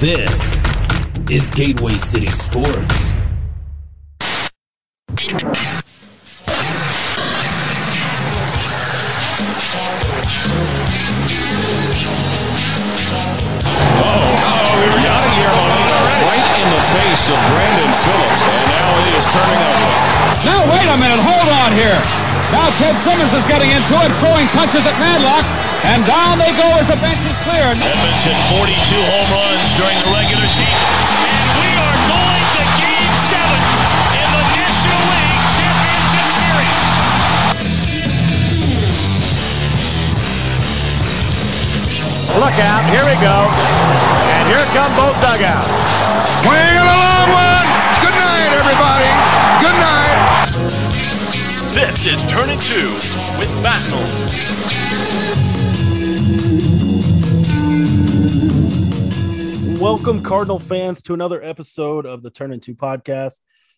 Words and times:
This 0.00 0.30
is 1.28 1.50
Gateway 1.50 1.94
City 1.94 2.28
Sports. 2.28 2.70
Oh, 2.70 2.78
right 16.22 16.46
in 16.62 16.68
the 16.70 16.82
face 16.94 17.26
of 17.26 17.34
Brandon 17.50 17.90
Phillips, 17.98 18.42
and 18.46 18.70
now 18.70 19.02
he 19.02 19.10
is 19.18 19.26
turning 19.26 19.58
over. 19.66 19.90
Now, 20.46 20.62
wait 20.70 20.86
a 20.86 20.96
minute. 20.96 21.18
Hold 21.26 21.48
on 21.50 21.72
here. 21.74 22.27
Now, 22.48 22.72
Ted 22.80 22.96
Simmons 23.04 23.34
is 23.36 23.44
getting 23.44 23.68
into 23.68 23.94
it, 24.00 24.08
throwing 24.24 24.48
punches 24.56 24.80
at 24.80 24.96
Madlock, 24.96 25.44
and 25.84 26.00
down 26.08 26.40
they 26.40 26.48
go 26.56 26.64
as 26.80 26.88
the 26.88 26.96
bench 26.96 27.20
is 27.28 27.36
cleared. 27.44 27.76
Edmonds 27.76 28.24
hit 28.24 28.40
42 28.48 28.72
home 29.04 29.28
runs 29.36 29.68
during 29.76 30.00
the 30.00 30.08
regular 30.16 30.48
season. 30.48 30.88
And 31.28 31.44
we 31.60 31.68
are 31.76 31.98
going 32.08 32.44
to 32.56 32.64
Game 32.80 33.14
7 33.28 33.44
in 34.16 34.28
the 34.32 34.44
National 34.48 35.02
League 35.12 35.44
Championship 35.60 36.28
Series. 36.40 36.80
Look 42.32 42.56
out, 42.64 42.88
here 42.88 43.04
we 43.04 43.16
go. 43.20 43.44
And 44.40 44.48
here 44.48 44.64
come 44.72 44.96
both 44.96 45.20
dugouts. 45.20 45.68
Swing 46.40 46.80
a 46.80 46.96
long 46.96 47.28
one. 47.28 47.68
Good 48.00 48.16
night, 48.16 48.56
everybody. 48.56 49.04
Good 49.60 49.76
night. 49.84 50.77
This 51.78 52.06
is 52.06 52.20
Turn 52.22 52.48
Turning 52.48 52.58
2 52.58 52.74
with 53.38 53.62
Battle. 53.62 54.00
Welcome, 59.80 60.20
Cardinal 60.24 60.58
fans, 60.58 61.02
to 61.02 61.14
another 61.14 61.40
episode 61.40 62.04
of 62.04 62.24
the 62.24 62.32
Turn 62.32 62.52
Into 62.52 62.74
Podcast, 62.74 63.34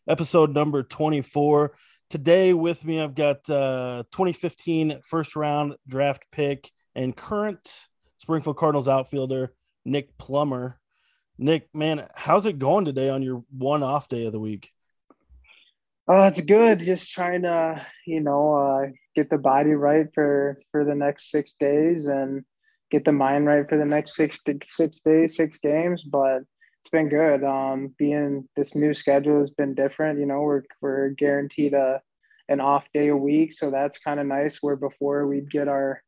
episode 0.09 0.55
number 0.55 0.83
24. 0.83 1.77
Today, 2.09 2.55
with 2.55 2.87
me, 2.87 3.03
I've 3.03 3.15
got 3.15 3.51
uh, 3.51 4.05
2015 4.13 5.01
first 5.05 5.37
round 5.37 5.75
draft 5.87 6.25
pick 6.33 6.71
and 6.95 7.15
current 7.15 7.87
Springfield 8.17 8.57
Cardinals 8.57 8.89
outfielder, 8.89 9.53
Nick 9.85 10.17
Plummer. 10.17 10.81
Nick, 11.37 11.69
man, 11.75 12.09
how's 12.15 12.47
it 12.47 12.59
going 12.59 12.87
today 12.87 13.11
on 13.11 13.23
your 13.23 13.45
one 13.51 13.83
off 13.83 14.09
day 14.09 14.25
of 14.25 14.33
the 14.33 14.41
week? 14.41 14.73
Oh, 16.13 16.27
it's 16.27 16.41
good. 16.41 16.81
Just 16.81 17.13
trying 17.13 17.43
to, 17.43 17.87
you 18.05 18.19
know, 18.19 18.55
uh, 18.57 18.91
get 19.15 19.31
the 19.31 19.39
body 19.39 19.71
right 19.71 20.09
for 20.13 20.61
for 20.73 20.85
the 20.85 20.97
next 20.97 21.31
six 21.31 21.53
days 21.53 22.07
and 22.07 22.45
get 22.91 23.05
the 23.05 23.13
mind 23.13 23.47
right 23.47 23.69
for 23.69 23.79
the 23.79 23.85
next 23.85 24.17
six 24.17 24.41
six 24.65 24.99
days, 24.99 25.37
six 25.37 25.59
games. 25.59 26.03
But 26.03 26.39
it's 26.81 26.91
been 26.91 27.11
good. 27.11 27.45
Um, 27.45 27.95
being 27.97 28.49
this 28.57 28.75
new 28.75 28.93
schedule 28.93 29.39
has 29.39 29.53
been 29.53 29.77
different. 29.77 30.19
You 30.19 30.27
know, 30.27 30.41
we're 30.41 30.63
we're 30.81 31.11
guaranteed 31.11 31.75
a 31.75 32.03
an 32.49 32.59
off 32.61 32.87
day 32.93 33.07
a 33.07 33.17
week, 33.17 33.53
so 33.53 33.71
that's 33.71 33.99
kind 33.99 34.19
of 34.19 34.27
nice. 34.27 34.59
Where 34.61 34.75
before 34.75 35.29
we'd 35.29 35.49
get 35.49 35.69
our, 35.69 36.03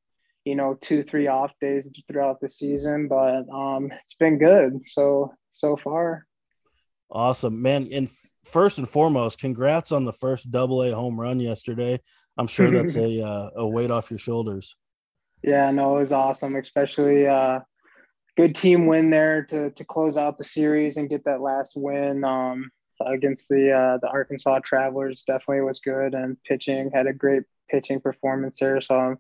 you 0.45 0.57
know, 0.57 0.77
two 0.81 1.05
three 1.05 1.29
off 1.29 1.53
days 1.61 1.89
throughout 2.11 2.41
the 2.41 2.49
season. 2.49 3.07
But 3.07 3.49
um, 3.55 3.93
it's 4.03 4.15
been 4.15 4.39
good. 4.39 4.81
So 4.85 5.33
so 5.53 5.77
far. 5.77 6.27
Awesome, 7.09 7.63
man. 7.63 7.89
And 7.93 8.11
first 8.45 8.79
and 8.79 8.89
foremost, 8.89 9.39
congrats 9.39 9.93
on 9.93 10.05
the 10.05 10.13
first 10.13 10.51
double 10.51 10.83
A 10.83 10.93
home 10.93 11.19
run 11.19 11.41
yesterday. 11.41 12.01
I'm 12.37 12.47
sure 12.47 12.71
that's 12.71 12.97
a 12.97 13.23
uh, 13.23 13.51
a 13.57 13.67
weight 13.67 13.91
off 13.91 14.11
your 14.11 14.19
shoulders. 14.19 14.77
Yeah, 15.43 15.71
no, 15.71 15.97
it 15.97 16.01
was 16.01 16.13
awesome, 16.13 16.57
especially 16.57 17.27
uh 17.27 17.61
good 18.37 18.55
team 18.55 18.87
win 18.87 19.11
there 19.11 19.45
to 19.45 19.71
to 19.71 19.85
close 19.85 20.17
out 20.17 20.39
the 20.39 20.45
series 20.45 20.97
and 20.97 21.11
get 21.11 21.25
that 21.25 21.41
last 21.41 21.73
win 21.77 22.25
um 22.25 22.71
against 23.05 23.49
the 23.49 23.71
uh 23.73 23.99
the 24.01 24.09
Arkansas 24.09 24.61
Travelers 24.61 25.25
definitely 25.27 25.63
was 25.63 25.81
good 25.81 26.15
and 26.15 26.43
pitching 26.45 26.91
had 26.95 27.07
a 27.07 27.13
great 27.13 27.43
pitching 27.69 28.01
performance 28.01 28.59
there 28.59 28.81
so 28.81 28.95
I 28.95 29.15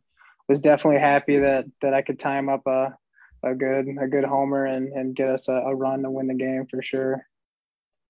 was 0.49 0.61
definitely 0.61 1.01
happy 1.01 1.39
that 1.39 1.67
that 1.83 1.93
I 1.95 2.03
could 2.03 2.19
time 2.19 2.49
up 2.49 2.67
a 2.67 2.97
a 3.45 3.55
good 3.55 3.89
a 4.01 4.07
good 4.07 4.25
homer 4.25 4.67
and 4.67 4.93
and 4.93 5.17
get 5.17 5.29
us 5.29 5.49
a, 5.49 5.55
a 5.55 5.75
run 5.75 6.03
to 6.03 6.11
win 6.11 6.29
the 6.29 6.35
game 6.35 6.67
for 6.71 6.83
sure. 6.83 7.27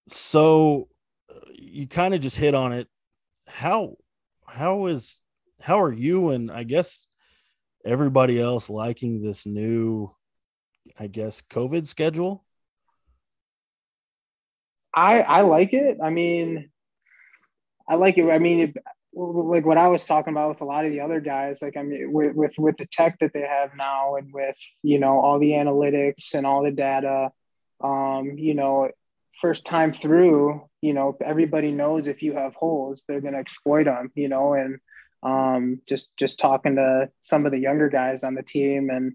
So 0.08 0.88
you 1.54 1.86
kind 1.86 2.14
of 2.14 2.20
just 2.20 2.36
hit 2.36 2.54
on 2.54 2.72
it. 2.72 2.88
How 3.46 3.96
how 4.46 4.86
is 4.86 5.20
how 5.60 5.80
are 5.82 5.92
you 5.92 6.30
and 6.30 6.50
I 6.50 6.64
guess 6.64 7.06
everybody 7.84 8.40
else 8.40 8.70
liking 8.70 9.22
this 9.22 9.46
new 9.46 10.14
I 10.98 11.06
guess 11.06 11.42
COVID 11.42 11.86
schedule? 11.86 12.44
I 14.94 15.20
I 15.20 15.40
like 15.42 15.72
it. 15.72 15.98
I 16.02 16.10
mean, 16.10 16.70
I 17.88 17.94
like 17.94 18.18
it. 18.18 18.28
I 18.28 18.38
mean, 18.38 18.60
it, 18.60 18.76
like 19.14 19.66
what 19.66 19.78
I 19.78 19.88
was 19.88 20.04
talking 20.04 20.32
about 20.32 20.50
with 20.50 20.60
a 20.60 20.64
lot 20.64 20.84
of 20.84 20.90
the 20.90 21.00
other 21.00 21.20
guys. 21.20 21.62
Like 21.62 21.76
I 21.76 21.82
mean, 21.82 22.12
with 22.12 22.34
with 22.34 22.52
with 22.58 22.76
the 22.76 22.86
tech 22.86 23.18
that 23.20 23.32
they 23.32 23.42
have 23.42 23.70
now, 23.76 24.16
and 24.16 24.32
with 24.32 24.56
you 24.82 24.98
know 24.98 25.20
all 25.20 25.38
the 25.38 25.50
analytics 25.50 26.34
and 26.34 26.46
all 26.46 26.62
the 26.62 26.70
data, 26.70 27.30
um, 27.82 28.36
you 28.36 28.54
know, 28.54 28.90
first 29.42 29.66
time 29.66 29.92
through, 29.92 30.62
you 30.80 30.94
know, 30.94 31.16
everybody 31.22 31.70
knows 31.72 32.06
if 32.06 32.22
you 32.22 32.32
have 32.32 32.54
holes, 32.54 33.04
they're 33.06 33.20
gonna 33.20 33.38
exploit 33.38 33.84
them. 33.84 34.10
You 34.14 34.28
know, 34.28 34.54
and 34.54 34.78
um, 35.22 35.82
just 35.86 36.10
just 36.16 36.38
talking 36.38 36.76
to 36.76 37.10
some 37.20 37.44
of 37.44 37.52
the 37.52 37.58
younger 37.58 37.90
guys 37.90 38.24
on 38.24 38.34
the 38.34 38.42
team 38.42 38.88
and 38.88 39.14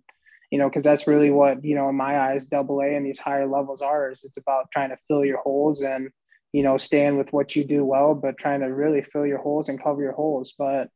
you 0.51 0.57
know, 0.59 0.69
because 0.69 0.83
that's 0.83 1.07
really 1.07 1.29
what, 1.29 1.63
you 1.63 1.75
know, 1.75 1.89
in 1.89 1.95
my 1.95 2.19
eyes, 2.19 2.45
double 2.45 2.79
A 2.81 2.95
and 2.95 3.05
these 3.05 3.19
higher 3.19 3.47
levels 3.47 3.81
are 3.81 4.11
is 4.11 4.23
it's 4.23 4.37
about 4.37 4.71
trying 4.71 4.89
to 4.89 4.97
fill 5.07 5.25
your 5.25 5.39
holes 5.39 5.81
and, 5.81 6.09
you 6.53 6.63
know, 6.63 6.77
staying 6.77 7.17
with 7.17 7.31
what 7.33 7.55
you 7.55 7.65
do 7.65 7.83
well, 7.83 8.15
but 8.15 8.37
trying 8.37 8.61
to 8.61 8.67
really 8.67 9.01
fill 9.01 9.25
your 9.25 9.39
holes 9.39 9.67
and 9.67 9.81
cover 9.81 10.01
your 10.01 10.13
holes. 10.13 10.53
But 10.57 10.89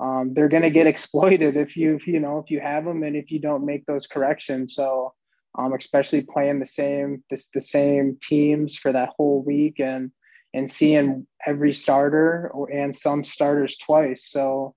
um, 0.00 0.32
they're 0.32 0.48
going 0.48 0.62
to 0.62 0.70
get 0.70 0.86
exploited 0.94 1.56
if 1.56 1.76
you, 1.76 1.98
you 2.06 2.20
know, 2.20 2.38
if 2.38 2.50
you 2.50 2.60
have 2.60 2.84
them 2.84 3.02
and 3.02 3.14
if 3.14 3.30
you 3.30 3.40
don't 3.40 3.66
make 3.66 3.84
those 3.86 4.06
corrections. 4.06 4.74
So, 4.74 5.12
um, 5.58 5.72
especially 5.72 6.22
playing 6.22 6.58
the 6.58 6.66
same, 6.66 7.22
this, 7.30 7.48
the 7.48 7.60
same 7.60 8.18
teams 8.20 8.76
for 8.76 8.92
that 8.92 9.10
whole 9.16 9.42
week 9.42 9.80
and, 9.80 10.10
and 10.52 10.70
seeing 10.70 11.26
every 11.46 11.72
starter 11.72 12.50
or, 12.52 12.70
and 12.70 12.94
some 12.94 13.24
starters 13.24 13.76
twice. 13.76 14.30
So, 14.30 14.74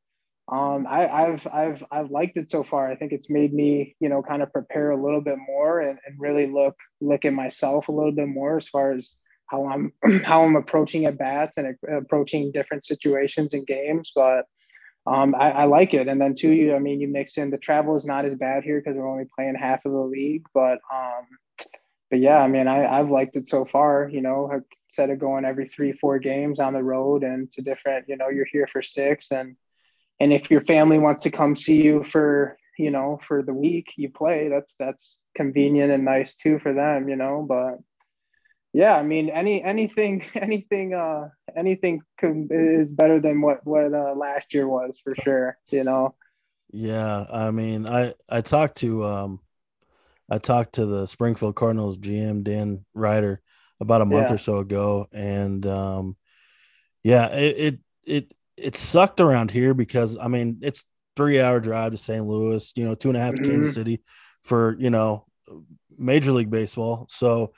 um, 0.50 0.88
I, 0.90 1.26
have 1.26 1.46
I've 1.48 1.84
I've 1.92 2.10
liked 2.10 2.38
it 2.38 2.50
so 2.50 2.64
far. 2.64 2.90
I 2.90 2.96
think 2.96 3.12
it's 3.12 3.30
made 3.30 3.54
me, 3.54 3.98
you 4.00 4.08
know, 4.08 4.24
kind 4.24 4.42
of 4.42 4.54
prepare 4.54 4.92
a 4.92 5.04
little 5.04 5.20
bit 5.20 5.38
more 5.46 5.82
and, 5.82 6.00
and 6.06 6.16
really 6.18 6.48
look 6.48 6.76
look 7.02 7.26
at 7.26 7.34
myself 7.34 7.90
a 7.90 7.92
little 7.92 8.14
bit 8.14 8.30
more 8.30 8.56
as 8.56 8.70
far 8.70 8.94
as 8.94 9.18
how 9.48 9.68
I'm 9.68 9.92
how 10.24 10.46
I'm 10.46 10.56
approaching 10.56 11.06
at 11.06 11.18
bats 11.18 11.58
and 11.58 11.76
approaching 11.92 12.54
different 12.54 12.86
situations 12.86 13.54
and 13.54 13.68
games. 13.68 14.14
But 14.16 14.46
um, 15.08 15.36
I, 15.36 15.52
I, 15.52 15.64
like 15.66 15.94
it. 15.94 16.08
And 16.08 16.20
then 16.20 16.36
two, 16.36 16.52
you 16.52 16.76
I 16.76 16.80
mean, 16.80 17.00
you 17.00 17.08
mix 17.08 17.38
in 17.38 17.50
the 17.50 17.58
travel 17.58 17.96
is 17.96 18.06
not 18.06 18.26
as 18.26 18.36
bad 18.36 18.64
here 18.64 18.80
because 18.80 18.98
we're 18.98 19.10
only 19.10 19.28
playing 19.36 19.56
half 19.56 19.86
of 19.86 19.92
the 19.92 20.00
league. 20.00 20.46
But 20.54 20.80
um, 20.94 21.26
but 22.10 22.20
yeah, 22.20 22.38
I 22.38 22.48
mean, 22.48 22.68
I, 22.68 23.00
I've 23.00 23.10
liked 23.10 23.36
it 23.38 23.48
so 23.48 23.66
far. 23.66 24.10
You 24.10 24.22
know, 24.22 24.62
instead 24.90 25.10
of 25.10 25.20
going 25.20 25.46
every 25.46 25.68
three 25.68 25.94
four 25.94 26.20
games 26.20 26.60
on 26.60 26.74
the 26.74 26.84
road 26.84 27.24
and 27.24 27.52
to 27.54 27.62
different, 27.62 28.10
you 28.10 28.18
know, 28.18 28.30
you're 28.30 28.46
here 28.46 28.68
for 28.68 28.82
six 28.82 29.32
and 29.32 29.56
and 30.20 30.34
if 30.34 30.50
your 30.50 30.62
family 30.62 30.98
wants 30.98 31.24
to 31.24 31.32
come 31.32 31.56
see 31.56 31.84
you 31.84 32.04
for 32.04 32.58
you 32.78 32.92
know 32.92 33.20
for 33.22 33.42
the 33.42 33.54
week 33.54 33.88
you 33.96 34.10
play 34.10 34.50
that's 34.50 34.76
that's 34.80 35.20
convenient 35.36 35.92
and 35.92 36.06
nice 36.06 36.36
too 36.36 36.60
for 36.60 36.74
them 36.74 37.10
you 37.10 37.16
know 37.16 37.46
but 37.48 37.78
yeah 38.74 38.96
i 38.96 39.04
mean 39.04 39.30
any 39.30 39.64
anything 39.64 40.24
anything 40.36 40.94
uh 40.94 41.30
anything 41.56 42.02
can, 42.18 42.48
is 42.52 42.90
better 42.90 43.20
than 43.20 43.42
what 43.42 43.66
what 43.66 43.94
uh, 43.94 44.14
last 44.14 44.54
year 44.54 44.68
was 44.68 45.00
for 45.04 45.16
sure 45.24 45.58
you 45.70 45.84
know 45.84 46.14
yeah 46.72 47.26
i 47.32 47.50
mean 47.52 47.88
i 47.88 48.14
i 48.30 48.42
talked 48.42 48.78
to 48.78 49.06
um 49.06 49.40
i 50.30 50.38
talked 50.38 50.74
to 50.74 50.86
the 50.86 51.06
springfield 51.06 51.56
cardinals 51.56 51.98
gm 51.98 52.44
dan 52.44 52.84
reiter 52.94 53.42
about 53.80 54.02
a 54.02 54.06
month 54.06 54.28
Yeah. 54.30 54.36
or 54.36 54.38
so 54.38 54.58
ago 54.58 55.08
and 55.12 55.66
um 55.66 56.16
yeah 57.04 57.28
it, 57.28 57.58
it 57.58 57.80
it 58.06 58.34
it 58.58 58.76
sucked 58.76 59.22
around 59.22 59.52
here 59.52 59.74
because 59.76 60.18
I 60.18 60.28
mean 60.28 60.58
it's 60.62 60.86
three 61.16 61.40
hour 61.40 61.60
drive 61.60 61.92
to 61.92 61.98
St. 61.98 62.26
Louis, 62.26 62.74
you 62.76 62.86
know, 62.86 62.96
two 62.96 63.10
and 63.10 63.18
a 63.18 63.22
half 63.22 63.36
to 63.36 63.44
Kansas 63.44 63.76
City 63.76 64.02
for 64.44 64.76
you 64.80 64.90
know 64.90 65.26
Major 65.98 66.32
League 66.32 66.50
Baseball. 66.50 67.06
So, 67.10 67.54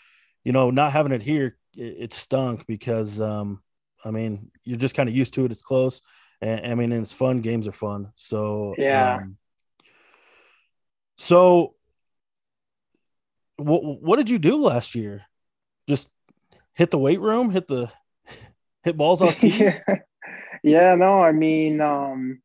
you 0.49 0.53
know, 0.53 0.71
not 0.71 0.91
having 0.93 1.11
it 1.11 1.21
here, 1.21 1.57
it, 1.77 1.97
it 1.99 2.11
stunk 2.11 2.65
because 2.65 3.21
um, 3.21 3.61
I 4.03 4.09
mean 4.09 4.49
you're 4.63 4.79
just 4.79 4.95
kind 4.95 5.07
of 5.07 5.13
used 5.15 5.35
to 5.35 5.45
it. 5.45 5.51
It's 5.51 5.61
close, 5.61 6.01
and 6.41 6.65
I 6.65 6.73
mean 6.73 6.91
and 6.91 7.03
it's 7.03 7.13
fun. 7.13 7.41
Games 7.41 7.67
are 7.67 7.71
fun. 7.71 8.07
So 8.15 8.73
Yeah. 8.75 9.17
Um, 9.17 9.37
so, 11.17 11.75
what 13.57 14.01
what 14.01 14.15
did 14.15 14.27
you 14.27 14.39
do 14.39 14.57
last 14.57 14.95
year? 14.95 15.21
Just 15.87 16.09
hit 16.73 16.89
the 16.89 16.97
weight 16.97 17.19
room, 17.19 17.51
hit 17.51 17.67
the 17.67 17.91
hit 18.83 18.97
balls 18.97 19.21
off 19.21 19.37
tees. 19.37 19.59
yeah. 19.59 19.79
yeah, 20.63 20.95
no, 20.95 21.21
I 21.21 21.31
mean, 21.31 21.79
um, 21.79 22.41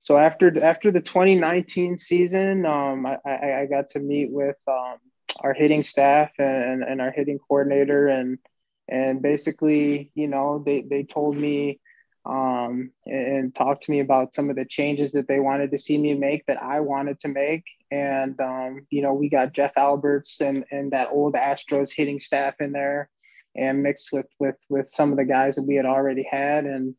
so 0.00 0.18
after 0.18 0.60
after 0.64 0.90
the 0.90 1.00
2019 1.00 1.96
season, 1.96 2.66
um, 2.66 3.06
I, 3.06 3.18
I, 3.24 3.60
I 3.60 3.66
got 3.66 3.86
to 3.90 4.00
meet 4.00 4.32
with 4.32 4.56
um, 4.66 4.96
our 5.40 5.54
hitting 5.54 5.84
staff 5.84 6.30
and, 6.38 6.82
and 6.82 7.00
our 7.00 7.10
hitting 7.10 7.38
coordinator 7.38 8.08
and 8.08 8.38
and 8.88 9.22
basically 9.22 10.10
you 10.14 10.28
know 10.28 10.62
they 10.64 10.82
they 10.82 11.02
told 11.04 11.36
me 11.36 11.80
um, 12.26 12.90
and 13.06 13.54
talked 13.54 13.82
to 13.82 13.90
me 13.90 14.00
about 14.00 14.34
some 14.34 14.50
of 14.50 14.56
the 14.56 14.64
changes 14.64 15.12
that 15.12 15.26
they 15.26 15.40
wanted 15.40 15.70
to 15.70 15.78
see 15.78 15.96
me 15.96 16.14
make 16.14 16.44
that 16.46 16.62
I 16.62 16.80
wanted 16.80 17.18
to 17.20 17.28
make. 17.28 17.64
And, 17.90 18.38
um, 18.40 18.86
you 18.90 19.02
know, 19.02 19.14
we 19.14 19.28
got 19.28 19.54
Jeff 19.54 19.72
Alberts 19.76 20.40
and, 20.40 20.64
and 20.70 20.92
that 20.92 21.08
old 21.10 21.34
Astros 21.34 21.90
hitting 21.94 22.20
staff 22.20 22.54
in 22.60 22.72
there 22.72 23.08
and 23.56 23.82
mixed 23.82 24.12
with, 24.12 24.26
with, 24.38 24.56
with 24.68 24.86
some 24.86 25.12
of 25.12 25.18
the 25.18 25.24
guys 25.24 25.56
that 25.56 25.62
we 25.62 25.76
had 25.76 25.86
already 25.86 26.26
had. 26.30 26.66
And, 26.66 26.94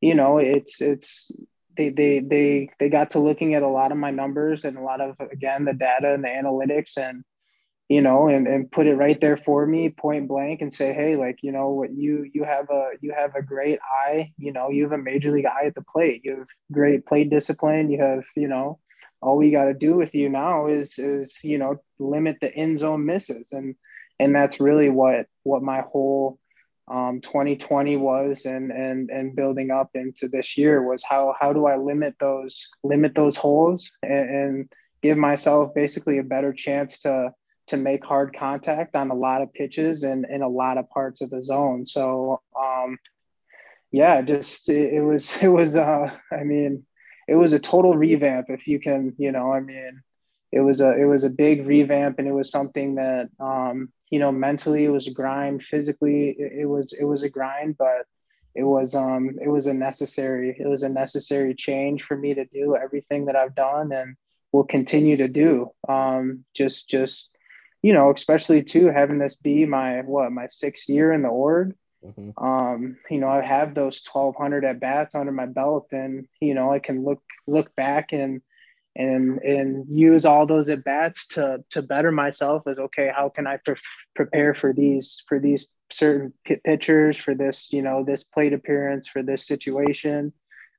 you 0.00 0.14
know, 0.14 0.38
it's, 0.38 0.82
it's, 0.82 1.30
they, 1.76 1.90
they, 1.90 2.18
they, 2.18 2.70
they 2.78 2.88
got 2.88 3.10
to 3.10 3.20
looking 3.20 3.54
at 3.54 3.62
a 3.62 3.68
lot 3.68 3.92
of 3.92 3.98
my 3.98 4.10
numbers 4.10 4.64
and 4.64 4.76
a 4.76 4.82
lot 4.82 5.00
of, 5.00 5.16
again, 5.20 5.64
the 5.64 5.72
data 5.72 6.12
and 6.14 6.24
the 6.24 6.28
analytics 6.28 6.96
and, 6.96 7.24
you 7.88 8.00
know, 8.00 8.28
and, 8.28 8.46
and 8.46 8.70
put 8.70 8.86
it 8.86 8.94
right 8.94 9.20
there 9.20 9.36
for 9.36 9.66
me, 9.66 9.90
point 9.90 10.26
blank, 10.26 10.62
and 10.62 10.72
say, 10.72 10.92
hey, 10.92 11.16
like, 11.16 11.38
you 11.42 11.52
know, 11.52 11.70
what 11.70 11.92
you 11.92 12.28
you 12.32 12.44
have 12.44 12.70
a 12.70 12.90
you 13.00 13.12
have 13.16 13.34
a 13.34 13.42
great 13.42 13.78
eye, 14.06 14.32
you 14.38 14.52
know, 14.52 14.70
you 14.70 14.84
have 14.84 14.92
a 14.92 14.98
major 14.98 15.30
league 15.30 15.46
eye 15.46 15.66
at 15.66 15.74
the 15.74 15.82
plate. 15.82 16.22
You 16.24 16.38
have 16.38 16.48
great 16.72 17.04
plate 17.06 17.30
discipline. 17.30 17.90
You 17.90 18.00
have, 18.00 18.24
you 18.36 18.48
know, 18.48 18.78
all 19.20 19.36
we 19.36 19.50
got 19.50 19.64
to 19.64 19.74
do 19.74 19.94
with 19.96 20.14
you 20.14 20.28
now 20.28 20.66
is 20.66 20.98
is 20.98 21.38
you 21.42 21.58
know 21.58 21.76
limit 21.98 22.36
the 22.40 22.52
in 22.52 22.78
zone 22.78 23.04
misses, 23.04 23.52
and 23.52 23.74
and 24.18 24.34
that's 24.34 24.60
really 24.60 24.90
what 24.90 25.26
what 25.42 25.62
my 25.62 25.82
whole 25.82 26.38
um, 26.90 27.20
2020 27.22 27.96
was, 27.96 28.44
and 28.44 28.70
and 28.70 29.10
and 29.10 29.36
building 29.36 29.70
up 29.70 29.90
into 29.94 30.28
this 30.28 30.56
year 30.56 30.82
was 30.82 31.02
how 31.02 31.34
how 31.38 31.52
do 31.52 31.66
I 31.66 31.76
limit 31.76 32.14
those 32.18 32.68
limit 32.82 33.14
those 33.14 33.36
holes 33.36 33.90
and, 34.02 34.30
and 34.30 34.72
give 35.02 35.16
myself 35.16 35.74
basically 35.74 36.18
a 36.18 36.22
better 36.22 36.52
chance 36.52 37.00
to 37.00 37.32
to 37.68 37.76
make 37.76 38.04
hard 38.04 38.36
contact 38.36 38.94
on 38.94 39.10
a 39.10 39.14
lot 39.14 39.42
of 39.42 39.52
pitches 39.52 40.02
and 40.02 40.26
in 40.28 40.42
a 40.42 40.48
lot 40.48 40.78
of 40.78 40.88
parts 40.90 41.20
of 41.20 41.30
the 41.30 41.42
zone. 41.42 41.86
So 41.86 42.40
um, 42.58 42.98
yeah, 43.90 44.22
just 44.22 44.68
it, 44.68 44.94
it, 44.94 45.00
was 45.00 45.36
it 45.42 45.48
was 45.48 45.76
uh, 45.76 46.10
I 46.32 46.44
mean 46.44 46.84
it 47.26 47.36
was 47.36 47.52
a 47.52 47.58
total 47.58 47.96
revamp 47.96 48.46
if 48.50 48.66
you 48.66 48.80
can 48.80 49.14
you 49.18 49.32
know 49.32 49.52
I 49.52 49.60
mean 49.60 50.02
it 50.52 50.60
was 50.60 50.80
a 50.80 50.96
it 50.96 51.04
was 51.04 51.24
a 51.24 51.30
big 51.30 51.66
revamp 51.66 52.18
and 52.18 52.28
it 52.28 52.32
was 52.32 52.50
something 52.50 52.96
that 52.96 53.28
um, 53.40 53.92
you 54.10 54.18
know 54.18 54.30
mentally 54.30 54.84
it 54.84 54.90
was 54.90 55.06
a 55.06 55.12
grind 55.12 55.62
physically 55.62 56.30
it, 56.30 56.52
it 56.60 56.66
was 56.66 56.92
it 56.92 57.04
was 57.04 57.22
a 57.22 57.28
grind 57.28 57.76
but 57.78 58.06
it 58.54 58.62
was 58.62 58.94
um 58.94 59.30
it 59.42 59.48
was 59.48 59.66
a 59.66 59.74
necessary 59.74 60.56
it 60.58 60.66
was 60.66 60.82
a 60.82 60.88
necessary 60.88 61.54
change 61.54 62.02
for 62.04 62.16
me 62.16 62.34
to 62.34 62.44
do 62.44 62.76
everything 62.76 63.26
that 63.26 63.36
I've 63.36 63.54
done 63.54 63.92
and 63.92 64.16
will 64.52 64.64
continue 64.64 65.16
to 65.16 65.28
do 65.28 65.70
um 65.88 66.44
just 66.54 66.88
just 66.88 67.30
you 67.84 67.92
know, 67.92 68.10
especially 68.10 68.62
too 68.62 68.86
having 68.86 69.18
this 69.18 69.36
be 69.36 69.66
my 69.66 70.00
what 70.00 70.32
my 70.32 70.46
sixth 70.46 70.88
year 70.88 71.12
in 71.12 71.20
the 71.20 71.28
org. 71.28 71.74
Mm-hmm. 72.02 72.42
Um, 72.42 72.96
you 73.10 73.18
know, 73.18 73.28
I 73.28 73.42
have 73.42 73.74
those 73.74 74.02
1200 74.10 74.64
at 74.64 74.80
bats 74.80 75.14
under 75.14 75.32
my 75.32 75.44
belt, 75.44 75.88
and 75.92 76.26
you 76.40 76.54
know, 76.54 76.72
I 76.72 76.78
can 76.78 77.04
look 77.04 77.22
look 77.46 77.76
back 77.76 78.14
and 78.14 78.40
and 78.96 79.38
and 79.40 79.84
use 79.90 80.24
all 80.24 80.46
those 80.46 80.70
at 80.70 80.82
bats 80.82 81.28
to 81.34 81.62
to 81.72 81.82
better 81.82 82.10
myself. 82.10 82.66
As 82.66 82.78
okay, 82.78 83.12
how 83.14 83.28
can 83.28 83.46
I 83.46 83.58
pre- 83.58 83.76
prepare 84.16 84.54
for 84.54 84.72
these 84.72 85.22
for 85.28 85.38
these 85.38 85.66
certain 85.90 86.32
pitchers 86.64 87.18
for 87.18 87.34
this 87.34 87.70
you 87.70 87.82
know 87.82 88.02
this 88.02 88.24
plate 88.24 88.54
appearance 88.54 89.08
for 89.08 89.22
this 89.22 89.46
situation? 89.46 90.32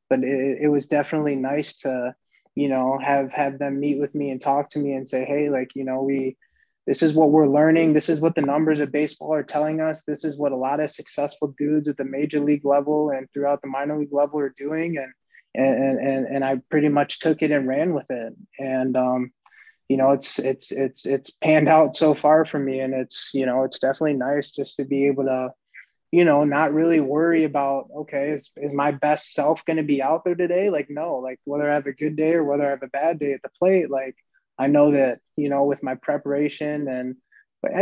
But 0.09 0.23
it, 0.23 0.57
it 0.63 0.67
was 0.69 0.87
definitely 0.87 1.35
nice 1.35 1.75
to 1.81 2.15
you 2.55 2.67
know 2.67 2.97
have 2.99 3.31
have 3.31 3.59
them 3.59 3.79
meet 3.79 3.99
with 3.99 4.15
me 4.15 4.31
and 4.31 4.41
talk 4.41 4.69
to 4.69 4.79
me 4.79 4.93
and 4.93 5.07
say, 5.07 5.23
hey, 5.23 5.51
like 5.51 5.75
you 5.75 5.83
know 5.83 6.01
we 6.01 6.35
this 6.87 7.01
is 7.01 7.13
what 7.13 7.31
we're 7.31 7.47
learning. 7.47 7.93
This 7.93 8.09
is 8.09 8.21
what 8.21 8.35
the 8.35 8.41
numbers 8.41 8.79
of 8.79 8.91
baseball 8.91 9.33
are 9.33 9.43
telling 9.43 9.81
us. 9.81 10.03
This 10.03 10.23
is 10.23 10.37
what 10.37 10.51
a 10.51 10.57
lot 10.57 10.79
of 10.79 10.91
successful 10.91 11.53
dudes 11.57 11.87
at 11.87 11.97
the 11.97 12.03
major 12.03 12.39
league 12.39 12.65
level 12.65 13.09
and 13.09 13.27
throughout 13.33 13.61
the 13.61 13.67
minor 13.67 13.97
league 13.97 14.13
level 14.13 14.39
are 14.39 14.53
doing. 14.55 14.97
And 14.97 15.11
and 15.55 15.99
and 15.99 16.27
and 16.27 16.45
I 16.45 16.61
pretty 16.69 16.89
much 16.89 17.19
took 17.19 17.41
it 17.41 17.51
and 17.51 17.67
ran 17.67 17.93
with 17.93 18.05
it. 18.09 18.33
And 18.59 18.95
um, 18.95 19.31
you 19.89 19.97
know, 19.97 20.11
it's 20.11 20.37
it's 20.37 20.71
it's 20.71 21.05
it's 21.05 21.31
panned 21.31 21.69
out 21.69 21.95
so 21.95 22.13
far 22.13 22.45
for 22.45 22.59
me. 22.59 22.79
And 22.79 22.93
it's, 22.93 23.31
you 23.33 23.45
know, 23.45 23.63
it's 23.63 23.79
definitely 23.79 24.13
nice 24.13 24.51
just 24.51 24.77
to 24.77 24.85
be 24.85 25.07
able 25.07 25.25
to, 25.25 25.53
you 26.11 26.23
know, 26.23 26.43
not 26.43 26.73
really 26.73 26.99
worry 26.99 27.45
about, 27.45 27.87
okay, 27.95 28.31
is, 28.31 28.51
is 28.57 28.73
my 28.73 28.91
best 28.91 29.33
self 29.33 29.65
going 29.65 29.77
to 29.77 29.83
be 29.83 30.01
out 30.03 30.23
there 30.23 30.35
today? 30.35 30.69
Like, 30.69 30.89
no, 30.89 31.15
like 31.17 31.39
whether 31.45 31.69
I 31.69 31.73
have 31.75 31.87
a 31.87 31.93
good 31.93 32.15
day 32.15 32.33
or 32.33 32.43
whether 32.43 32.65
I 32.65 32.71
have 32.71 32.83
a 32.83 32.87
bad 32.87 33.19
day 33.19 33.33
at 33.33 33.41
the 33.41 33.49
plate, 33.59 33.89
like 33.89 34.15
I 34.57 34.67
know 34.67 34.91
that, 34.91 35.19
you 35.35 35.49
know, 35.49 35.65
with 35.65 35.83
my 35.83 35.95
preparation 35.95 36.87
and 36.87 37.15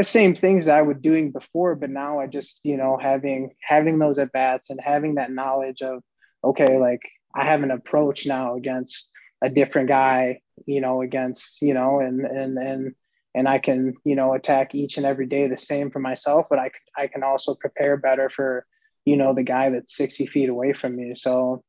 same 0.05 0.35
things 0.35 0.67
I 0.67 0.81
was 0.81 0.97
doing 0.97 1.31
before, 1.31 1.75
but 1.75 1.89
now 1.89 2.19
I 2.19 2.27
just, 2.27 2.61
you 2.63 2.77
know, 2.77 2.97
having 3.01 3.51
having 3.61 3.99
those 3.99 4.19
at 4.19 4.31
bats 4.31 4.69
and 4.69 4.79
having 4.83 5.15
that 5.15 5.31
knowledge 5.31 5.81
of, 5.81 6.01
okay, 6.43 6.77
like 6.77 7.01
I 7.35 7.45
have 7.45 7.63
an 7.63 7.71
approach 7.71 8.25
now 8.25 8.55
against 8.55 9.09
a 9.43 9.49
different 9.49 9.89
guy, 9.89 10.39
you 10.65 10.81
know, 10.81 11.01
against, 11.01 11.61
you 11.61 11.73
know, 11.73 11.99
and 11.99 12.21
and 12.21 12.57
and 12.57 12.95
and 13.35 13.47
I 13.47 13.59
can, 13.59 13.95
you 14.05 14.15
know, 14.15 14.33
attack 14.33 14.75
each 14.75 14.97
and 14.97 15.05
every 15.05 15.25
day 15.25 15.47
the 15.47 15.57
same 15.57 15.91
for 15.91 15.99
myself, 15.99 16.47
but 16.49 16.59
I 16.59 16.71
I 16.97 17.07
can 17.07 17.23
also 17.23 17.55
prepare 17.55 17.97
better 17.97 18.29
for, 18.29 18.65
you 19.05 19.17
know, 19.17 19.33
the 19.33 19.43
guy 19.43 19.69
that's 19.69 19.97
60 19.97 20.27
feet 20.27 20.49
away 20.49 20.73
from 20.73 20.95
me. 20.95 21.13
So 21.15 21.63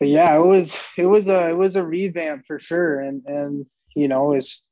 but 0.00 0.08
yeah, 0.08 0.34
it 0.36 0.44
was 0.44 0.80
it 0.96 1.06
was 1.06 1.28
a 1.28 1.50
it 1.50 1.56
was 1.56 1.76
a 1.76 1.84
revamp 1.84 2.46
for 2.46 2.58
sure, 2.58 3.00
and 3.00 3.22
and 3.26 3.66
you 3.94 4.08
know 4.08 4.32
it's 4.32 4.62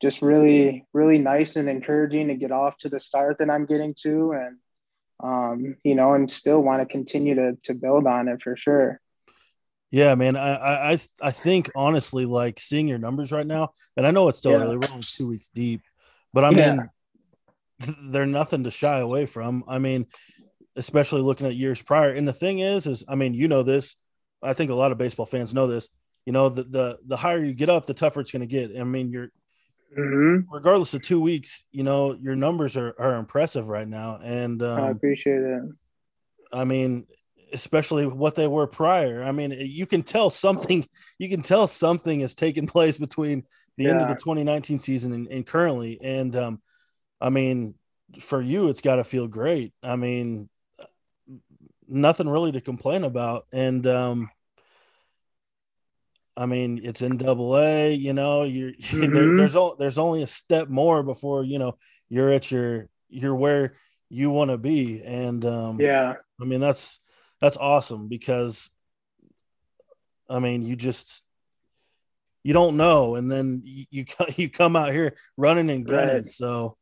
just 0.00 0.22
really 0.22 0.86
really 0.94 1.18
nice 1.18 1.56
and 1.56 1.68
encouraging 1.68 2.28
to 2.28 2.36
get 2.36 2.52
off 2.52 2.78
to 2.78 2.88
the 2.88 3.00
start 3.00 3.38
that 3.38 3.50
I'm 3.50 3.66
getting 3.66 3.94
to, 4.02 4.32
and 4.32 4.56
um, 5.20 5.76
you 5.82 5.96
know, 5.96 6.14
and 6.14 6.30
still 6.30 6.62
want 6.62 6.80
to 6.80 6.86
continue 6.86 7.34
to 7.34 7.58
to 7.64 7.74
build 7.74 8.06
on 8.06 8.28
it 8.28 8.40
for 8.40 8.56
sure. 8.56 9.00
Yeah, 9.90 10.14
man. 10.14 10.36
I 10.36 10.92
I 10.92 10.98
I 11.20 11.30
think 11.32 11.70
honestly, 11.74 12.24
like 12.24 12.60
seeing 12.60 12.86
your 12.86 12.98
numbers 12.98 13.32
right 13.32 13.46
now, 13.46 13.70
and 13.96 14.06
I 14.06 14.12
know 14.12 14.28
it's 14.28 14.38
still 14.38 14.52
yeah. 14.52 14.58
early. 14.58 14.76
We're 14.76 14.90
only 14.90 15.02
two 15.02 15.26
weeks 15.26 15.48
deep, 15.48 15.82
but 16.32 16.44
I 16.44 16.50
mean, 16.50 16.88
yeah. 17.80 17.94
they're 18.10 18.26
nothing 18.26 18.62
to 18.62 18.70
shy 18.70 19.00
away 19.00 19.26
from. 19.26 19.64
I 19.66 19.78
mean, 19.78 20.06
especially 20.76 21.22
looking 21.22 21.48
at 21.48 21.56
years 21.56 21.82
prior. 21.82 22.12
And 22.12 22.28
the 22.28 22.32
thing 22.32 22.60
is, 22.60 22.86
is 22.86 23.02
I 23.08 23.16
mean, 23.16 23.34
you 23.34 23.48
know 23.48 23.64
this. 23.64 23.96
I 24.42 24.52
think 24.52 24.70
a 24.70 24.74
lot 24.74 24.92
of 24.92 24.98
baseball 24.98 25.26
fans 25.26 25.54
know 25.54 25.66
this. 25.66 25.88
You 26.26 26.32
know, 26.32 26.48
the 26.48 26.64
the, 26.64 26.98
the 27.06 27.16
higher 27.16 27.42
you 27.42 27.54
get 27.54 27.68
up, 27.68 27.86
the 27.86 27.94
tougher 27.94 28.20
it's 28.20 28.30
going 28.30 28.40
to 28.40 28.46
get. 28.46 28.78
I 28.78 28.84
mean, 28.84 29.10
you're 29.10 29.30
mm-hmm. 29.96 30.52
regardless 30.52 30.94
of 30.94 31.02
two 31.02 31.20
weeks, 31.20 31.64
you 31.70 31.82
know, 31.82 32.14
your 32.14 32.36
numbers 32.36 32.76
are, 32.76 32.94
are 32.98 33.16
impressive 33.16 33.66
right 33.66 33.88
now. 33.88 34.20
And 34.22 34.62
um, 34.62 34.84
I 34.84 34.90
appreciate 34.90 35.40
it. 35.40 35.62
I 36.52 36.64
mean, 36.64 37.06
especially 37.52 38.06
what 38.06 38.34
they 38.34 38.46
were 38.46 38.66
prior. 38.66 39.22
I 39.22 39.32
mean, 39.32 39.52
you 39.52 39.86
can 39.86 40.02
tell 40.02 40.30
something. 40.30 40.86
You 41.18 41.28
can 41.28 41.42
tell 41.42 41.66
something 41.66 42.20
has 42.20 42.34
taken 42.34 42.66
place 42.66 42.98
between 42.98 43.44
the 43.76 43.84
yeah. 43.84 43.90
end 43.90 44.02
of 44.02 44.08
the 44.08 44.14
2019 44.14 44.78
season 44.78 45.12
and, 45.12 45.28
and 45.28 45.46
currently. 45.46 45.98
And 46.02 46.34
um, 46.36 46.62
I 47.20 47.30
mean, 47.30 47.74
for 48.20 48.40
you, 48.40 48.68
it's 48.68 48.80
got 48.80 48.96
to 48.96 49.04
feel 49.04 49.26
great. 49.26 49.72
I 49.82 49.96
mean, 49.96 50.48
nothing 51.88 52.28
really 52.28 52.52
to 52.52 52.60
complain 52.60 53.04
about. 53.04 53.46
And 53.52 53.86
um, 53.86 54.30
I 56.36 56.46
mean, 56.46 56.80
it's 56.82 57.02
in 57.02 57.16
double 57.16 57.58
A, 57.58 57.92
you 57.92 58.12
know, 58.12 58.44
you're 58.44 58.72
mm-hmm. 58.72 59.12
there, 59.12 59.36
there's 59.36 59.56
there's 59.78 59.98
only 59.98 60.22
a 60.22 60.26
step 60.26 60.68
more 60.68 61.02
before, 61.02 61.44
you 61.44 61.58
know, 61.58 61.76
you're 62.08 62.30
at 62.30 62.50
your 62.50 62.88
you're 63.08 63.34
where 63.34 63.74
you 64.08 64.30
want 64.30 64.50
to 64.50 64.58
be. 64.58 65.02
And 65.02 65.44
um, 65.44 65.80
yeah, 65.80 66.14
I 66.40 66.44
mean, 66.44 66.60
that's 66.60 67.00
that's 67.40 67.56
awesome 67.56 68.08
because 68.08 68.70
I 70.28 70.38
mean, 70.38 70.62
you 70.62 70.76
just 70.76 71.22
you 72.44 72.54
don't 72.54 72.76
know, 72.76 73.16
and 73.16 73.30
then 73.30 73.62
you 73.64 73.84
you, 73.90 74.04
you 74.36 74.50
come 74.50 74.76
out 74.76 74.92
here 74.92 75.16
running 75.36 75.70
and 75.70 75.86
gunning. 75.86 76.16
Right. 76.16 76.26
So 76.26 76.76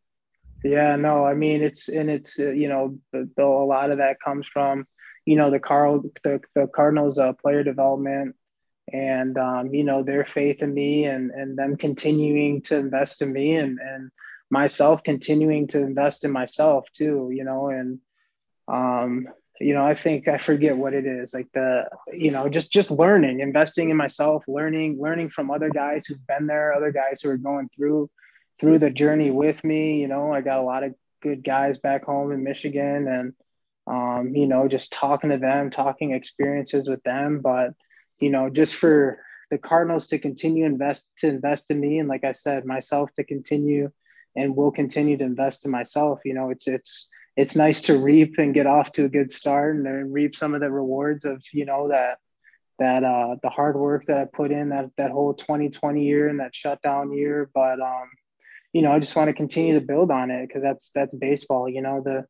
yeah, 0.64 0.96
no, 0.96 1.24
I 1.24 1.34
mean 1.34 1.62
it's 1.62 1.88
and 1.88 2.10
it's 2.10 2.38
uh, 2.38 2.50
you 2.50 2.68
know 2.68 2.98
the, 3.12 3.28
the, 3.36 3.42
a 3.42 3.64
lot 3.64 3.90
of 3.90 3.98
that 3.98 4.20
comes 4.20 4.46
from 4.46 4.86
you 5.26 5.36
know 5.36 5.50
the 5.50 5.58
Carl 5.60 6.02
the, 6.24 6.40
the 6.54 6.66
Cardinals 6.68 7.18
uh, 7.18 7.34
player 7.34 7.62
development 7.62 8.34
and 8.92 9.36
um, 9.36 9.74
you 9.74 9.84
know 9.84 10.02
their 10.02 10.24
faith 10.24 10.62
in 10.62 10.72
me 10.72 11.04
and 11.04 11.30
and 11.30 11.58
them 11.58 11.76
continuing 11.76 12.62
to 12.62 12.76
invest 12.76 13.20
in 13.20 13.32
me 13.32 13.56
and 13.56 13.78
and 13.80 14.10
myself 14.50 15.02
continuing 15.02 15.66
to 15.66 15.80
invest 15.82 16.24
in 16.24 16.30
myself 16.30 16.84
too 16.92 17.30
you 17.32 17.44
know 17.44 17.68
and 17.68 17.98
um 18.68 19.26
you 19.60 19.74
know 19.74 19.84
i 19.84 19.94
think 19.94 20.28
i 20.28 20.38
forget 20.38 20.76
what 20.76 20.94
it 20.94 21.04
is 21.04 21.34
like 21.34 21.48
the 21.52 21.84
you 22.12 22.30
know 22.30 22.48
just 22.48 22.70
just 22.70 22.90
learning 22.90 23.40
investing 23.40 23.90
in 23.90 23.96
myself 23.96 24.44
learning 24.46 24.98
learning 25.00 25.28
from 25.28 25.50
other 25.50 25.70
guys 25.70 26.06
who've 26.06 26.26
been 26.28 26.46
there 26.46 26.72
other 26.72 26.92
guys 26.92 27.20
who 27.20 27.30
are 27.30 27.36
going 27.36 27.68
through 27.74 28.08
through 28.60 28.78
the 28.78 28.90
journey 28.90 29.32
with 29.32 29.62
me 29.64 30.00
you 30.00 30.06
know 30.06 30.32
i 30.32 30.40
got 30.40 30.60
a 30.60 30.62
lot 30.62 30.84
of 30.84 30.94
good 31.22 31.42
guys 31.42 31.78
back 31.78 32.04
home 32.04 32.30
in 32.30 32.44
michigan 32.44 33.08
and 33.08 33.32
um, 33.86 34.34
you 34.34 34.46
know, 34.46 34.68
just 34.68 34.92
talking 34.92 35.30
to 35.30 35.38
them, 35.38 35.70
talking 35.70 36.12
experiences 36.12 36.88
with 36.88 37.02
them. 37.02 37.40
But, 37.40 37.70
you 38.18 38.30
know, 38.30 38.50
just 38.50 38.74
for 38.74 39.18
the 39.50 39.58
Cardinals 39.58 40.08
to 40.08 40.18
continue 40.18 40.64
invest 40.64 41.06
to 41.18 41.28
invest 41.28 41.70
in 41.70 41.80
me, 41.80 41.98
and 41.98 42.08
like 42.08 42.24
I 42.24 42.32
said, 42.32 42.64
myself 42.64 43.12
to 43.14 43.24
continue 43.24 43.90
and 44.34 44.56
will 44.56 44.72
continue 44.72 45.16
to 45.16 45.24
invest 45.24 45.64
in 45.64 45.70
myself. 45.70 46.20
You 46.24 46.34
know, 46.34 46.50
it's 46.50 46.66
it's 46.66 47.08
it's 47.36 47.54
nice 47.54 47.82
to 47.82 47.98
reap 47.98 48.34
and 48.38 48.54
get 48.54 48.66
off 48.66 48.92
to 48.92 49.04
a 49.04 49.08
good 49.08 49.30
start 49.30 49.76
and 49.76 50.12
reap 50.12 50.34
some 50.34 50.54
of 50.54 50.60
the 50.60 50.70
rewards 50.70 51.24
of 51.24 51.42
you 51.52 51.64
know 51.64 51.88
that 51.88 52.18
that 52.78 53.04
uh 53.04 53.36
the 53.42 53.48
hard 53.48 53.76
work 53.76 54.04
that 54.06 54.18
I 54.18 54.24
put 54.24 54.50
in 54.50 54.70
that 54.70 54.90
that 54.96 55.10
whole 55.10 55.34
2020 55.34 56.04
year 56.04 56.28
and 56.28 56.40
that 56.40 56.54
shutdown 56.54 57.12
year. 57.12 57.50
But 57.54 57.80
um, 57.80 58.10
you 58.72 58.82
know, 58.82 58.92
I 58.92 58.98
just 58.98 59.16
want 59.16 59.28
to 59.28 59.34
continue 59.34 59.74
to 59.78 59.86
build 59.86 60.10
on 60.10 60.30
it 60.30 60.46
because 60.46 60.62
that's 60.62 60.90
that's 60.94 61.14
baseball. 61.14 61.68
You 61.68 61.82
know, 61.82 62.02
the 62.04 62.26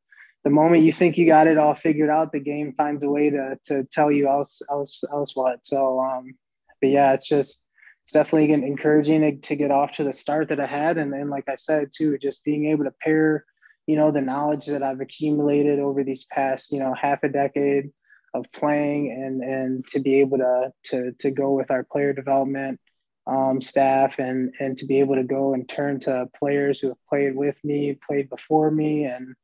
the 0.46 0.50
moment 0.50 0.84
you 0.84 0.92
think 0.92 1.18
you 1.18 1.26
got 1.26 1.48
it 1.48 1.58
all 1.58 1.74
figured 1.74 2.08
out, 2.08 2.30
the 2.30 2.38
game 2.38 2.72
finds 2.76 3.02
a 3.02 3.10
way 3.10 3.30
to 3.30 3.58
to 3.64 3.82
tell 3.90 4.12
you 4.12 4.28
else 4.28 4.62
else 4.70 5.02
else 5.12 5.34
what. 5.34 5.66
So 5.66 5.98
um, 5.98 6.36
but 6.80 6.90
yeah, 6.90 7.14
it's 7.14 7.26
just 7.26 7.58
it's 8.04 8.12
definitely 8.12 8.52
encouraging 8.52 9.40
to, 9.40 9.56
get 9.56 9.72
off 9.72 9.94
to 9.94 10.04
the 10.04 10.12
start 10.12 10.50
that 10.50 10.60
I 10.60 10.68
had, 10.68 10.98
and 10.98 11.12
then 11.12 11.30
like 11.30 11.48
I 11.48 11.56
said 11.56 11.88
too, 11.92 12.16
just 12.18 12.44
being 12.44 12.66
able 12.66 12.84
to 12.84 12.94
pair, 13.02 13.44
you 13.88 13.96
know, 13.96 14.12
the 14.12 14.20
knowledge 14.20 14.66
that 14.66 14.84
I've 14.84 15.00
accumulated 15.00 15.80
over 15.80 16.04
these 16.04 16.22
past 16.26 16.70
you 16.70 16.78
know 16.78 16.94
half 16.94 17.24
a 17.24 17.28
decade 17.28 17.90
of 18.32 18.46
playing, 18.52 19.10
and 19.10 19.42
and 19.42 19.88
to 19.88 19.98
be 19.98 20.20
able 20.20 20.38
to 20.38 20.72
to 20.90 21.10
to 21.18 21.32
go 21.32 21.54
with 21.54 21.72
our 21.72 21.82
player 21.82 22.12
development 22.12 22.78
um, 23.26 23.60
staff 23.60 24.20
and 24.20 24.54
and 24.60 24.76
to 24.76 24.86
be 24.86 25.00
able 25.00 25.16
to 25.16 25.24
go 25.24 25.54
and 25.54 25.68
turn 25.68 25.98
to 26.00 26.28
players 26.38 26.78
who 26.78 26.90
have 26.90 27.04
played 27.08 27.34
with 27.34 27.56
me, 27.64 27.98
played 28.06 28.30
before 28.30 28.70
me, 28.70 29.06
and 29.06 29.34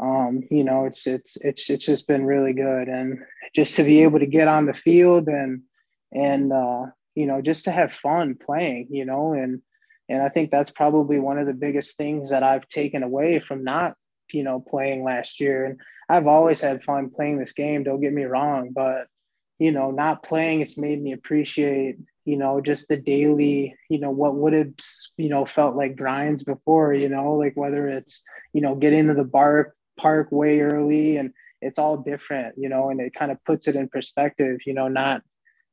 um, 0.00 0.42
you 0.50 0.64
know, 0.64 0.84
it's 0.84 1.06
it's 1.06 1.36
it's 1.36 1.68
it's 1.70 1.84
just 1.84 2.06
been 2.06 2.24
really 2.24 2.52
good, 2.52 2.88
and 2.88 3.18
just 3.54 3.76
to 3.76 3.84
be 3.84 4.02
able 4.02 4.20
to 4.20 4.26
get 4.26 4.48
on 4.48 4.66
the 4.66 4.72
field 4.72 5.28
and 5.28 5.62
and 6.12 6.52
uh, 6.52 6.86
you 7.14 7.26
know 7.26 7.42
just 7.42 7.64
to 7.64 7.72
have 7.72 7.92
fun 7.92 8.36
playing, 8.36 8.88
you 8.90 9.04
know, 9.04 9.32
and 9.32 9.60
and 10.08 10.22
I 10.22 10.28
think 10.28 10.50
that's 10.50 10.70
probably 10.70 11.18
one 11.18 11.38
of 11.38 11.46
the 11.46 11.52
biggest 11.52 11.96
things 11.96 12.30
that 12.30 12.42
I've 12.42 12.68
taken 12.68 13.02
away 13.02 13.40
from 13.40 13.64
not 13.64 13.94
you 14.32 14.44
know 14.44 14.60
playing 14.60 15.02
last 15.02 15.40
year. 15.40 15.66
And 15.66 15.80
I've 16.08 16.28
always 16.28 16.60
had 16.60 16.84
fun 16.84 17.10
playing 17.10 17.38
this 17.38 17.52
game. 17.52 17.82
Don't 17.82 18.00
get 18.00 18.12
me 18.12 18.24
wrong, 18.24 18.70
but 18.72 19.08
you 19.58 19.72
know, 19.72 19.90
not 19.90 20.22
playing 20.22 20.60
has 20.60 20.78
made 20.78 21.02
me 21.02 21.12
appreciate 21.12 21.98
you 22.24 22.36
know 22.36 22.60
just 22.60 22.88
the 22.88 22.96
daily 22.96 23.74
you 23.88 23.98
know 23.98 24.10
what 24.10 24.34
would 24.34 24.52
have 24.52 24.72
you 25.16 25.30
know 25.30 25.46
felt 25.46 25.76
like 25.76 25.96
grinds 25.96 26.44
before 26.44 26.92
you 26.92 27.08
know 27.08 27.32
like 27.36 27.56
whether 27.56 27.88
it's 27.88 28.22
you 28.52 28.60
know 28.60 28.74
getting 28.74 29.06
to 29.06 29.14
the 29.14 29.24
bark 29.24 29.74
park 29.98 30.28
way 30.30 30.60
early 30.60 31.16
and 31.16 31.32
it's 31.60 31.78
all 31.78 31.96
different 31.96 32.54
you 32.56 32.68
know 32.68 32.90
and 32.90 33.00
it 33.00 33.14
kind 33.14 33.30
of 33.30 33.42
puts 33.44 33.68
it 33.68 33.76
in 33.76 33.88
perspective 33.88 34.58
you 34.64 34.74
know 34.74 34.88
not 34.88 35.22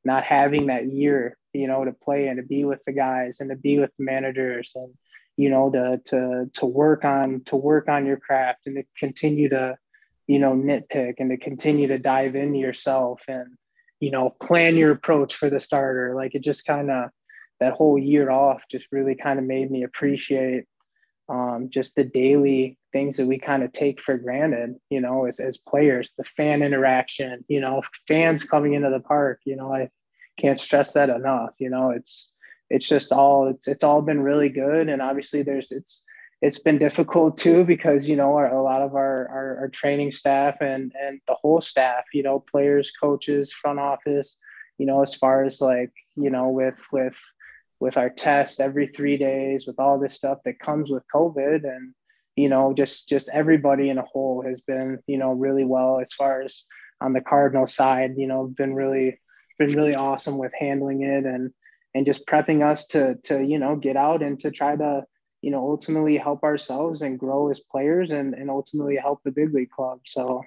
not 0.04 0.24
having 0.24 0.66
that 0.66 0.86
year 0.86 1.36
you 1.52 1.66
know 1.66 1.84
to 1.84 1.92
play 1.92 2.26
and 2.26 2.36
to 2.36 2.42
be 2.42 2.64
with 2.64 2.80
the 2.86 2.92
guys 2.92 3.40
and 3.40 3.50
to 3.50 3.56
be 3.56 3.78
with 3.78 3.90
the 3.98 4.04
managers 4.04 4.72
and 4.74 4.92
you 5.36 5.48
know 5.50 5.70
to 5.70 6.00
to 6.04 6.50
to 6.52 6.66
work 6.66 7.04
on 7.04 7.42
to 7.44 7.56
work 7.56 7.88
on 7.88 8.06
your 8.06 8.16
craft 8.16 8.66
and 8.66 8.76
to 8.76 8.84
continue 8.98 9.48
to 9.48 9.76
you 10.26 10.38
know 10.38 10.52
nitpick 10.52 11.14
and 11.18 11.30
to 11.30 11.36
continue 11.36 11.88
to 11.88 11.98
dive 11.98 12.34
into 12.34 12.58
yourself 12.58 13.22
and 13.28 13.56
you 14.00 14.10
know 14.10 14.30
plan 14.30 14.76
your 14.76 14.92
approach 14.92 15.34
for 15.34 15.50
the 15.50 15.60
starter. 15.60 16.14
Like 16.14 16.34
it 16.34 16.42
just 16.42 16.66
kind 16.66 16.90
of 16.90 17.10
that 17.60 17.72
whole 17.72 17.98
year 17.98 18.30
off 18.30 18.62
just 18.70 18.86
really 18.92 19.14
kind 19.14 19.38
of 19.38 19.44
made 19.44 19.70
me 19.70 19.82
appreciate 19.84 20.64
um, 21.28 21.68
just 21.70 21.94
the 21.94 22.04
daily 22.04 22.78
things 22.92 23.16
that 23.16 23.26
we 23.26 23.38
kind 23.38 23.62
of 23.62 23.72
take 23.72 24.00
for 24.00 24.16
granted, 24.16 24.76
you 24.90 25.00
know, 25.00 25.26
as, 25.26 25.40
as 25.40 25.56
players, 25.58 26.10
the 26.16 26.24
fan 26.24 26.62
interaction, 26.62 27.44
you 27.48 27.60
know, 27.60 27.82
fans 28.06 28.44
coming 28.44 28.74
into 28.74 28.90
the 28.90 29.00
park, 29.00 29.40
you 29.44 29.56
know, 29.56 29.74
I 29.74 29.90
can't 30.38 30.58
stress 30.58 30.92
that 30.92 31.10
enough, 31.10 31.50
you 31.58 31.70
know, 31.70 31.90
it's, 31.90 32.30
it's 32.70 32.86
just 32.86 33.12
all, 33.12 33.48
it's, 33.48 33.66
it's 33.68 33.84
all 33.84 34.02
been 34.02 34.20
really 34.20 34.48
good. 34.48 34.88
And 34.88 35.02
obviously 35.02 35.42
there's, 35.42 35.72
it's, 35.72 36.02
it's 36.42 36.58
been 36.58 36.78
difficult 36.78 37.38
too, 37.38 37.64
because, 37.64 38.08
you 38.08 38.16
know, 38.16 38.36
our, 38.36 38.54
a 38.54 38.62
lot 38.62 38.82
of 38.82 38.94
our, 38.94 39.28
our, 39.28 39.58
our 39.58 39.68
training 39.68 40.12
staff 40.12 40.56
and, 40.60 40.92
and 41.00 41.20
the 41.26 41.34
whole 41.34 41.60
staff, 41.60 42.04
you 42.12 42.22
know, 42.22 42.38
players, 42.38 42.92
coaches, 42.92 43.52
front 43.52 43.78
office, 43.78 44.36
you 44.78 44.86
know, 44.86 45.02
as 45.02 45.14
far 45.14 45.44
as 45.44 45.60
like, 45.60 45.92
you 46.14 46.30
know, 46.30 46.50
with, 46.50 46.80
with, 46.92 47.20
with 47.80 47.96
our 47.96 48.10
test 48.10 48.60
every 48.60 48.88
three 48.88 49.16
days, 49.16 49.66
with 49.66 49.78
all 49.78 49.98
this 49.98 50.14
stuff 50.14 50.38
that 50.44 50.58
comes 50.58 50.90
with 50.90 51.02
COVID, 51.14 51.64
and 51.64 51.94
you 52.36 52.48
know, 52.48 52.72
just 52.72 53.08
just 53.08 53.30
everybody 53.32 53.90
in 53.90 53.98
a 53.98 54.02
whole 54.02 54.42
has 54.46 54.60
been 54.60 54.98
you 55.06 55.18
know 55.18 55.32
really 55.32 55.64
well 55.64 56.00
as 56.00 56.12
far 56.12 56.42
as 56.42 56.64
on 57.00 57.12
the 57.12 57.20
Cardinal 57.20 57.66
side, 57.66 58.14
you 58.16 58.26
know, 58.26 58.46
been 58.46 58.74
really 58.74 59.20
been 59.58 59.74
really 59.74 59.94
awesome 59.94 60.38
with 60.38 60.52
handling 60.58 61.02
it 61.02 61.24
and 61.24 61.52
and 61.94 62.04
just 62.04 62.26
prepping 62.26 62.64
us 62.64 62.86
to 62.88 63.16
to 63.24 63.42
you 63.42 63.58
know 63.58 63.76
get 63.76 63.96
out 63.96 64.22
and 64.22 64.38
to 64.40 64.50
try 64.50 64.76
to 64.76 65.02
you 65.42 65.50
know 65.50 65.60
ultimately 65.60 66.16
help 66.16 66.42
ourselves 66.42 67.02
and 67.02 67.18
grow 67.18 67.50
as 67.50 67.60
players 67.60 68.10
and 68.10 68.34
and 68.34 68.50
ultimately 68.50 68.96
help 68.96 69.20
the 69.24 69.30
big 69.30 69.54
league 69.54 69.70
club. 69.70 70.00
So 70.04 70.42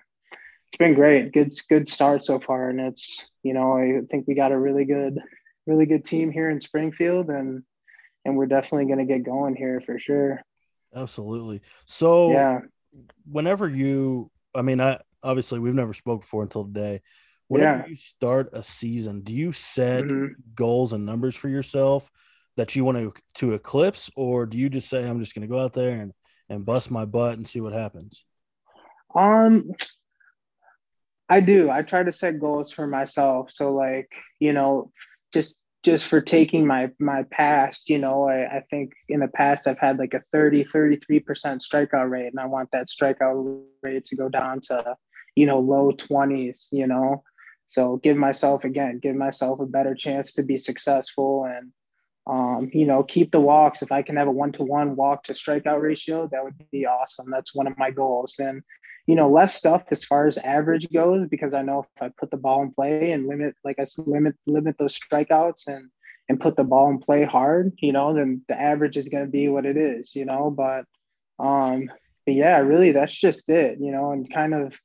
it's 0.68 0.78
been 0.78 0.94
great, 0.94 1.32
good 1.32 1.52
good 1.68 1.88
start 1.88 2.24
so 2.24 2.40
far, 2.40 2.70
and 2.70 2.80
it's 2.80 3.28
you 3.44 3.54
know 3.54 3.78
I 3.78 4.02
think 4.12 4.28
we 4.28 4.36
got 4.36 4.52
a 4.52 4.60
really 4.60 4.86
good 4.86 5.20
really 5.70 5.86
good 5.86 6.04
team 6.04 6.32
here 6.32 6.50
in 6.50 6.60
Springfield, 6.60 7.30
and 7.30 7.64
and 8.26 8.36
we're 8.36 8.48
definitely 8.48 8.86
going 8.86 9.00
to 9.00 9.06
get 9.06 9.24
going 9.24 9.56
here 9.56 9.82
for 9.86 10.00
sure. 10.00 10.42
Absolutely. 10.94 11.62
So 11.86 12.32
yeah, 12.32 12.60
whenever 13.30 13.70
you, 13.70 14.32
I 14.54 14.64
mean, 14.64 14.82
I 14.82 15.00
obviously 15.24 15.60
we've 15.60 15.74
never 15.74 15.94
spoke 15.94 16.22
before 16.22 16.44
until 16.44 16.66
today. 16.66 17.02
Whenever 17.48 17.80
yeah. 17.80 17.88
you 17.88 17.96
start 17.96 18.50
a 18.54 18.62
season, 18.62 19.22
do 19.22 19.34
you 19.34 19.52
set 19.52 20.04
mm-hmm. 20.04 20.34
goals 20.54 20.94
and 20.94 21.06
numbers 21.06 21.36
for 21.36 21.50
yourself 21.50 22.10
that 22.58 22.76
you 22.76 22.84
want 22.84 22.98
to 22.98 23.14
to 23.36 23.54
eclipse, 23.54 24.12
or 24.16 24.46
do 24.46 24.58
you 24.58 24.70
just 24.70 24.90
say 24.90 25.08
I'm 25.08 25.20
just 25.20 25.34
going 25.34 25.48
to 25.48 25.52
go 25.52 25.60
out 25.60 25.74
there 25.74 25.92
and 25.92 26.14
and 26.50 26.66
bust 26.66 26.92
my 26.92 27.06
butt 27.06 27.38
and 27.38 27.48
see 27.48 27.62
what 27.62 27.74
happens? 27.74 28.26
Um, 29.16 29.72
I 31.30 31.42
do. 31.42 31.70
I 31.70 31.84
try 31.84 32.04
to 32.04 32.12
set 32.12 32.40
goals 32.40 32.72
for 32.72 32.88
myself. 32.88 33.52
So 33.52 33.74
like, 33.74 34.12
you 34.40 34.52
know, 34.52 34.92
just 35.34 35.56
just 35.84 36.06
for 36.06 36.20
taking 36.20 36.68
my 36.68 36.90
my 37.00 37.24
past 37.32 37.90
you 37.90 37.98
know 37.98 38.28
I, 38.28 38.58
I 38.58 38.64
think 38.70 38.92
in 39.08 39.22
the 39.22 39.28
past 39.28 39.68
i've 39.68 39.80
had 39.80 39.98
like 39.98 40.14
a 40.14 40.24
30 40.32 40.66
33% 40.66 41.24
strikeout 41.62 42.10
rate 42.10 42.28
and 42.28 42.40
i 42.40 42.46
want 42.46 42.70
that 42.72 42.88
strikeout 42.88 43.62
rate 43.82 44.06
to 44.06 44.16
go 44.16 44.30
down 44.30 44.60
to 44.62 44.96
you 45.36 45.46
know 45.46 45.60
low 45.60 45.92
20s 45.92 46.68
you 46.72 46.88
know? 46.88 47.24
So 47.68 47.98
give 47.98 48.18
myself 48.18 48.64
again 48.64 49.00
give 49.02 49.16
myself 49.16 49.60
a 49.60 49.66
better 49.66 49.96
chance 49.96 50.34
to 50.34 50.44
be 50.44 50.58
successful 50.58 51.46
and 51.46 51.72
um, 52.28 52.70
you 52.74 52.86
know 52.86 53.02
keep 53.04 53.32
the 53.32 53.40
walks. 53.40 53.82
If 53.82 53.92
i 53.92 54.02
can 54.02 54.18
have 54.18 54.28
a 54.28 54.32
one-to-one 54.32 54.96
walk 54.96 55.24
to 55.26 55.34
strikeout 55.34 55.82
ratio 55.82 56.28
that 56.32 56.44
would 56.44 56.56
be 56.72 56.86
awesome. 56.86 57.30
That's 57.32 57.56
one 57.56 57.68
of 57.68 57.78
my 57.78 57.92
goals. 57.92 58.40
And 58.40 58.62
you 59.10 59.16
know, 59.16 59.28
less 59.28 59.56
stuff 59.56 59.86
as 59.89 60.04
far 60.04 60.28
as 60.28 60.38
average 60.38 60.88
goes 60.94 61.28
because 61.28 61.56
I 61.56 61.63
know 61.63 61.80
if 61.80 62.04
I 62.04 62.12
put 62.16 62.30
the 62.30 62.38
ball 62.38 62.62
in 62.62 62.72
play 62.72 63.12
and 63.12 63.25
limit, 63.25 63.56
like 63.63 63.80
I 63.80 63.86
limit 63.98 64.36
limit 64.46 64.78
those 64.78 65.00
strikeouts 65.00 65.66
and 65.66 65.89
and 66.30 66.39
put 66.39 66.56
the 66.56 66.63
ball 66.63 66.92
in 66.92 67.00
play 67.00 67.24
hard, 67.24 67.74
you 67.80 67.92
know, 67.92 68.13
then 68.13 68.44
the 68.48 68.62
average 68.62 68.98
is 68.98 69.10
going 69.10 69.25
to 69.25 69.32
be 69.32 69.48
what 69.48 69.66
it 69.66 69.78
is, 69.78 70.16
you 70.16 70.25
know. 70.25 70.51
But 70.51 70.86
um, 71.44 71.89
but 72.24 72.36
yeah, 72.36 72.60
really, 72.60 72.92
that's 72.92 73.20
just 73.20 73.50
it, 73.50 73.80
you 73.82 73.92
know, 73.92 74.12
and 74.12 74.32
kind 74.32 74.54
of 74.54 74.80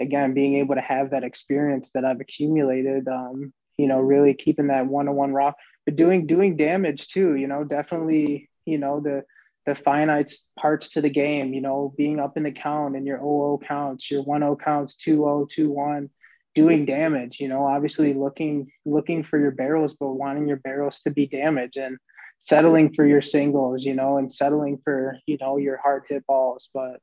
again 0.00 0.32
being 0.32 0.54
able 0.56 0.76
to 0.76 0.80
have 0.80 1.10
that 1.10 1.22
experience 1.22 1.90
that 1.90 2.06
I've 2.06 2.20
accumulated, 2.20 3.06
um, 3.08 3.52
you 3.76 3.88
know, 3.88 4.00
really 4.00 4.32
keeping 4.32 4.68
that 4.68 4.86
one 4.86 5.06
on 5.06 5.16
one 5.16 5.34
rock, 5.34 5.56
but 5.84 5.96
doing 5.96 6.26
doing 6.26 6.56
damage 6.56 7.08
too, 7.08 7.34
you 7.34 7.46
know, 7.46 7.62
definitely, 7.62 8.48
you 8.64 8.78
know, 8.78 9.00
the 9.00 9.24
the 9.66 9.74
finite 9.74 10.32
parts 10.58 10.90
to 10.90 11.00
the 11.00 11.10
game, 11.10 11.52
you 11.52 11.60
know, 11.60 11.92
being 11.96 12.20
up 12.20 12.36
in 12.36 12.44
the 12.44 12.52
count 12.52 12.96
and 12.96 13.06
your 13.06 13.18
0 13.18 13.60
counts, 13.66 14.10
your 14.10 14.22
1 14.22 14.40
0 14.40 14.56
counts, 14.56 14.94
2 14.94 15.16
0, 15.16 15.46
2 15.50 15.70
1, 15.70 16.10
doing 16.54 16.86
damage, 16.86 17.40
you 17.40 17.48
know, 17.48 17.66
obviously 17.66 18.14
looking 18.14 18.70
looking 18.84 19.24
for 19.24 19.38
your 19.38 19.50
barrels, 19.50 19.94
but 19.94 20.12
wanting 20.12 20.48
your 20.48 20.58
barrels 20.58 21.00
to 21.00 21.10
be 21.10 21.26
damaged 21.26 21.76
and 21.76 21.98
settling 22.38 22.94
for 22.94 23.04
your 23.04 23.20
singles, 23.20 23.84
you 23.84 23.94
know, 23.94 24.18
and 24.18 24.32
settling 24.32 24.78
for, 24.84 25.18
you 25.26 25.36
know, 25.40 25.56
your 25.56 25.76
hard 25.76 26.04
hit 26.08 26.24
balls. 26.26 26.68
But 26.72 27.00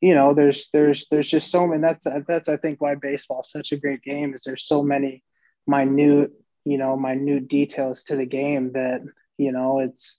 you 0.00 0.14
know, 0.14 0.34
there's 0.34 0.68
there's 0.72 1.06
there's 1.10 1.28
just 1.28 1.50
so 1.50 1.66
many 1.66 1.80
that's 1.80 2.06
that's 2.28 2.48
I 2.48 2.56
think 2.56 2.80
why 2.80 2.94
baseball 2.94 3.40
is 3.40 3.50
such 3.50 3.72
a 3.72 3.76
great 3.76 4.02
game 4.02 4.34
is 4.34 4.42
there's 4.44 4.66
so 4.66 4.82
many 4.82 5.22
minute, 5.66 6.32
you 6.64 6.78
know, 6.78 6.96
minute 6.96 7.48
details 7.48 8.04
to 8.04 8.16
the 8.16 8.26
game 8.26 8.72
that, 8.72 9.02
you 9.38 9.52
know, 9.52 9.80
it's 9.80 10.18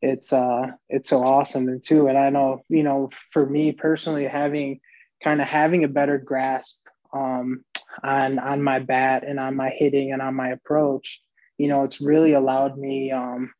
it's 0.00 0.32
uh 0.32 0.66
it's 0.88 1.08
so 1.08 1.22
awesome. 1.22 1.68
And 1.68 1.82
too 1.82 2.06
and 2.08 2.18
i 2.18 2.30
know 2.30 2.62
you 2.68 2.82
know 2.82 3.10
for 3.32 3.44
me 3.46 3.72
personally 3.72 4.26
having 4.26 4.80
kind 5.22 5.40
of 5.40 5.48
having 5.48 5.84
a 5.84 5.88
better 5.88 6.18
grasp 6.18 6.86
um 7.12 7.64
on 8.02 8.38
on 8.38 8.62
my 8.62 8.78
bat 8.78 9.24
and 9.26 9.40
on 9.40 9.56
my 9.56 9.70
hitting 9.70 10.12
and 10.12 10.22
on 10.22 10.34
my 10.34 10.50
approach 10.50 11.20
you 11.56 11.68
know 11.68 11.84
it's 11.84 12.00
really 12.00 12.34
allowed 12.34 12.78
me 12.78 13.10
um 13.10 13.52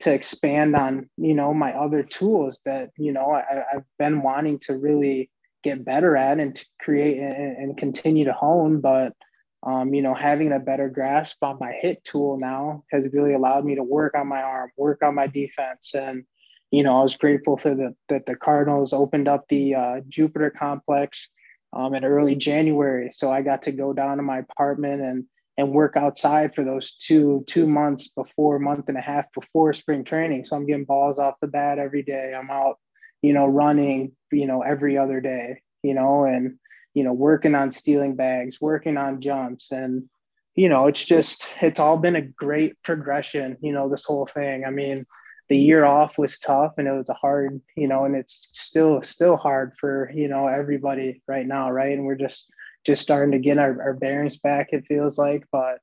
to 0.00 0.12
expand 0.12 0.76
on 0.76 1.08
you 1.16 1.34
know 1.34 1.54
my 1.54 1.72
other 1.72 2.02
tools 2.02 2.60
that 2.64 2.90
you 2.98 3.12
know 3.12 3.30
I, 3.30 3.64
i've 3.74 3.84
been 3.98 4.22
wanting 4.22 4.58
to 4.60 4.76
really 4.76 5.30
get 5.62 5.84
better 5.84 6.16
at 6.16 6.38
and 6.38 6.54
to 6.54 6.66
create 6.80 7.18
and, 7.18 7.56
and 7.56 7.76
continue 7.76 8.24
to 8.26 8.32
hone. 8.32 8.80
But 8.80 9.14
um, 9.62 9.92
you 9.92 10.02
know, 10.02 10.14
having 10.14 10.52
a 10.52 10.58
better 10.58 10.88
grasp 10.88 11.42
on 11.42 11.58
my 11.58 11.72
hit 11.72 12.04
tool 12.04 12.38
now 12.38 12.84
has 12.92 13.06
really 13.12 13.34
allowed 13.34 13.64
me 13.64 13.74
to 13.74 13.82
work 13.82 14.14
on 14.16 14.28
my 14.28 14.42
arm, 14.42 14.70
work 14.76 15.02
on 15.02 15.14
my 15.14 15.26
defense. 15.26 15.94
And, 15.94 16.24
you 16.70 16.82
know, 16.82 17.00
I 17.00 17.02
was 17.02 17.16
grateful 17.16 17.56
for 17.56 17.74
the, 17.74 17.94
that 18.08 18.26
the 18.26 18.36
Cardinals 18.36 18.92
opened 18.92 19.26
up 19.26 19.46
the 19.48 19.74
uh, 19.74 20.00
Jupiter 20.08 20.50
complex 20.50 21.30
um, 21.72 21.94
in 21.94 22.04
early 22.04 22.36
January. 22.36 23.10
So 23.10 23.32
I 23.32 23.42
got 23.42 23.62
to 23.62 23.72
go 23.72 23.92
down 23.92 24.18
to 24.18 24.22
my 24.22 24.38
apartment 24.38 25.02
and, 25.02 25.24
and 25.56 25.72
work 25.72 25.96
outside 25.96 26.54
for 26.54 26.64
those 26.64 26.94
two, 26.94 27.44
two 27.48 27.66
months 27.66 28.08
before, 28.08 28.60
month 28.60 28.88
and 28.88 28.96
a 28.96 29.00
half 29.00 29.24
before 29.34 29.72
spring 29.72 30.04
training. 30.04 30.44
So 30.44 30.54
I'm 30.54 30.66
getting 30.66 30.84
balls 30.84 31.18
off 31.18 31.34
the 31.40 31.48
bat 31.48 31.80
every 31.80 32.04
day. 32.04 32.32
I'm 32.32 32.50
out, 32.50 32.78
you 33.22 33.32
know, 33.32 33.46
running, 33.46 34.12
you 34.30 34.46
know, 34.46 34.62
every 34.62 34.96
other 34.96 35.20
day, 35.20 35.62
you 35.82 35.94
know, 35.94 36.24
and, 36.24 36.58
you 36.94 37.04
know, 37.04 37.12
working 37.12 37.54
on 37.54 37.70
stealing 37.70 38.16
bags, 38.16 38.60
working 38.60 38.96
on 38.96 39.20
jumps. 39.20 39.72
And, 39.72 40.08
you 40.54 40.68
know, 40.68 40.88
it's 40.88 41.04
just, 41.04 41.48
it's 41.60 41.78
all 41.78 41.98
been 41.98 42.16
a 42.16 42.22
great 42.22 42.82
progression, 42.82 43.56
you 43.60 43.72
know, 43.72 43.88
this 43.88 44.04
whole 44.04 44.26
thing. 44.26 44.64
I 44.64 44.70
mean, 44.70 45.06
the 45.48 45.58
year 45.58 45.84
off 45.84 46.18
was 46.18 46.38
tough 46.38 46.74
and 46.78 46.88
it 46.88 46.92
was 46.92 47.08
a 47.08 47.14
hard, 47.14 47.60
you 47.76 47.88
know, 47.88 48.04
and 48.04 48.16
it's 48.16 48.50
still, 48.52 49.02
still 49.02 49.36
hard 49.36 49.72
for, 49.78 50.10
you 50.14 50.28
know, 50.28 50.46
everybody 50.46 51.22
right 51.26 51.46
now. 51.46 51.70
Right. 51.70 51.92
And 51.92 52.04
we're 52.04 52.16
just, 52.16 52.50
just 52.84 53.02
starting 53.02 53.32
to 53.32 53.38
get 53.38 53.58
our, 53.58 53.80
our 53.82 53.94
bearings 53.94 54.36
back, 54.36 54.68
it 54.72 54.86
feels 54.86 55.18
like, 55.18 55.44
but, 55.52 55.78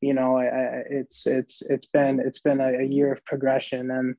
you 0.00 0.14
know, 0.14 0.38
I, 0.38 0.82
it's, 0.90 1.26
it's, 1.26 1.62
it's 1.62 1.86
been, 1.86 2.20
it's 2.20 2.38
been 2.38 2.60
a, 2.60 2.78
a 2.78 2.84
year 2.84 3.12
of 3.12 3.24
progression 3.24 3.90
and, 3.90 4.14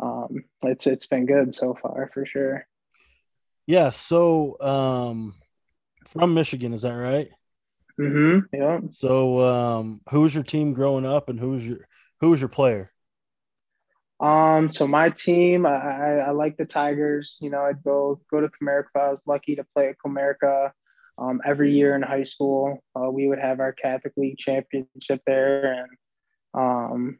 um, 0.00 0.44
it's, 0.62 0.86
it's 0.86 1.06
been 1.06 1.26
good 1.26 1.54
so 1.54 1.76
far 1.80 2.10
for 2.12 2.26
sure. 2.26 2.66
Yeah. 3.66 3.90
So, 3.90 4.56
um, 4.60 5.34
from 6.12 6.34
Michigan. 6.34 6.72
Is 6.74 6.82
that 6.82 6.92
right? 6.92 7.28
Mm-hmm. 7.98 8.54
Yeah. 8.54 8.80
So, 8.92 9.40
um, 9.40 10.00
who 10.10 10.22
was 10.22 10.34
your 10.34 10.44
team 10.44 10.72
growing 10.72 11.06
up, 11.06 11.28
and 11.28 11.38
who 11.38 11.50
was 11.50 11.66
your 11.66 11.78
who 12.20 12.30
was 12.30 12.40
your 12.40 12.48
player? 12.48 12.92
Um, 14.20 14.70
so 14.70 14.86
my 14.86 15.10
team, 15.10 15.66
I, 15.66 16.20
I 16.26 16.30
like 16.30 16.56
the 16.56 16.64
Tigers. 16.64 17.38
You 17.40 17.50
know, 17.50 17.62
I'd 17.62 17.82
go 17.82 18.20
go 18.30 18.40
to 18.40 18.48
Comerica. 18.48 18.96
I 18.96 19.10
was 19.10 19.20
lucky 19.26 19.56
to 19.56 19.64
play 19.74 19.88
at 19.88 19.96
Comerica. 20.04 20.70
Um, 21.18 21.40
every 21.44 21.74
year 21.74 21.94
in 21.94 22.02
high 22.02 22.22
school, 22.22 22.78
uh, 22.96 23.10
we 23.10 23.28
would 23.28 23.38
have 23.38 23.60
our 23.60 23.72
Catholic 23.72 24.14
League 24.16 24.38
championship 24.38 25.20
there, 25.26 25.72
and 25.72 25.88
um, 26.54 27.18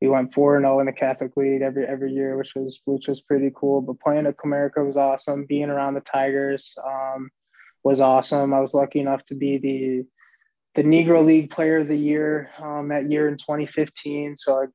we 0.00 0.08
went 0.08 0.34
four 0.34 0.56
and 0.56 0.64
zero 0.64 0.76
oh 0.76 0.80
in 0.80 0.86
the 0.86 0.92
Catholic 0.92 1.36
League 1.36 1.62
every 1.62 1.86
every 1.86 2.12
year, 2.12 2.36
which 2.36 2.54
was 2.54 2.80
which 2.84 3.08
was 3.08 3.20
pretty 3.20 3.50
cool. 3.54 3.80
But 3.80 4.00
playing 4.00 4.26
at 4.26 4.36
Comerica 4.36 4.84
was 4.84 4.96
awesome. 4.96 5.46
Being 5.46 5.70
around 5.70 5.94
the 5.94 6.00
Tigers, 6.00 6.74
um, 6.84 7.30
was 7.82 8.00
awesome. 8.00 8.52
I 8.52 8.60
was 8.60 8.74
lucky 8.74 9.00
enough 9.00 9.24
to 9.26 9.34
be 9.34 9.58
the 9.58 10.04
the 10.76 10.82
Negro 10.84 11.24
League 11.24 11.50
Player 11.50 11.78
of 11.78 11.88
the 11.88 11.96
Year 11.96 12.50
um, 12.62 12.88
that 12.88 13.10
year 13.10 13.26
in 13.26 13.36
2015. 13.36 14.36
So 14.36 14.62
I 14.62 14.66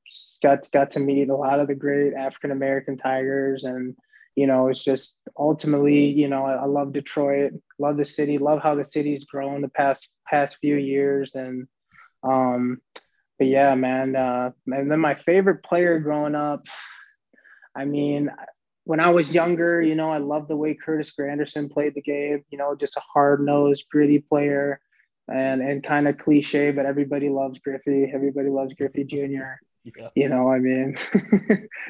got 0.44 0.70
got 0.72 0.92
to 0.92 1.00
meet 1.00 1.30
a 1.30 1.36
lot 1.36 1.60
of 1.60 1.68
the 1.68 1.76
great 1.76 2.14
African 2.14 2.52
American 2.52 2.98
Tigers, 2.98 3.64
and 3.64 3.96
you 4.36 4.48
know, 4.48 4.68
it's 4.68 4.84
just 4.84 5.18
ultimately, 5.38 6.06
you 6.10 6.28
know, 6.28 6.46
I, 6.46 6.56
I, 6.56 6.66
love 6.66 6.92
Detroit, 6.92 7.54
love 7.80 7.96
the 7.96 8.04
city, 8.04 8.38
love 8.38 8.62
how 8.62 8.76
the 8.76 8.84
city's 8.84 9.24
grown 9.24 9.62
the 9.62 9.70
past 9.70 10.10
past 10.28 10.58
few 10.60 10.76
years, 10.76 11.36
and 11.36 11.68
um, 12.24 12.82
but 13.40 13.48
yeah, 13.48 13.74
man. 13.76 14.16
Uh, 14.16 14.52
and 14.68 14.92
then 14.92 15.00
my 15.00 15.16
favorite 15.16 15.64
player 15.64 16.00
growing 16.00 16.36
up, 16.36 16.68
I 17.76 17.86
mean, 17.86 18.30
when 18.86 19.00
I 19.00 19.10
was 19.10 19.34
younger, 19.34 19.82
you 19.82 19.96
know, 19.96 20.10
I 20.10 20.20
loved 20.20 20.48
the 20.48 20.56
way 20.56 20.76
Curtis 20.76 21.12
Granderson 21.20 21.72
played 21.72 21.96
the 21.96 22.02
game, 22.02 22.46
you 22.50 22.58
know, 22.58 22.76
just 22.76 22.98
a 22.98 23.02
hard 23.02 23.42
nosed, 23.42 23.86
gritty 23.92 24.20
player 24.20 24.80
and 25.28 25.62
and 25.62 25.84
kind 25.84 26.08
of 26.08 26.18
cliche, 26.20 26.72
but 26.72 26.86
everybody 26.86 27.30
loves 27.30 27.60
Griffey. 27.60 28.10
Everybody 28.14 28.50
loves 28.50 28.74
Griffey 28.76 29.04
Jr. 29.04 29.58
Yeah. 29.84 30.10
You 30.16 30.30
know, 30.30 30.50
I 30.50 30.60
mean, 30.60 30.98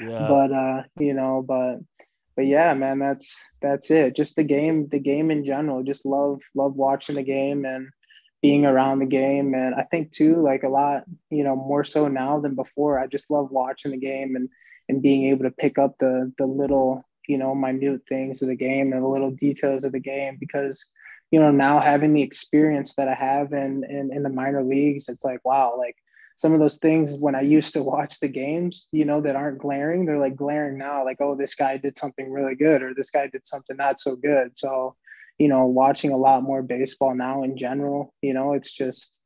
yeah. 0.01 0.27
but 0.27 0.51
uh, 0.51 0.83
you 0.99 1.13
know, 1.13 1.43
but 1.45 1.79
but 2.35 2.45
yeah, 2.45 2.73
man, 2.73 2.99
that's 2.99 3.35
that's 3.61 3.91
it. 3.91 4.15
Just 4.15 4.37
the 4.37 4.43
game, 4.43 4.87
the 4.89 4.99
game 4.99 5.31
in 5.31 5.45
general. 5.45 5.83
Just 5.83 6.05
love 6.05 6.39
love 6.53 6.75
watching 6.75 7.15
the 7.15 7.23
game 7.23 7.65
and 7.65 7.89
being 8.41 8.65
around 8.65 8.99
the 8.99 9.05
game. 9.05 9.53
And 9.53 9.75
I 9.75 9.83
think 9.83 10.11
too, 10.11 10.41
like 10.41 10.63
a 10.63 10.69
lot, 10.69 11.03
you 11.29 11.43
know, 11.43 11.55
more 11.55 11.83
so 11.83 12.07
now 12.07 12.39
than 12.39 12.55
before. 12.55 12.99
I 12.99 13.07
just 13.07 13.29
love 13.29 13.51
watching 13.51 13.91
the 13.91 13.97
game 13.97 14.35
and 14.35 14.49
and 14.89 15.01
being 15.01 15.29
able 15.29 15.43
to 15.43 15.51
pick 15.51 15.77
up 15.77 15.95
the 15.99 16.31
the 16.37 16.45
little 16.45 17.03
you 17.27 17.37
know 17.37 17.55
minute 17.55 18.01
things 18.07 18.41
of 18.41 18.47
the 18.47 18.55
game 18.55 18.93
and 18.93 19.03
the 19.03 19.07
little 19.07 19.31
details 19.31 19.83
of 19.83 19.91
the 19.91 19.99
game 19.99 20.37
because 20.39 20.85
you 21.31 21.39
know 21.39 21.51
now 21.51 21.79
having 21.79 22.13
the 22.13 22.21
experience 22.21 22.95
that 22.95 23.07
I 23.07 23.15
have 23.15 23.53
in 23.53 23.83
in, 23.89 24.11
in 24.13 24.23
the 24.23 24.29
minor 24.29 24.63
leagues 24.63 25.09
it's 25.09 25.23
like 25.23 25.43
wow 25.43 25.75
like 25.77 25.95
some 26.37 26.53
of 26.53 26.59
those 26.59 26.77
things 26.77 27.13
when 27.15 27.35
I 27.35 27.41
used 27.41 27.73
to 27.73 27.83
watch 27.83 28.19
the 28.19 28.27
games, 28.27 28.87
you 28.91 29.05
know, 29.05 29.21
that 29.21 29.35
aren't 29.35 29.59
glaring, 29.59 30.05
they're 30.05 30.19
like 30.19 30.35
glaring 30.35 30.77
now, 30.77 31.05
like, 31.05 31.17
oh, 31.21 31.35
this 31.35 31.55
guy 31.55 31.77
did 31.77 31.95
something 31.95 32.29
really 32.29 32.55
good 32.55 32.81
or 32.81 32.93
this 32.93 33.09
guy 33.09 33.27
did 33.27 33.47
something 33.47 33.77
not 33.77 33.99
so 34.01 34.15
good. 34.15 34.57
So, 34.57 34.95
you 35.37 35.47
know, 35.47 35.65
watching 35.65 36.11
a 36.11 36.17
lot 36.17 36.43
more 36.43 36.61
baseball 36.61 37.15
now 37.15 37.43
in 37.43 37.57
general, 37.57 38.13
you 38.21 38.33
know, 38.33 38.53
it's 38.53 38.71
just 38.71 39.17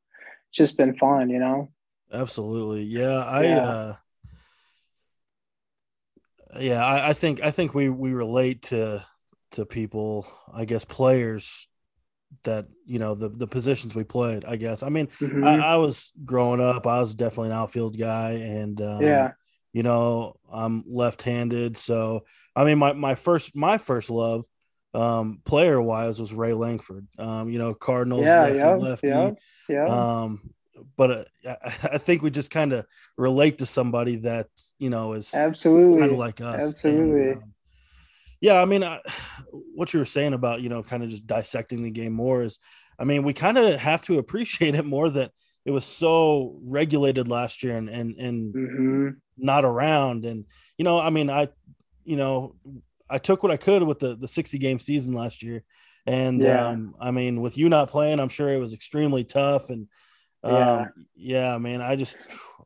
it's 0.50 0.58
just 0.58 0.78
been 0.78 0.96
fun, 0.98 1.30
you 1.30 1.40
know. 1.40 1.72
Absolutely. 2.14 2.84
Yeah. 2.84 3.24
I 3.24 3.44
yeah. 3.44 3.58
uh 3.58 3.96
yeah, 6.58 6.84
I, 6.84 7.10
I, 7.10 7.14
think 7.14 7.42
I 7.42 7.52
think 7.52 7.74
we 7.74 7.90
we 7.90 8.12
relate 8.14 8.64
to 8.64 9.06
to 9.52 9.66
people, 9.66 10.28
I 10.54 10.66
guess 10.66 10.86
players 10.86 11.68
that 12.44 12.68
you 12.86 13.00
know 13.00 13.16
the 13.16 13.30
the 13.30 13.48
positions 13.48 13.96
we 13.96 14.04
played. 14.04 14.46
I 14.46 14.56
guess 14.56 14.84
I 14.84 14.90
mean 14.90 15.08
mm-hmm. 15.20 15.44
I, 15.44 15.58
I, 15.58 15.76
was 15.78 16.12
growing 16.26 16.62
up, 16.62 16.86
I 16.86 17.00
was 17.00 17.14
definitely 17.14 17.50
an 17.50 17.56
outfield 17.56 17.98
guy, 17.98 18.32
and 18.32 18.82
um, 18.82 19.02
yeah, 19.02 19.32
you 19.74 19.84
know 19.84 20.36
I'm 20.52 20.84
left-handed, 20.88 21.78
so 21.78 22.26
I 22.56 22.64
mean 22.66 22.78
my 22.78 22.94
my 22.94 23.16
first 23.16 23.56
my 23.56 23.78
first 23.78 24.10
love 24.10 24.46
um 24.94 25.40
player 25.46 25.80
wise 25.80 26.20
was 26.20 26.34
Ray 26.34 26.54
Lankford. 26.54 27.08
Um, 27.18 27.50
you 27.50 27.60
know 27.60 27.74
Cardinals 27.74 28.26
yeah, 28.26 28.42
lefty, 28.42 28.58
yeah, 28.58 28.76
lefty. 28.76 29.08
Yeah, 29.08 29.32
yeah. 29.68 29.86
Um, 29.88 30.52
but 30.98 31.28
uh, 31.46 31.56
I 31.84 31.98
think 31.98 32.22
we 32.22 32.30
just 32.30 32.52
kind 32.52 32.74
of 32.74 32.86
relate 33.18 33.60
to 33.60 33.66
somebody 33.66 34.18
that 34.18 34.48
you 34.78 34.90
know 34.90 35.14
is 35.14 35.34
absolutely 35.34 36.00
kind 36.00 36.12
of 36.12 36.18
like 36.18 36.42
us. 36.42 36.64
Absolutely. 36.64 37.32
And, 37.32 37.44
um, 37.44 37.54
yeah, 38.42 38.62
I 38.62 38.66
mean, 38.66 38.84
I, 38.84 39.02
what 39.76 39.94
you 39.94 40.00
were 40.00 40.06
saying 40.06 40.34
about 40.34 40.62
you 40.62 40.70
know 40.70 40.84
kind 40.84 41.04
of 41.04 41.10
just 41.10 41.28
dissecting 41.28 41.84
the 41.84 41.92
game 41.92 42.14
more 42.14 42.44
is, 42.44 42.60
I 42.98 43.04
mean, 43.04 43.24
we 43.24 43.34
kind 43.34 43.58
of 43.58 43.80
have 43.80 44.02
to 44.04 44.18
appreciate 44.20 44.76
it 44.76 44.86
more 44.86 45.10
that 45.10 45.32
it 45.66 45.72
was 45.72 45.86
so 45.86 46.58
regulated 46.64 47.28
last 47.28 47.64
year 47.64 47.78
and 47.78 47.90
and 47.90 48.16
and 48.18 48.54
mm-hmm. 48.54 49.10
not 49.38 49.66
around, 49.66 50.26
and 50.26 50.46
you 50.78 50.86
know, 50.86 51.00
I 51.00 51.10
mean, 51.10 51.30
I, 51.30 51.50
you 52.04 52.18
know, 52.18 52.56
I 53.10 53.18
took 53.18 53.44
what 53.44 53.52
I 53.52 53.58
could 53.58 53.84
with 53.84 54.00
the 54.00 54.16
the 54.16 54.28
sixty 54.28 54.58
game 54.58 54.80
season 54.80 55.14
last 55.14 55.44
year. 55.44 55.64
And 56.06 56.42
yeah. 56.42 56.70
um, 56.70 56.96
I 57.00 57.12
mean, 57.12 57.42
with 57.42 57.56
you 57.56 57.70
not 57.70 57.90
playing, 57.90 58.20
I'm 58.20 58.30
sure 58.30 58.50
it 58.50 58.58
was 58.58 58.74
extremely 58.74 59.24
tough. 59.24 59.70
And 59.70 59.88
yeah. 60.44 60.72
Um, 60.74 60.90
yeah, 61.16 61.58
man. 61.58 61.82
I 61.82 61.96
just, 61.96 62.18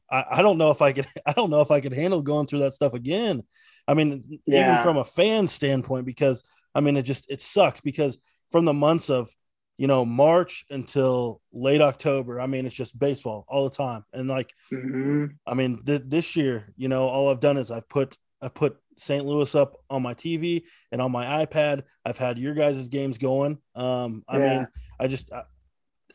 I, 0.09 0.25
I 0.31 0.41
don't 0.41 0.57
know 0.57 0.71
if 0.71 0.81
I 0.81 0.91
could, 0.91 1.07
I 1.25 1.33
don't 1.33 1.49
know 1.49 1.61
if 1.61 1.71
I 1.71 1.81
could 1.81 1.93
handle 1.93 2.21
going 2.21 2.47
through 2.47 2.59
that 2.59 2.73
stuff 2.73 2.93
again. 2.93 3.43
I 3.87 3.93
mean, 3.93 4.39
yeah. 4.45 4.73
even 4.73 4.83
from 4.83 4.97
a 4.97 5.05
fan 5.05 5.47
standpoint, 5.47 6.05
because 6.05 6.43
I 6.73 6.81
mean, 6.81 6.97
it 6.97 7.03
just, 7.03 7.29
it 7.29 7.41
sucks 7.41 7.81
because 7.81 8.17
from 8.51 8.65
the 8.65 8.73
months 8.73 9.09
of, 9.09 9.29
you 9.77 9.87
know, 9.87 10.05
March 10.05 10.65
until 10.69 11.41
late 11.51 11.81
October, 11.81 12.39
I 12.39 12.45
mean, 12.45 12.65
it's 12.65 12.75
just 12.75 12.97
baseball 12.97 13.45
all 13.47 13.67
the 13.67 13.75
time. 13.75 14.05
And 14.13 14.27
like, 14.27 14.53
mm-hmm. 14.71 15.25
I 15.45 15.53
mean, 15.55 15.83
th- 15.83 16.03
this 16.05 16.35
year, 16.35 16.71
you 16.77 16.87
know, 16.87 17.07
all 17.07 17.29
I've 17.29 17.39
done 17.39 17.57
is 17.57 17.71
I've 17.71 17.89
put, 17.89 18.15
I 18.41 18.49
put 18.49 18.77
St. 18.97 19.25
Louis 19.25 19.53
up 19.55 19.75
on 19.89 20.03
my 20.03 20.13
TV 20.13 20.63
and 20.91 21.01
on 21.01 21.11
my 21.11 21.45
iPad. 21.45 21.83
I've 22.05 22.19
had 22.19 22.37
your 22.37 22.53
guys' 22.53 22.87
games 22.89 23.17
going. 23.17 23.57
Um, 23.75 24.23
I 24.27 24.37
yeah. 24.37 24.57
mean, 24.57 24.67
I 24.99 25.07
just, 25.07 25.31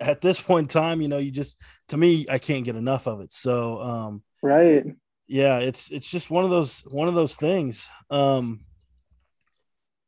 at 0.01 0.21
this 0.21 0.41
point 0.41 0.65
in 0.65 0.69
time, 0.69 1.01
you 1.01 1.09
know, 1.09 1.19
you 1.19 1.31
just 1.31 1.57
to 1.89 1.97
me, 1.97 2.27
I 2.29 2.39
can't 2.39 2.65
get 2.65 2.77
enough 2.77 3.07
of 3.07 3.21
it. 3.21 3.33
So 3.33 3.81
um 3.81 4.23
right. 4.43 4.85
Yeah, 5.27 5.59
it's 5.59 5.91
it's 5.91 6.11
just 6.11 6.31
one 6.31 6.45
of 6.45 6.51
those 6.51 6.81
one 6.81 7.09
of 7.09 7.15
those 7.15 7.37
things. 7.37 7.87
Um 8.11 8.61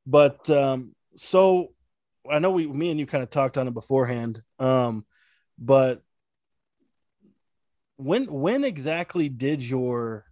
but 0.07 0.49
um 0.51 0.95
so 1.17 1.73
I 2.31 2.39
know 2.39 2.51
we 2.51 2.67
me 2.67 2.91
and 2.91 3.01
you 3.01 3.07
kind 3.07 3.23
of 3.23 3.31
talked 3.31 3.59
on 3.59 3.69
it 3.69 3.75
beforehand. 3.75 4.43
Um 4.59 5.05
but 5.59 6.03
when 7.97 8.27
when 8.27 8.65
exactly 8.65 9.29
did 9.29 9.63
your 9.63 10.25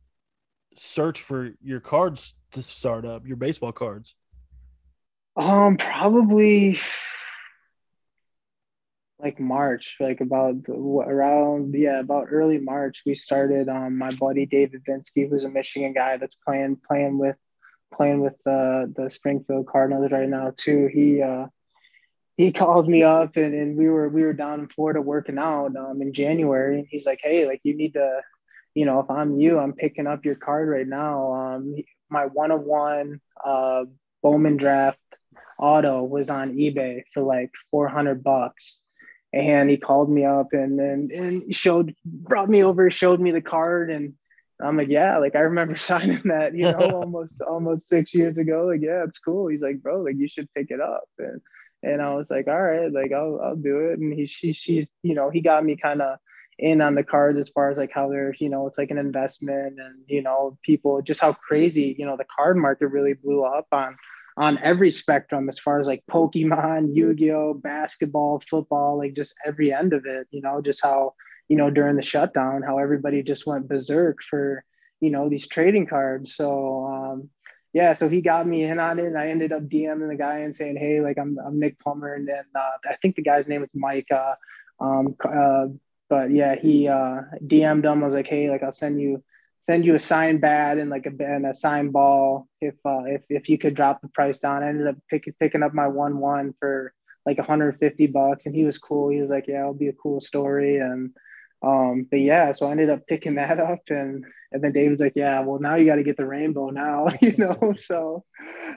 search 0.74 1.20
for 1.20 1.50
your 1.60 1.80
cards 1.80 2.34
to 2.52 2.62
start 2.62 3.04
up, 3.04 3.26
your 3.26 3.36
baseball 3.36 3.72
cards? 3.72 4.14
Um 5.36 5.76
probably 5.76 6.78
like 9.20 9.40
March, 9.40 9.96
like 9.98 10.20
about 10.20 10.56
around 10.68 11.74
yeah, 11.74 12.00
about 12.00 12.28
early 12.30 12.58
March, 12.58 13.02
we 13.04 13.14
started. 13.14 13.68
Um, 13.68 13.98
my 13.98 14.10
buddy 14.10 14.46
David 14.46 14.84
Vinsky, 14.88 15.28
who's 15.28 15.44
a 15.44 15.48
Michigan 15.48 15.92
guy 15.92 16.16
that's 16.16 16.36
playing 16.36 16.78
playing 16.86 17.18
with 17.18 17.36
playing 17.94 18.20
with 18.20 18.34
the 18.44 18.92
the 18.96 19.10
Springfield 19.10 19.66
Cardinals 19.66 20.12
right 20.12 20.28
now 20.28 20.52
too. 20.56 20.88
He 20.92 21.20
uh, 21.20 21.46
he 22.36 22.52
called 22.52 22.88
me 22.88 23.02
up 23.02 23.36
and, 23.36 23.52
and 23.52 23.76
we 23.76 23.88
were 23.88 24.08
we 24.08 24.22
were 24.22 24.32
down 24.32 24.60
in 24.60 24.68
Florida 24.68 25.00
working 25.00 25.38
out 25.38 25.74
um, 25.76 26.00
in 26.00 26.12
January 26.12 26.78
and 26.78 26.88
he's 26.88 27.04
like, 27.04 27.18
hey, 27.20 27.46
like 27.46 27.60
you 27.64 27.76
need 27.76 27.94
to, 27.94 28.20
you 28.74 28.86
know, 28.86 29.00
if 29.00 29.10
I'm 29.10 29.40
you, 29.40 29.58
I'm 29.58 29.72
picking 29.72 30.06
up 30.06 30.24
your 30.24 30.36
card 30.36 30.68
right 30.68 30.86
now. 30.86 31.32
Um, 31.32 31.74
my 32.08 32.26
one 32.26 32.52
of 32.52 32.60
one 32.62 33.20
uh, 33.44 33.84
Bowman 34.22 34.56
draft 34.56 34.98
auto 35.58 36.04
was 36.04 36.30
on 36.30 36.54
eBay 36.54 37.02
for 37.12 37.24
like 37.24 37.50
400 37.72 38.22
bucks. 38.22 38.80
And 39.32 39.68
he 39.68 39.76
called 39.76 40.10
me 40.10 40.24
up 40.24 40.52
and, 40.52 40.80
and 40.80 41.10
and 41.10 41.54
showed 41.54 41.94
brought 42.04 42.48
me 42.48 42.64
over, 42.64 42.90
showed 42.90 43.20
me 43.20 43.30
the 43.30 43.42
card, 43.42 43.90
and 43.90 44.14
I'm 44.60 44.76
like, 44.76 44.88
yeah, 44.88 45.18
like 45.18 45.36
I 45.36 45.40
remember 45.40 45.76
signing 45.76 46.22
that, 46.24 46.54
you 46.54 46.62
know, 46.62 46.90
almost 46.94 47.40
almost 47.42 47.88
six 47.88 48.14
years 48.14 48.38
ago. 48.38 48.66
Like, 48.66 48.80
yeah, 48.82 49.04
it's 49.04 49.18
cool. 49.18 49.48
He's 49.48 49.60
like, 49.60 49.82
bro, 49.82 50.00
like 50.00 50.16
you 50.16 50.28
should 50.28 50.52
pick 50.54 50.70
it 50.70 50.80
up. 50.80 51.08
And 51.18 51.40
and 51.82 52.02
I 52.02 52.14
was 52.14 52.30
like, 52.30 52.48
all 52.48 52.60
right, 52.60 52.90
like 52.90 53.12
I'll 53.12 53.40
I'll 53.42 53.56
do 53.56 53.90
it. 53.90 53.98
And 53.98 54.12
he 54.12 54.26
she 54.26 54.52
she 54.52 54.88
you 55.02 55.14
know 55.14 55.30
he 55.30 55.40
got 55.40 55.64
me 55.64 55.76
kind 55.76 56.02
of 56.02 56.18
in 56.58 56.80
on 56.80 56.94
the 56.94 57.04
cards 57.04 57.38
as 57.38 57.48
far 57.48 57.70
as 57.70 57.78
like 57.78 57.92
how 57.92 58.08
they're 58.08 58.34
you 58.40 58.48
know 58.48 58.66
it's 58.66 58.78
like 58.78 58.90
an 58.90 58.98
investment 58.98 59.78
and 59.78 60.02
you 60.06 60.20
know 60.20 60.58
people 60.64 61.00
just 61.00 61.20
how 61.20 61.32
crazy 61.32 61.94
you 61.96 62.04
know 62.04 62.16
the 62.16 62.26
card 62.36 62.56
market 62.56 62.88
really 62.88 63.12
blew 63.12 63.44
up 63.44 63.66
on 63.70 63.96
on 64.38 64.56
every 64.62 64.92
spectrum 64.92 65.48
as 65.48 65.58
far 65.58 65.80
as 65.80 65.88
like 65.88 66.04
Pokemon, 66.08 66.94
Yu-Gi-Oh, 66.94 67.54
basketball, 67.54 68.40
football, 68.48 68.96
like 68.96 69.14
just 69.14 69.34
every 69.44 69.72
end 69.72 69.92
of 69.92 70.06
it. 70.06 70.28
You 70.30 70.40
know, 70.40 70.62
just 70.62 70.82
how 70.82 71.14
you 71.48 71.56
know 71.56 71.70
during 71.70 71.96
the 71.96 72.02
shutdown 72.02 72.62
how 72.62 72.78
everybody 72.78 73.22
just 73.22 73.46
went 73.46 73.68
berserk 73.68 74.22
for 74.22 74.64
you 75.00 75.10
know 75.10 75.28
these 75.28 75.48
trading 75.48 75.86
cards. 75.86 76.36
So 76.36 76.86
um, 76.86 77.30
yeah, 77.72 77.92
so 77.92 78.08
he 78.08 78.22
got 78.22 78.46
me 78.46 78.62
in 78.62 78.78
on 78.78 79.00
it, 79.00 79.06
and 79.06 79.18
I 79.18 79.28
ended 79.28 79.52
up 79.52 79.62
DMing 79.64 80.08
the 80.08 80.16
guy 80.16 80.38
and 80.38 80.54
saying, 80.54 80.76
"Hey, 80.76 81.00
like 81.00 81.18
I'm, 81.18 81.36
I'm 81.44 81.58
Nick 81.58 81.78
Plummer," 81.80 82.14
and 82.14 82.26
then 82.26 82.44
uh, 82.54 82.78
I 82.88 82.96
think 83.02 83.16
the 83.16 83.22
guy's 83.22 83.48
name 83.48 83.62
was 83.62 83.74
Mike. 83.74 84.06
Uh, 84.10 84.34
um, 84.80 85.16
uh, 85.24 85.66
but 86.08 86.30
yeah, 86.30 86.54
he 86.54 86.88
uh, 86.88 87.22
DM'd 87.44 87.84
him. 87.84 88.04
I 88.04 88.06
was 88.06 88.14
like, 88.14 88.28
"Hey, 88.28 88.48
like 88.48 88.62
I'll 88.62 88.72
send 88.72 89.00
you 89.00 89.22
send 89.68 89.84
you 89.84 89.94
a 89.94 89.98
sign 89.98 90.38
bat 90.38 90.78
and 90.78 90.88
like 90.88 91.06
a 91.06 91.24
and 91.24 91.46
a 91.46 91.54
signed 91.54 91.92
ball 91.92 92.48
if 92.60 92.74
uh, 92.86 93.04
if 93.04 93.22
if 93.28 93.48
you 93.48 93.58
could 93.58 93.74
drop 93.74 94.00
the 94.00 94.08
price 94.08 94.38
down." 94.38 94.62
I 94.62 94.68
ended 94.68 94.86
up 94.86 94.96
picking 95.10 95.34
picking 95.38 95.62
up 95.62 95.74
my 95.74 95.86
one 95.86 96.18
one 96.18 96.54
for 96.58 96.94
like 97.26 97.38
150 97.38 98.06
bucks, 98.06 98.46
and 98.46 98.54
he 98.54 98.64
was 98.64 98.78
cool. 98.78 99.10
He 99.10 99.20
was 99.20 99.30
like, 99.30 99.46
"Yeah, 99.46 99.60
it'll 99.60 99.74
be 99.74 99.88
a 99.88 99.92
cool 99.92 100.20
story," 100.20 100.78
and 100.78 101.10
um, 101.62 102.06
but 102.10 102.20
yeah, 102.20 102.52
so 102.52 102.66
I 102.66 102.70
ended 102.70 102.90
up 102.90 103.06
picking 103.06 103.34
that 103.34 103.58
up 103.70 103.80
and 103.88 104.24
and 104.50 104.64
then 104.64 104.72
David's 104.72 105.00
like, 105.00 105.12
yeah, 105.16 105.40
well 105.40 105.60
now 105.60 105.74
you 105.74 105.86
got 105.86 105.96
to 105.96 106.02
get 106.02 106.16
the 106.16 106.26
rainbow 106.26 106.70
now, 106.70 107.08
you 107.22 107.34
know. 107.36 107.74
So 107.76 108.24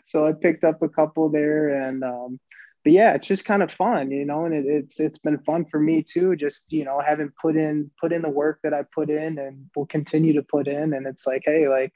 so 0.06 0.28
I 0.28 0.34
picked 0.34 0.64
up 0.64 0.82
a 0.82 0.90
couple 0.90 1.30
there 1.30 1.70
and 1.70 2.04
um 2.04 2.40
but 2.84 2.94
yeah, 2.94 3.14
it's 3.14 3.28
just 3.28 3.46
kind 3.46 3.64
of 3.64 3.72
fun, 3.72 4.12
you 4.12 4.26
know, 4.26 4.46
and 4.46 4.54
it, 4.54 4.66
it's 4.66 5.00
it's 5.00 5.20
been 5.20 5.40
fun 5.40 5.66
for 5.70 5.80
me 5.80 6.04
too, 6.04 6.36
just 6.36 6.72
you 6.72 6.86
know, 6.86 7.02
having 7.06 7.32
put 7.42 7.56
in 7.56 7.92
put 8.00 8.12
in 8.14 8.22
the 8.22 8.30
work 8.30 8.60
that 8.64 8.74
I 8.74 8.84
put 8.96 9.10
in 9.10 9.38
and 9.40 9.70
will 9.76 9.86
continue 9.86 10.34
to 10.34 10.44
put 10.44 10.68
in. 10.68 10.94
And 10.94 11.06
it's 11.08 11.28
like, 11.28 11.44
hey, 11.46 11.68
like, 11.68 11.94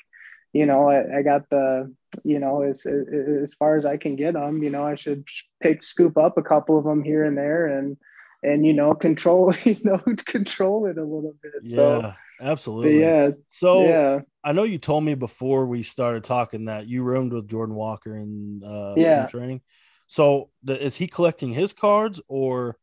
you 0.54 0.65
know, 0.65 0.89
I, 0.89 1.19
I 1.19 1.21
got 1.21 1.50
the, 1.50 1.93
you 2.24 2.39
know, 2.39 2.62
as 2.62 2.86
as 2.86 3.54
far 3.56 3.78
as 3.78 3.86
I 3.86 3.98
can 3.98 4.15
get 4.15 4.34
them, 4.34 4.63
you 4.63 4.69
know, 4.69 4.86
I 4.86 4.95
should 4.95 5.26
pick 5.62 5.84
scoop 5.84 6.17
up 6.17 6.38
a 6.38 6.43
couple 6.43 6.78
of 6.78 6.86
them 6.86 7.04
here 7.04 7.24
and 7.26 7.38
there 7.38 7.67
and 7.67 7.98
and 8.43 8.65
you 8.65 8.74
know 8.74 8.93
control 8.95 9.54
you 9.63 9.78
know 9.84 9.98
control 10.26 10.86
it 10.88 10.98
a 10.98 11.04
little 11.04 11.36
bit 11.41 11.54
Yeah, 11.62 12.15
so 12.15 12.15
absolutely. 12.39 12.91
yeah 13.02 13.30
So 13.50 14.04
yeah 14.12 14.21
I 14.43 14.52
know 14.52 14.63
you 14.63 14.78
told 14.78 15.04
me 15.04 15.15
before 15.15 15.65
we 15.65 15.84
started 15.84 16.24
talking 16.24 16.65
that 16.65 16.88
you 16.88 17.04
roomed 17.04 17.34
with 17.34 17.48
Jordan 17.50 17.76
Walker 17.76 18.15
in 18.15 18.62
uh, 18.63 18.95
Yeah. 18.95 19.28
training. 19.28 19.62
So 20.08 20.50
the, 20.63 20.82
is 20.82 20.98
he 20.98 21.08
collecting 21.08 21.54
his 21.54 21.74
cards 21.74 22.22
or? 22.28 22.78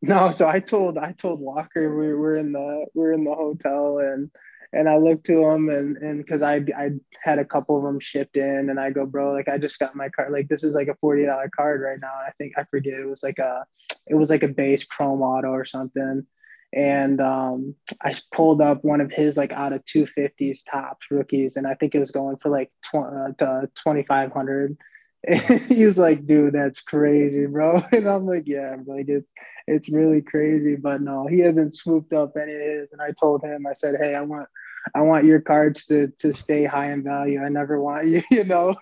no 0.00 0.30
so 0.30 0.48
i 0.48 0.60
told 0.60 0.96
i 0.96 1.12
told 1.12 1.40
walker 1.40 1.96
we 1.98 2.12
were 2.14 2.36
in 2.36 2.52
the 2.52 2.86
we 2.94 3.04
are 3.04 3.12
in 3.12 3.24
the 3.24 3.34
hotel 3.34 3.98
and 3.98 4.30
and 4.72 4.88
i 4.88 4.96
looked 4.96 5.26
to 5.26 5.44
him 5.44 5.68
and 5.68 5.96
and 5.96 6.18
because 6.18 6.42
i 6.42 6.56
i 6.76 6.90
had 7.22 7.38
a 7.38 7.44
couple 7.44 7.76
of 7.76 7.82
them 7.82 7.98
shipped 7.98 8.36
in 8.36 8.70
and 8.70 8.78
i 8.78 8.90
go 8.90 9.04
bro 9.04 9.32
like 9.32 9.48
i 9.48 9.58
just 9.58 9.78
got 9.80 9.96
my 9.96 10.08
card 10.10 10.30
like 10.30 10.46
this 10.48 10.62
is 10.62 10.74
like 10.74 10.88
a 10.88 10.96
$40 11.04 11.48
card 11.50 11.80
right 11.80 11.98
now 12.00 12.12
and 12.18 12.28
i 12.28 12.32
think 12.38 12.52
i 12.56 12.64
forget 12.70 12.94
it 12.94 13.06
was 13.06 13.22
like 13.22 13.38
a 13.38 13.64
it 14.06 14.14
was 14.14 14.30
like 14.30 14.44
a 14.44 14.48
base 14.48 14.84
chrome 14.84 15.20
auto 15.22 15.48
or 15.48 15.64
something 15.64 16.24
and 16.72 17.20
um, 17.20 17.74
I 18.02 18.14
pulled 18.34 18.60
up 18.60 18.84
one 18.84 19.00
of 19.00 19.10
his 19.10 19.36
like 19.36 19.52
out 19.52 19.72
of 19.72 19.84
250s 19.86 20.64
Topps 20.70 21.06
rookies, 21.10 21.56
and 21.56 21.66
I 21.66 21.74
think 21.74 21.94
it 21.94 21.98
was 21.98 22.10
going 22.10 22.36
for 22.42 22.50
like 22.50 22.70
tw- 22.82 23.40
uh, 23.40 23.62
2500. 23.74 24.76
And 25.26 25.60
he 25.62 25.84
was 25.84 25.98
like, 25.98 26.26
"Dude, 26.26 26.54
that's 26.54 26.80
crazy, 26.80 27.46
bro." 27.46 27.82
And 27.92 28.06
I'm 28.08 28.26
like, 28.26 28.44
"Yeah, 28.46 28.72
I'm 28.72 28.84
like 28.86 29.08
it's 29.08 29.32
it's 29.66 29.88
really 29.88 30.22
crazy." 30.22 30.76
But 30.76 31.02
no, 31.02 31.26
he 31.26 31.40
hasn't 31.40 31.74
swooped 31.76 32.12
up 32.12 32.36
any 32.36 32.54
of 32.54 32.60
his. 32.60 32.88
And 32.92 33.02
I 33.02 33.10
told 33.18 33.42
him, 33.42 33.66
I 33.66 33.72
said, 33.72 33.96
"Hey, 34.00 34.14
I 34.14 34.22
want 34.22 34.48
I 34.94 35.00
want 35.02 35.24
your 35.26 35.40
cards 35.40 35.86
to 35.86 36.08
to 36.20 36.32
stay 36.32 36.64
high 36.64 36.92
in 36.92 37.02
value. 37.02 37.42
I 37.42 37.48
never 37.48 37.80
want 37.80 38.06
you, 38.06 38.22
you 38.30 38.44
know, 38.44 38.76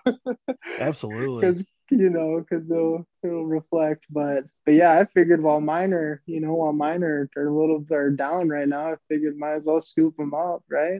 Absolutely. 0.77 1.53
because 1.53 1.65
you 1.89 2.09
know 2.09 2.39
because 2.41 2.67
they'll 2.67 3.07
it'll 3.23 3.45
reflect 3.45 4.05
but 4.09 4.43
but 4.65 4.73
yeah 4.73 4.99
i 4.99 5.05
figured 5.13 5.41
while 5.41 5.61
mine 5.61 5.93
are 5.93 6.21
you 6.25 6.41
know 6.41 6.53
while 6.53 6.73
mine 6.73 7.01
are, 7.01 7.29
are 7.37 7.47
a 7.47 7.53
little 7.57 7.79
they're 7.87 8.09
down 8.11 8.49
right 8.49 8.67
now 8.67 8.91
i 8.91 8.95
figured 9.07 9.37
might 9.37 9.53
as 9.53 9.63
well 9.63 9.79
scoop 9.79 10.13
them 10.17 10.33
up 10.33 10.63
right 10.69 10.99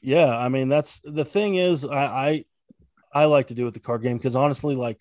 Yeah, 0.00 0.36
I 0.36 0.48
mean 0.48 0.68
that's 0.68 1.00
the 1.04 1.24
thing 1.24 1.56
is 1.56 1.84
I 1.84 2.04
I, 2.04 2.44
I 3.14 3.26
like 3.26 3.48
to 3.48 3.54
do 3.54 3.64
with 3.64 3.74
the 3.74 3.80
card 3.80 4.02
game 4.02 4.16
because 4.16 4.36
honestly, 4.36 4.74
like 4.74 4.98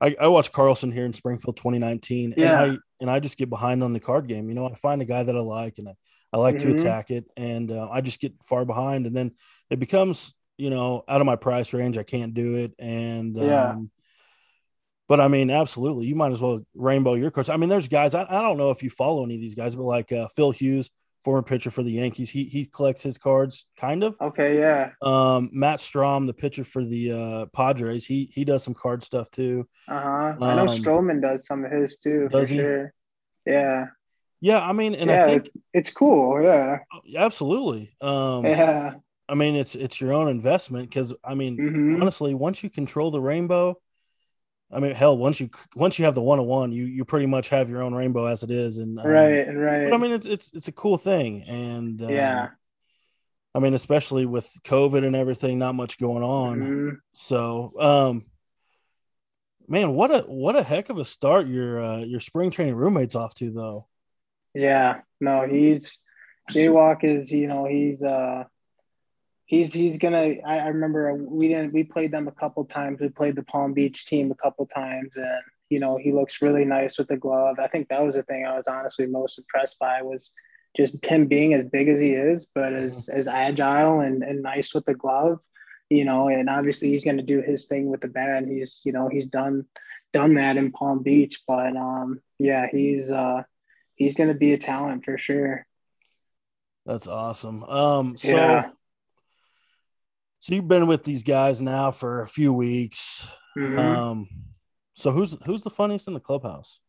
I, 0.00 0.16
I 0.20 0.28
watched 0.28 0.52
Carlson 0.52 0.90
here 0.90 1.04
in 1.04 1.12
Springfield 1.12 1.56
2019, 1.56 2.34
Yeah. 2.36 2.62
and 2.62 2.72
I 2.72 2.78
and 3.00 3.10
I 3.10 3.20
just 3.20 3.38
get 3.38 3.50
behind 3.50 3.82
on 3.84 3.92
the 3.92 4.00
card 4.00 4.26
game. 4.28 4.48
You 4.48 4.54
know, 4.54 4.66
I 4.68 4.74
find 4.74 5.00
a 5.02 5.04
guy 5.04 5.22
that 5.22 5.36
I 5.36 5.40
like, 5.40 5.78
and 5.78 5.88
I, 5.88 5.94
I 6.32 6.38
like 6.38 6.56
Mhm. 6.56 6.60
to 6.62 6.70
attack 6.70 7.10
it, 7.10 7.24
and 7.36 7.70
uh, 7.70 7.88
I 7.90 8.00
just 8.00 8.20
get 8.20 8.32
far 8.44 8.64
behind, 8.64 9.06
and 9.06 9.16
then 9.16 9.32
it 9.70 9.78
becomes 9.78 10.34
you 10.58 10.70
know 10.70 11.04
out 11.08 11.20
of 11.20 11.26
my 11.26 11.36
price 11.36 11.72
range. 11.72 11.98
I 11.98 12.02
can't 12.02 12.34
do 12.34 12.56
it, 12.56 12.74
and 12.78 13.36
Yeah. 13.36 13.70
um, 13.70 13.90
but 15.08 15.20
I 15.20 15.28
mean, 15.28 15.50
absolutely, 15.50 16.06
you 16.06 16.14
might 16.14 16.32
as 16.32 16.40
well 16.40 16.64
rainbow 16.74 17.14
your 17.14 17.30
cards. 17.30 17.48
I 17.48 17.56
mean, 17.56 17.68
there's 17.68 17.88
guys 17.88 18.14
I, 18.14 18.22
I 18.22 18.40
don't 18.42 18.56
know 18.56 18.70
if 18.70 18.82
you 18.82 18.90
follow 18.90 19.24
any 19.24 19.34
of 19.34 19.40
these 19.40 19.54
guys, 19.54 19.76
but 19.76 19.82
like 19.82 20.10
uh, 20.10 20.28
Phil 20.28 20.50
Hughes, 20.52 20.90
former 21.24 21.42
pitcher 21.42 21.70
for 21.70 21.82
the 21.82 21.92
Yankees, 21.92 22.30
he 22.30 22.44
he 22.44 22.66
collects 22.66 23.02
his 23.02 23.18
cards 23.18 23.66
kind 23.76 24.02
of. 24.04 24.16
okay 24.20 24.58
yeah 24.58 24.90
Um, 25.02 25.50
Matt 25.52 25.78
Strahm, 25.80 26.26
the 26.26 26.34
pitcher 26.34 26.64
for 26.64 26.84
the 26.84 27.12
uh, 27.12 27.46
Padres, 27.54 28.06
he 28.06 28.30
he 28.34 28.44
does 28.44 28.62
some 28.62 28.74
card 28.74 29.02
stuff 29.02 29.30
too. 29.30 29.68
uh-huh 29.88 30.34
i 30.40 30.54
know 30.54 30.62
Um, 30.62 30.68
Stroman 30.68 31.20
does 31.22 31.46
some 31.46 31.64
of 31.64 31.72
his 31.72 31.98
too 31.98 32.28
does 32.28 32.48
he? 32.50 32.58
sure 32.58 32.92
yeah 33.46 33.86
Yeah, 34.40 34.60
I 34.60 34.72
mean, 34.72 34.94
and 34.94 35.10
yeah 35.10 35.22
I 35.22 35.26
think 35.26 35.50
it's 35.72 35.90
cool 35.92 36.42
yeah 36.42 36.78
absolutely. 37.16 37.94
Um, 38.00 38.46
yeah 38.46 38.94
I 39.28 39.34
mean, 39.34 39.54
it's 39.54 39.74
it's 39.74 40.00
your 40.00 40.12
own 40.12 40.28
investment 40.28 40.88
because 40.90 41.14
I 41.24 41.34
mean, 41.34 41.56
hmm 41.56 42.02
honestly, 42.02 42.34
once 42.34 42.62
you 42.62 42.70
control 42.70 43.10
the 43.10 43.20
rainbow, 43.20 43.78
I 44.72 44.80
mean, 44.80 44.94
hell, 44.94 45.16
once 45.16 45.38
you 45.38 45.50
once 45.76 45.98
you 45.98 46.06
have 46.06 46.14
the 46.14 46.22
one 46.22 46.38
on 46.38 46.46
one, 46.46 46.72
you 46.72 46.84
you 46.84 47.04
pretty 47.04 47.26
much 47.26 47.50
have 47.50 47.68
your 47.68 47.82
own 47.82 47.94
rainbow 47.94 48.26
as 48.26 48.42
it 48.42 48.50
is, 48.50 48.78
and 48.78 48.98
um, 48.98 49.06
right 49.06 49.46
right 49.54 49.90
But 49.90 49.94
I 49.94 49.98
mean, 49.98 50.12
it's 50.12 50.26
it's 50.26 50.50
it's 50.54 50.68
a 50.68 50.72
cool 50.72 50.96
thing, 50.96 51.42
and 51.46 52.00
um, 52.00 52.10
yeah 52.10 52.48
I 53.54 53.58
mean, 53.58 53.74
especially 53.74 54.24
with 54.24 54.50
COVID 54.64 55.04
and 55.04 55.14
everything, 55.14 55.58
not 55.58 55.74
much 55.74 55.98
going 55.98 56.22
on. 56.22 56.60
Mhm. 56.60 56.96
So, 57.12 57.72
um, 57.78 58.24
man, 59.68 59.92
what 59.92 60.10
a 60.10 60.20
what 60.20 60.56
a 60.56 60.62
heck 60.62 60.88
of 60.88 60.98
a 60.98 61.04
start 61.04 61.46
your 61.46 61.82
uh, 61.82 61.98
your 61.98 62.20
spring 62.20 62.50
training 62.50 62.76
roommates 62.76 63.14
off 63.14 63.34
to 63.36 63.50
though. 63.50 63.88
Yeah, 64.54 65.00
no, 65.20 65.46
he's 65.46 65.98
Jaywalk 66.50 67.04
is 67.04 67.30
you 67.30 67.46
know 67.46 67.66
he's 67.66 68.02
uh 68.02 68.44
he's 69.52 69.72
he's 69.72 69.98
gonna. 69.98 70.36
I, 70.44 70.60
I 70.60 70.66
remember 70.68 71.14
we 71.14 71.46
didn't 71.48 71.74
we 71.74 71.84
played 71.84 72.10
them 72.10 72.26
a 72.26 72.32
couple 72.32 72.64
times. 72.64 73.00
We 73.00 73.10
played 73.10 73.36
the 73.36 73.42
Palm 73.42 73.74
Beach 73.74 74.06
team 74.06 74.32
a 74.32 74.34
couple 74.34 74.66
times, 74.66 75.16
and 75.16 75.42
you 75.68 75.78
know 75.78 75.98
he 75.98 76.10
looks 76.10 76.42
really 76.42 76.64
nice 76.64 76.98
with 76.98 77.08
the 77.08 77.18
glove. 77.18 77.58
I 77.58 77.68
think 77.68 77.88
that 77.88 78.02
was 78.02 78.16
the 78.16 78.22
thing 78.24 78.46
I 78.46 78.56
was 78.56 78.66
honestly 78.66 79.06
most 79.06 79.38
impressed 79.38 79.78
by 79.78 80.00
was 80.02 80.32
just 80.74 81.04
him 81.04 81.26
being 81.26 81.52
as 81.52 81.64
big 81.64 81.88
as 81.88 82.00
he 82.00 82.12
is, 82.12 82.46
but 82.54 82.72
as 82.72 83.10
as 83.10 83.28
agile 83.28 84.00
and 84.00 84.24
and 84.24 84.42
nice 84.42 84.74
with 84.74 84.86
the 84.86 84.94
glove. 84.94 85.38
You 85.90 86.06
know, 86.06 86.28
and 86.28 86.48
obviously 86.48 86.88
he's 86.88 87.04
going 87.04 87.18
to 87.18 87.22
do 87.22 87.42
his 87.42 87.66
thing 87.66 87.90
with 87.90 88.00
the 88.00 88.08
bat. 88.08 88.44
He's, 88.48 88.80
you 88.82 88.92
know, 88.92 89.10
he's 89.10 89.26
done 89.26 89.66
done 90.14 90.34
that 90.36 90.56
in 90.56 90.72
Palm 90.72 91.02
Beach, 91.02 91.42
but 91.46 91.76
um, 91.76 92.18
yeah, 92.38 92.66
he's 92.72 93.10
uh, 93.10 93.42
he's 93.96 94.14
going 94.14 94.28
to 94.28 94.34
be 94.34 94.54
a 94.54 94.58
talent 94.58 95.04
for 95.04 95.18
sure. 95.18 95.66
That's 96.86 97.06
awesome. 97.06 97.62
Um, 97.64 98.16
so 98.16 98.28
Yeah. 98.28 98.70
So 100.42 100.56
you've 100.56 100.66
been 100.66 100.88
with 100.88 101.04
these 101.04 101.22
guys 101.22 101.60
now 101.62 101.92
for 101.92 102.20
a 102.22 102.26
few 102.26 102.52
weeks. 102.52 103.24
Mhm. 103.56 103.78
Um, 103.78 104.28
so 104.94 105.12
who's 105.12 105.36
who's 105.46 105.62
the 105.62 105.70
funniest 105.70 106.08
in 106.08 106.14
the 106.14 106.20
clubhouse? 106.20 106.80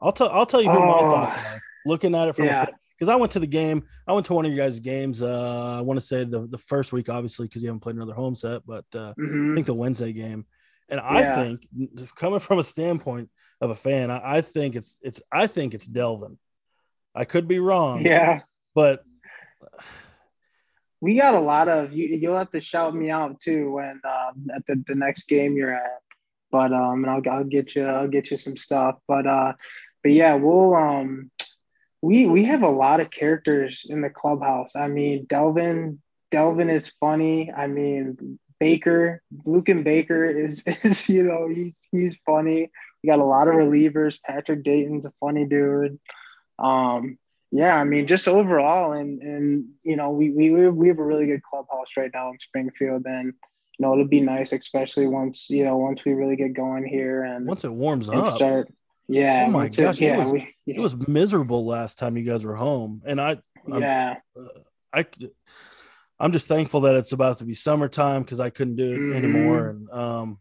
I'll 0.00 0.12
tell 0.12 0.30
I'll 0.30 0.46
tell 0.46 0.62
you 0.62 0.70
who 0.70 0.78
my 0.78 0.86
Oh. 1.00 1.10
thoughts 1.10 1.36
are. 1.36 1.60
Looking 1.84 2.14
at 2.14 2.28
it 2.28 2.34
from 2.36 2.46
Yeah. 2.46 2.64
because 2.96 3.10
I 3.10 3.16
went 3.16 3.32
to 3.32 3.40
the 3.40 3.46
game. 3.46 3.84
I 4.08 4.14
went 4.14 4.24
to 4.26 4.32
one 4.32 4.46
of 4.46 4.52
your 4.52 4.64
guys' 4.64 4.80
games. 4.80 5.20
Uh, 5.22 5.76
I 5.78 5.82
want 5.82 5.98
to 6.00 6.06
say 6.06 6.24
the 6.24 6.46
the 6.46 6.56
first 6.56 6.94
week, 6.94 7.10
obviously, 7.10 7.46
because 7.46 7.62
you 7.62 7.68
haven't 7.68 7.80
played 7.80 7.96
another 7.96 8.14
home 8.14 8.34
set, 8.34 8.64
but 8.66 8.86
uh, 8.94 9.10
I 9.18 9.20
Mhm. 9.20 9.54
think 9.54 9.66
the 9.66 9.74
Wednesday 9.74 10.12
game. 10.14 10.46
And 10.88 11.00
I 11.00 11.20
Yeah. 11.20 11.42
think 11.42 11.68
coming 12.16 12.40
from 12.40 12.58
a 12.58 12.64
standpoint 12.64 13.28
of 13.60 13.68
a 13.70 13.74
fan, 13.74 14.10
I, 14.10 14.36
I 14.36 14.40
think 14.40 14.76
it's 14.76 14.98
it's 15.02 15.20
I 15.30 15.46
think 15.46 15.74
it's 15.74 15.86
Delvin. 15.86 16.38
I 17.14 17.24
could 17.26 17.46
be 17.46 17.58
wrong, 17.58 18.00
Yeah. 18.04 18.42
but 18.74 19.04
We 21.04 21.18
got 21.18 21.34
a 21.34 21.40
lot 21.40 21.68
of 21.68 21.92
you. 21.92 22.06
You'll 22.06 22.38
have 22.38 22.50
to 22.52 22.62
shout 22.62 22.94
me 22.94 23.10
out 23.10 23.38
too 23.38 23.72
when 23.72 24.00
um, 24.04 24.46
at 24.56 24.64
the, 24.66 24.82
the 24.88 24.94
next 24.94 25.28
game 25.28 25.54
you're 25.54 25.74
at. 25.74 26.00
But 26.50 26.72
um, 26.72 27.04
and 27.04 27.10
I'll 27.10 27.22
I'll 27.30 27.44
get 27.44 27.74
you 27.74 27.84
I'll 27.84 28.08
get 28.08 28.30
you 28.30 28.38
some 28.38 28.56
stuff. 28.56 28.96
But 29.06 29.26
uh, 29.26 29.52
but 30.02 30.12
yeah, 30.12 30.36
we'll 30.36 30.74
um, 30.74 31.30
we 32.00 32.24
we 32.24 32.44
have 32.44 32.62
a 32.62 32.70
lot 32.70 33.00
of 33.00 33.10
characters 33.10 33.84
in 33.86 34.00
the 34.00 34.08
clubhouse. 34.08 34.76
I 34.76 34.88
mean, 34.88 35.26
Delvin 35.26 36.00
Delvin 36.30 36.70
is 36.70 36.88
funny. 36.88 37.52
I 37.52 37.66
mean, 37.66 38.38
Baker 38.58 39.20
Luken 39.46 39.84
Baker 39.84 40.24
is 40.24 40.62
is 40.84 41.06
you 41.06 41.24
know 41.24 41.48
he's 41.48 41.86
he's 41.92 42.16
funny. 42.24 42.70
We 43.02 43.10
got 43.10 43.18
a 43.18 43.24
lot 43.24 43.48
of 43.48 43.56
relievers. 43.56 44.22
Patrick 44.22 44.62
Dayton's 44.62 45.04
a 45.04 45.12
funny 45.20 45.44
dude. 45.44 46.00
Um, 46.58 47.18
yeah, 47.56 47.76
I 47.76 47.84
mean, 47.84 48.08
just 48.08 48.26
overall, 48.26 48.92
and 48.92 49.22
and 49.22 49.64
you 49.84 49.94
know, 49.94 50.10
we 50.10 50.30
we 50.30 50.50
we 50.70 50.88
have 50.88 50.98
a 50.98 51.04
really 51.04 51.26
good 51.26 51.42
clubhouse 51.44 51.90
right 51.96 52.10
now 52.12 52.30
in 52.30 52.38
Springfield, 52.40 53.06
and 53.06 53.26
you 53.26 53.86
know, 53.86 53.92
it'll 53.92 54.08
be 54.08 54.20
nice, 54.20 54.52
especially 54.52 55.06
once 55.06 55.48
you 55.50 55.64
know 55.64 55.76
once 55.76 56.04
we 56.04 56.14
really 56.14 56.34
get 56.34 56.52
going 56.52 56.84
here 56.84 57.22
and, 57.22 57.46
once 57.46 57.62
it 57.62 57.70
warms 57.70 58.08
up, 58.08 58.26
start. 58.26 58.68
Yeah, 59.06 59.44
Oh 59.46 59.50
my 59.50 59.68
gosh, 59.68 60.00
it 60.00 60.06
yeah, 60.06 60.16
was- 60.16 60.32
we, 60.32 60.54
it 60.66 60.80
was 60.80 60.96
miserable 61.06 61.64
last 61.64 61.96
time 61.98 62.16
you 62.16 62.24
guys 62.24 62.44
were 62.44 62.56
home, 62.56 63.02
and 63.06 63.20
I 63.20 63.36
I'm- 63.70 63.82
yeah, 63.82 64.16
I 64.92 65.06
I'm 66.18 66.32
just 66.32 66.46
thankful 66.48 66.80
that 66.82 66.96
it's 66.96 67.12
about 67.12 67.38
to 67.38 67.44
be 67.44 67.54
summertime 67.54 68.22
because 68.22 68.40
I 68.40 68.50
couldn't 68.50 68.76
do 68.76 68.94
it 68.94 69.00
Mhm. 69.00 69.14
anymore. 69.14 69.68
And 69.68 69.90
um, 69.90 70.38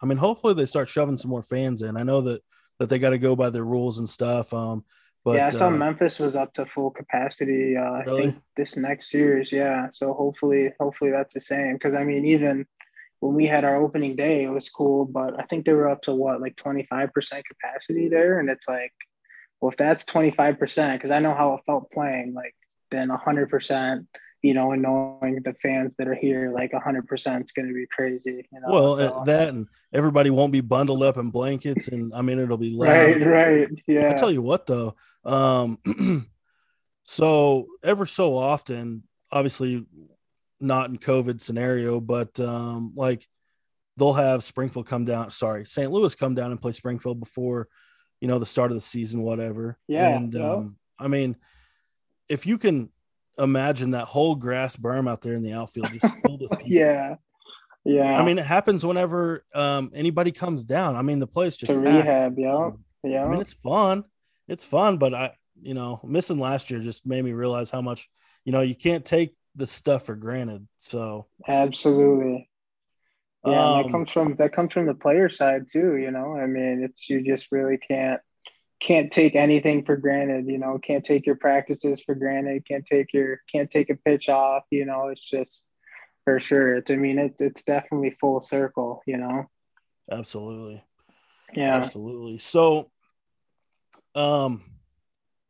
I 0.00 0.06
mean, 0.06 0.18
hopefully 0.18 0.54
they 0.54 0.64
start 0.66 0.88
shoving 0.88 1.16
some 1.18 1.30
more 1.30 1.42
fans 1.42 1.82
in. 1.82 1.96
I 1.98 2.02
know 2.02 2.22
that 2.22 2.40
that 2.78 2.88
they 2.88 2.98
got 2.98 3.10
to 3.10 3.18
go 3.18 3.34
by 3.36 3.50
their 3.50 3.64
rules 3.64 3.98
and 3.98 4.08
stuff. 4.08 4.54
Um, 4.54 4.84
but 5.24 5.36
yeah. 5.36 5.46
I 5.46 5.50
saw 5.50 5.68
uh, 5.68 5.70
Memphis 5.70 6.18
was 6.18 6.36
up 6.36 6.54
to 6.54 6.66
full 6.66 6.90
capacity. 6.90 7.76
Uh, 7.76 7.92
I 7.92 8.04
think 8.04 8.36
this 8.56 8.76
next 8.76 9.10
series, 9.10 9.52
yeah. 9.52 9.88
So 9.90 10.12
hopefully, 10.12 10.72
hopefully 10.78 11.10
that's 11.10 11.34
the 11.34 11.40
same. 11.40 11.74
Because 11.74 11.94
I 11.94 12.04
mean, 12.04 12.24
even 12.24 12.66
when 13.20 13.34
we 13.34 13.46
had 13.46 13.64
our 13.64 13.76
opening 13.76 14.16
day, 14.16 14.44
it 14.44 14.50
was 14.50 14.70
cool, 14.70 15.04
but 15.04 15.38
I 15.38 15.44
think 15.44 15.64
they 15.64 15.72
were 15.72 15.88
up 15.88 16.02
to 16.02 16.14
what 16.14 16.40
like 16.40 16.56
twenty 16.56 16.84
five 16.84 17.12
percent 17.12 17.44
capacity 17.46 18.08
there, 18.08 18.38
and 18.38 18.48
it's 18.48 18.68
like, 18.68 18.92
well, 19.60 19.70
if 19.70 19.76
that's 19.76 20.04
twenty 20.04 20.30
five 20.30 20.58
percent, 20.58 20.98
because 20.98 21.10
I 21.10 21.18
know 21.18 21.34
how 21.34 21.54
it 21.54 21.62
felt 21.66 21.90
playing, 21.90 22.34
like 22.34 22.54
then 22.90 23.10
hundred 23.10 23.50
percent. 23.50 24.06
You 24.42 24.54
know, 24.54 24.70
and 24.70 24.82
knowing 24.82 25.40
the 25.42 25.54
fans 25.60 25.96
that 25.96 26.06
are 26.06 26.14
here, 26.14 26.52
like 26.54 26.72
hundred 26.72 27.08
percent, 27.08 27.46
is 27.46 27.52
going 27.52 27.66
to 27.68 27.74
be 27.74 27.86
crazy. 27.86 28.46
You 28.52 28.60
know, 28.60 28.68
well, 28.70 28.96
so- 28.96 29.14
uh, 29.20 29.24
that 29.24 29.48
and 29.48 29.66
everybody 29.92 30.30
won't 30.30 30.52
be 30.52 30.60
bundled 30.60 31.02
up 31.02 31.16
in 31.16 31.30
blankets, 31.30 31.88
and 31.88 32.14
I 32.14 32.22
mean 32.22 32.38
it'll 32.38 32.56
be 32.56 32.70
loud. 32.70 32.88
right, 32.88 33.26
right, 33.26 33.68
yeah. 33.86 34.10
I 34.10 34.14
tell 34.14 34.30
you 34.30 34.42
what 34.42 34.66
though, 34.66 34.94
um, 35.24 35.78
so 37.04 37.66
ever 37.82 38.06
so 38.06 38.36
often, 38.36 39.02
obviously 39.32 39.84
not 40.60 40.90
in 40.90 40.98
COVID 40.98 41.40
scenario, 41.40 42.00
but 42.00 42.38
um, 42.40 42.92
like 42.94 43.26
they'll 43.96 44.12
have 44.12 44.44
Springfield 44.44 44.86
come 44.86 45.04
down. 45.04 45.30
Sorry, 45.30 45.64
St. 45.64 45.90
Louis 45.90 46.14
come 46.14 46.34
down 46.34 46.50
and 46.52 46.60
play 46.60 46.72
Springfield 46.72 47.18
before 47.20 47.68
you 48.20 48.28
know 48.28 48.38
the 48.38 48.46
start 48.46 48.70
of 48.70 48.76
the 48.76 48.80
season, 48.82 49.22
whatever. 49.22 49.78
Yeah, 49.88 50.16
and 50.16 50.36
um, 50.36 50.76
I 50.98 51.08
mean, 51.08 51.36
if 52.28 52.46
you 52.46 52.58
can 52.58 52.90
imagine 53.38 53.92
that 53.92 54.06
whole 54.06 54.34
grass 54.34 54.76
berm 54.76 55.08
out 55.08 55.22
there 55.22 55.34
in 55.34 55.42
the 55.42 55.52
outfield 55.52 55.90
just 55.92 56.14
filled 56.26 56.42
with 56.42 56.50
people. 56.50 56.66
yeah, 56.66 57.16
yeah. 57.84 58.20
I 58.20 58.24
mean, 58.24 58.38
it 58.38 58.46
happens 58.46 58.84
whenever 58.84 59.44
um, 59.54 59.90
anybody 59.94 60.32
comes 60.32 60.64
down. 60.64 60.96
I 60.96 61.02
mean, 61.02 61.18
the 61.18 61.26
place 61.26 61.56
just 61.56 61.70
to 61.70 61.78
rehab, 61.78 62.38
yeah, 62.38 62.70
yeah. 63.02 63.24
I 63.24 63.28
mean, 63.28 63.40
it's 63.40 63.54
fun. 63.54 64.04
It's 64.46 64.64
fun, 64.64 64.98
but 64.98 65.14
I, 65.14 65.32
you 65.60 65.74
know, 65.74 66.00
missing 66.04 66.38
last 66.38 66.70
year 66.70 66.80
just 66.80 67.06
made 67.06 67.24
me 67.24 67.32
realize 67.32 67.70
how 67.70 67.82
much, 67.82 68.08
you 68.44 68.52
know, 68.52 68.60
you 68.60 68.74
can't 68.74 69.04
take 69.04 69.34
the 69.54 69.66
stuff 69.66 70.06
for 70.06 70.16
granted. 70.16 70.66
So, 70.78 71.26
Absolutely. 71.46 72.48
Yeah, 73.44 73.52
and 73.52 73.78
that 73.78 73.86
um, 73.86 73.92
comes 73.92 74.10
from 74.10 74.36
that 74.36 74.52
comes 74.52 74.72
from 74.72 74.86
the 74.86 74.94
player 74.94 75.28
side 75.28 75.68
too, 75.70 75.96
you 75.96 76.10
know. 76.10 76.36
I 76.36 76.46
mean, 76.46 76.82
it's 76.82 77.08
you 77.08 77.22
just 77.22 77.52
really 77.52 77.78
can't 77.78 78.20
can't 78.80 79.10
take 79.10 79.34
anything 79.34 79.84
for 79.84 79.96
granted, 79.96 80.46
you 80.46 80.58
know, 80.58 80.78
can't 80.78 81.04
take 81.04 81.26
your 81.26 81.34
practices 81.36 82.00
for 82.00 82.14
granted, 82.14 82.66
can't 82.66 82.86
take 82.86 83.12
your 83.12 83.40
can't 83.50 83.70
take 83.70 83.90
a 83.90 83.96
pitch 83.96 84.28
off, 84.28 84.64
you 84.70 84.84
know, 84.84 85.08
it's 85.08 85.20
just 85.20 85.64
for 86.24 86.38
sure. 86.40 86.76
It's 86.76 86.90
I 86.90 86.96
mean, 86.96 87.18
it's 87.18 87.40
it's 87.42 87.64
definitely 87.64 88.16
full 88.20 88.40
circle, 88.40 89.02
you 89.06 89.16
know. 89.16 89.46
absolutely, 90.10 90.82
Yeah. 91.54 91.76
absolutely. 91.76 92.38
So, 92.38 92.90
um, 94.14 94.62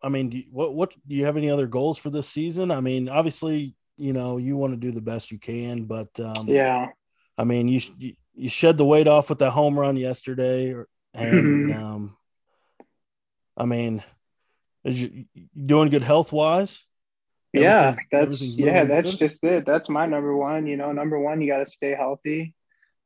I 0.03 0.09
mean, 0.09 0.31
do 0.31 0.39
you, 0.39 0.45
what 0.51 0.75
what 0.75 0.95
do 1.07 1.15
you 1.15 1.25
have 1.25 1.37
any 1.37 1.51
other 1.51 1.67
goals 1.67 1.99
for 1.99 2.11
this 2.11 2.29
season? 2.29 2.71
I 2.71 2.81
mean, 2.81 3.09
obviously, 3.09 3.75
you 3.97 4.13
know, 4.13 4.37
you 4.37 4.57
want 4.57 4.73
to 4.73 4.77
do 4.77 4.93
the 4.93 5.01
best 5.01 5.31
you 5.33 5.39
can, 5.39 5.85
but 5.85 6.19
um, 6.21 6.49
Yeah. 6.49 6.89
I 7.37 7.45
mean, 7.45 7.69
you 7.69 7.81
you, 7.99 8.15
you 8.35 8.49
shed 8.49 8.79
the 8.79 8.85
weight 8.85 9.09
off 9.09 9.29
with 9.29 9.41
that 9.41 9.51
home 9.51 9.79
run 9.79 9.97
yesterday, 9.97 10.73
or- 10.73 10.89
and 11.15 11.71
Mhm. 11.71 11.75
um, 11.75 12.17
I 13.59 13.65
mean, 13.65 14.05
is 14.85 15.03
you, 15.03 15.25
doing 15.67 15.91
good 15.91 16.05
health 16.05 16.33
wise? 16.33 16.85
Yeah, 17.53 17.97
that's 18.13 18.41
yeah, 18.41 18.85
that's 18.85 19.13
good? 19.13 19.19
just 19.19 19.45
it. 19.45 19.67
That's 19.67 19.89
my 19.89 20.07
number 20.07 20.37
one. 20.37 20.67
You 20.67 20.77
know, 20.77 20.93
number 20.93 21.19
one, 21.19 21.41
you 21.41 21.51
got 21.51 21.59
to 21.59 21.67
stay 21.67 21.95
healthy. 21.95 22.55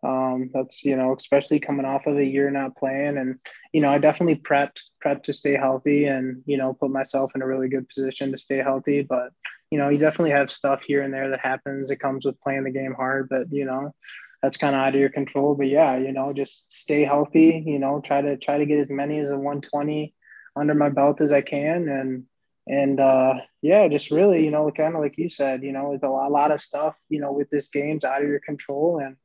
Um, 0.03 0.51
that's 0.53 0.85
you 0.85 0.97
know, 0.97 1.15
especially 1.15 1.61
coming 1.61 1.87
off 1.87 2.07
of 2.07 2.19
a 2.19 2.25
year 2.25 2.51
not 2.51 2.77
playing, 2.77 3.17
and 3.17 3.39
you 3.73 3.81
know, 3.81 3.89
I 3.89 3.99
definitely 3.99 4.43
prepped 4.43 4.91
prepped 5.05 5.23
to 5.25 5.33
stay 5.33 5.53
healthy, 5.53 6.07
and 6.07 6.43
you 6.45 6.59
know, 6.59 6.75
put 6.75 6.91
myself 6.91 7.33
in 7.35 7.43
a 7.43 7.47
really 7.47 7.69
good 7.69 7.89
position 7.89 8.33
to 8.33 8.37
stay 8.37 8.59
healthy. 8.59 9.03
But 9.03 9.31
you 9.71 9.79
know, 9.79 9.89
you 9.89 9.99
definitely 9.99 10.33
have 10.33 10.51
stuff 10.51 10.83
here 10.87 11.03
and 11.03 11.15
there 11.15 11.31
that 11.31 11.41
happens. 11.41 11.91
It 11.91 12.01
comes 12.01 12.27
with 12.27 12.41
playing 12.41 12.65
the 12.65 12.71
game 12.71 12.95
hard, 12.95 13.29
but 13.31 13.47
you 13.51 13.65
know, 13.65 13.95
that's 14.43 14.57
kind 14.57 14.75
of 14.75 14.83
out 14.83 14.95
of 14.95 15.01
your 15.01 15.09
control. 15.09 15.55
But 15.55 15.69
yeah, 15.69 15.97
you 15.97 16.13
know, 16.13 16.33
just 16.33 16.71
stay 16.73 17.05
healthy. 17.05 17.63
You 17.65 17.79
know, 17.79 18.03
try 18.05 18.21
to 18.21 18.37
try 18.37 18.59
to 18.59 18.67
get 18.67 18.81
as 18.81 18.91
many 18.91 19.21
as 19.21 19.31
a 19.31 19.37
120 19.37 20.15
under 20.57 20.75
my 20.75 20.89
belt 20.89 21.21
as 21.21 21.33
I 21.33 21.41
can, 21.41 21.89
and 21.89 22.25
and 22.67 23.01
uh, 23.01 23.35
yeah, 23.61 23.89
just 23.89 24.11
really, 24.11 24.45
you 24.45 24.51
know, 24.51 24.71
kind 24.71 24.95
of 24.95 25.01
like 25.01 25.19
you 25.19 25.29
said, 25.29 25.63
you 25.63 25.73
know, 25.73 25.93
it's 25.93 26.05
a 26.05 26.09
lot, 26.09 26.29
a 26.29 26.33
lot 26.33 26.51
of 26.53 26.61
stuff, 26.61 26.97
you 27.09 27.21
know, 27.21 27.33
with 27.33 27.51
this 27.51 27.69
game's 27.69 28.05
out 28.05 28.23
of 28.23 28.29
your 28.29 28.41
control, 28.41 28.99
and 28.99 29.17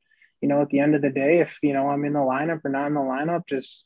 you 0.42 0.48
know, 0.48 0.62
at 0.62 0.70
the 0.70 0.80
end 0.80 0.96
of 0.96 1.02
the 1.02 1.10
day, 1.10 1.40
if 1.40 1.58
you 1.62 1.74
know 1.74 1.90
I'm 1.90 2.06
in 2.06 2.14
the 2.14 2.20
lineup 2.20 2.64
or 2.64 2.70
not 2.70 2.88
in 2.88 2.94
the 2.94 3.00
lineup, 3.02 3.48
just 3.48 3.86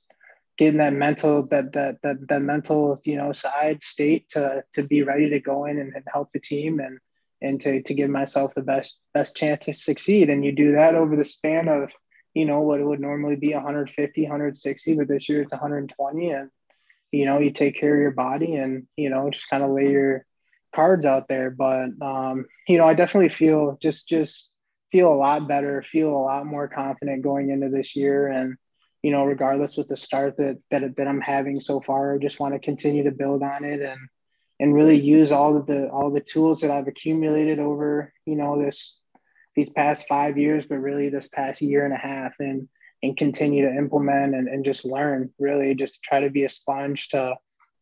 getting 0.58 0.78
that 0.78 0.94
mental, 0.94 1.48
that 1.48 1.74
that 1.74 1.98
that 2.04 2.28
that 2.28 2.42
mental, 2.42 3.00
you 3.04 3.18
know, 3.18 3.32
side 3.32 3.82
state 3.84 4.30
to 4.30 4.64
to 4.74 4.84
be 4.84 5.04
ready 5.04 5.30
to 5.30 5.40
go 5.40 5.66
in 5.66 5.80
and, 5.80 5.94
and 5.96 6.06
help 6.12 6.32
the 6.34 6.40
team 6.40 6.80
and 6.80 7.00
and 7.42 7.60
to 7.62 7.82
to 7.82 7.94
give 7.94 8.10
myself 8.10 8.54
the 8.56 8.62
best 8.62 8.96
best 9.14 9.36
chance 9.36 9.66
to 9.66 9.74
succeed. 9.74 10.30
And 10.30 10.46
you 10.46 10.52
do 10.52 10.74
that 10.74 10.96
over 10.96 11.16
the 11.16 11.26
span 11.26 11.68
of, 11.68 11.92
you 12.34 12.46
know, 12.46 12.62
what 12.62 12.80
it 12.80 12.86
would 12.86 13.00
normally 13.00 13.36
be 13.36 13.54
150, 13.54 14.22
160, 14.22 14.96
but 14.96 15.08
this 15.08 15.28
year 15.28 15.42
it's 15.42 15.52
120, 15.52 16.30
and 16.30 16.50
you 17.12 17.26
know, 17.26 17.40
you 17.40 17.52
take 17.52 17.80
care 17.80 17.94
of 17.94 18.02
your 18.02 18.12
body 18.12 18.56
and 18.56 18.88
you 18.96 19.10
know, 19.10 19.30
just 19.30 19.50
kind 19.50 19.64
of 19.64 19.72
lay 19.72 19.90
your 19.90 20.26
cards 20.74 21.06
out 21.06 21.28
there. 21.28 21.50
But 21.52 21.90
um, 22.02 22.46
you 22.68 22.78
know, 22.78 22.86
I 22.86 22.94
definitely 22.94 23.30
feel 23.30 23.78
just 23.82 24.08
just 24.08 24.52
feel 24.92 25.12
a 25.12 25.16
lot 25.16 25.48
better, 25.48 25.84
feel 25.84 26.10
a 26.10 26.26
lot 26.26 26.46
more 26.46 26.68
confident 26.68 27.24
going 27.24 27.50
into 27.50 27.70
this 27.70 27.96
year, 27.96 28.28
and 28.28 28.58
you 29.02 29.12
know, 29.12 29.26
regardless 29.26 29.78
with 29.78 29.88
the 29.88 29.96
start 29.96 30.38
that 30.38 30.58
that 30.70 30.96
that 30.98 31.08
I'm 31.08 31.22
having 31.22 31.60
so 31.60 31.82
far, 31.82 32.16
I 32.16 32.18
just 32.18 32.40
want 32.40 32.54
to 32.54 32.60
continue 32.60 33.04
to 33.04 33.12
build 33.12 33.44
on 33.44 33.64
it 33.64 33.82
and 33.82 34.00
and 34.60 34.76
really 34.76 35.00
use 35.00 35.32
all 35.32 35.58
of 35.58 35.66
the 35.66 35.90
all 35.90 36.12
the 36.12 36.22
tools 36.22 36.62
that 36.62 36.72
I've 36.72 36.88
accumulated 36.88 37.60
over 37.60 38.14
you 38.26 38.36
know 38.36 38.62
this 38.62 39.00
these 39.56 39.70
past 39.70 40.08
five 40.08 40.38
years, 40.38 40.66
but 40.66 40.78
really 40.78 41.10
this 41.10 41.28
past 41.28 41.62
year 41.62 41.84
and 41.84 41.94
a 41.94 41.98
half, 41.98 42.34
and 42.40 42.70
and 43.04 43.18
continue 43.18 43.68
to 43.68 43.76
implement 43.76 44.36
and, 44.36 44.48
and 44.48 44.64
just 44.64 44.86
learn. 44.86 45.32
Really, 45.40 45.76
just 45.76 46.04
try 46.04 46.20
to 46.22 46.30
be 46.30 46.44
a 46.44 46.50
sponge 46.50 47.10
to 47.10 47.36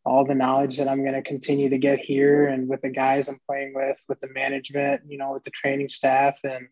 all 0.05 0.25
the 0.25 0.36
knowledge 0.36 0.77
that 0.77 0.88
I'm 0.88 1.01
going 1.03 1.13
to 1.13 1.21
continue 1.21 1.69
to 1.69 1.77
get 1.77 1.99
here 1.99 2.47
and 2.47 2.67
with 2.67 2.82
the 2.82 2.89
guys 2.89 3.27
I'm 3.27 3.39
playing 3.45 3.73
with, 3.75 3.97
with 4.08 4.19
the 4.21 4.29
management, 4.29 5.01
you 5.08 5.17
know, 5.17 5.34
with 5.34 5.43
the 5.43 5.51
training 5.51 5.89
staff, 5.89 6.36
and 6.43 6.67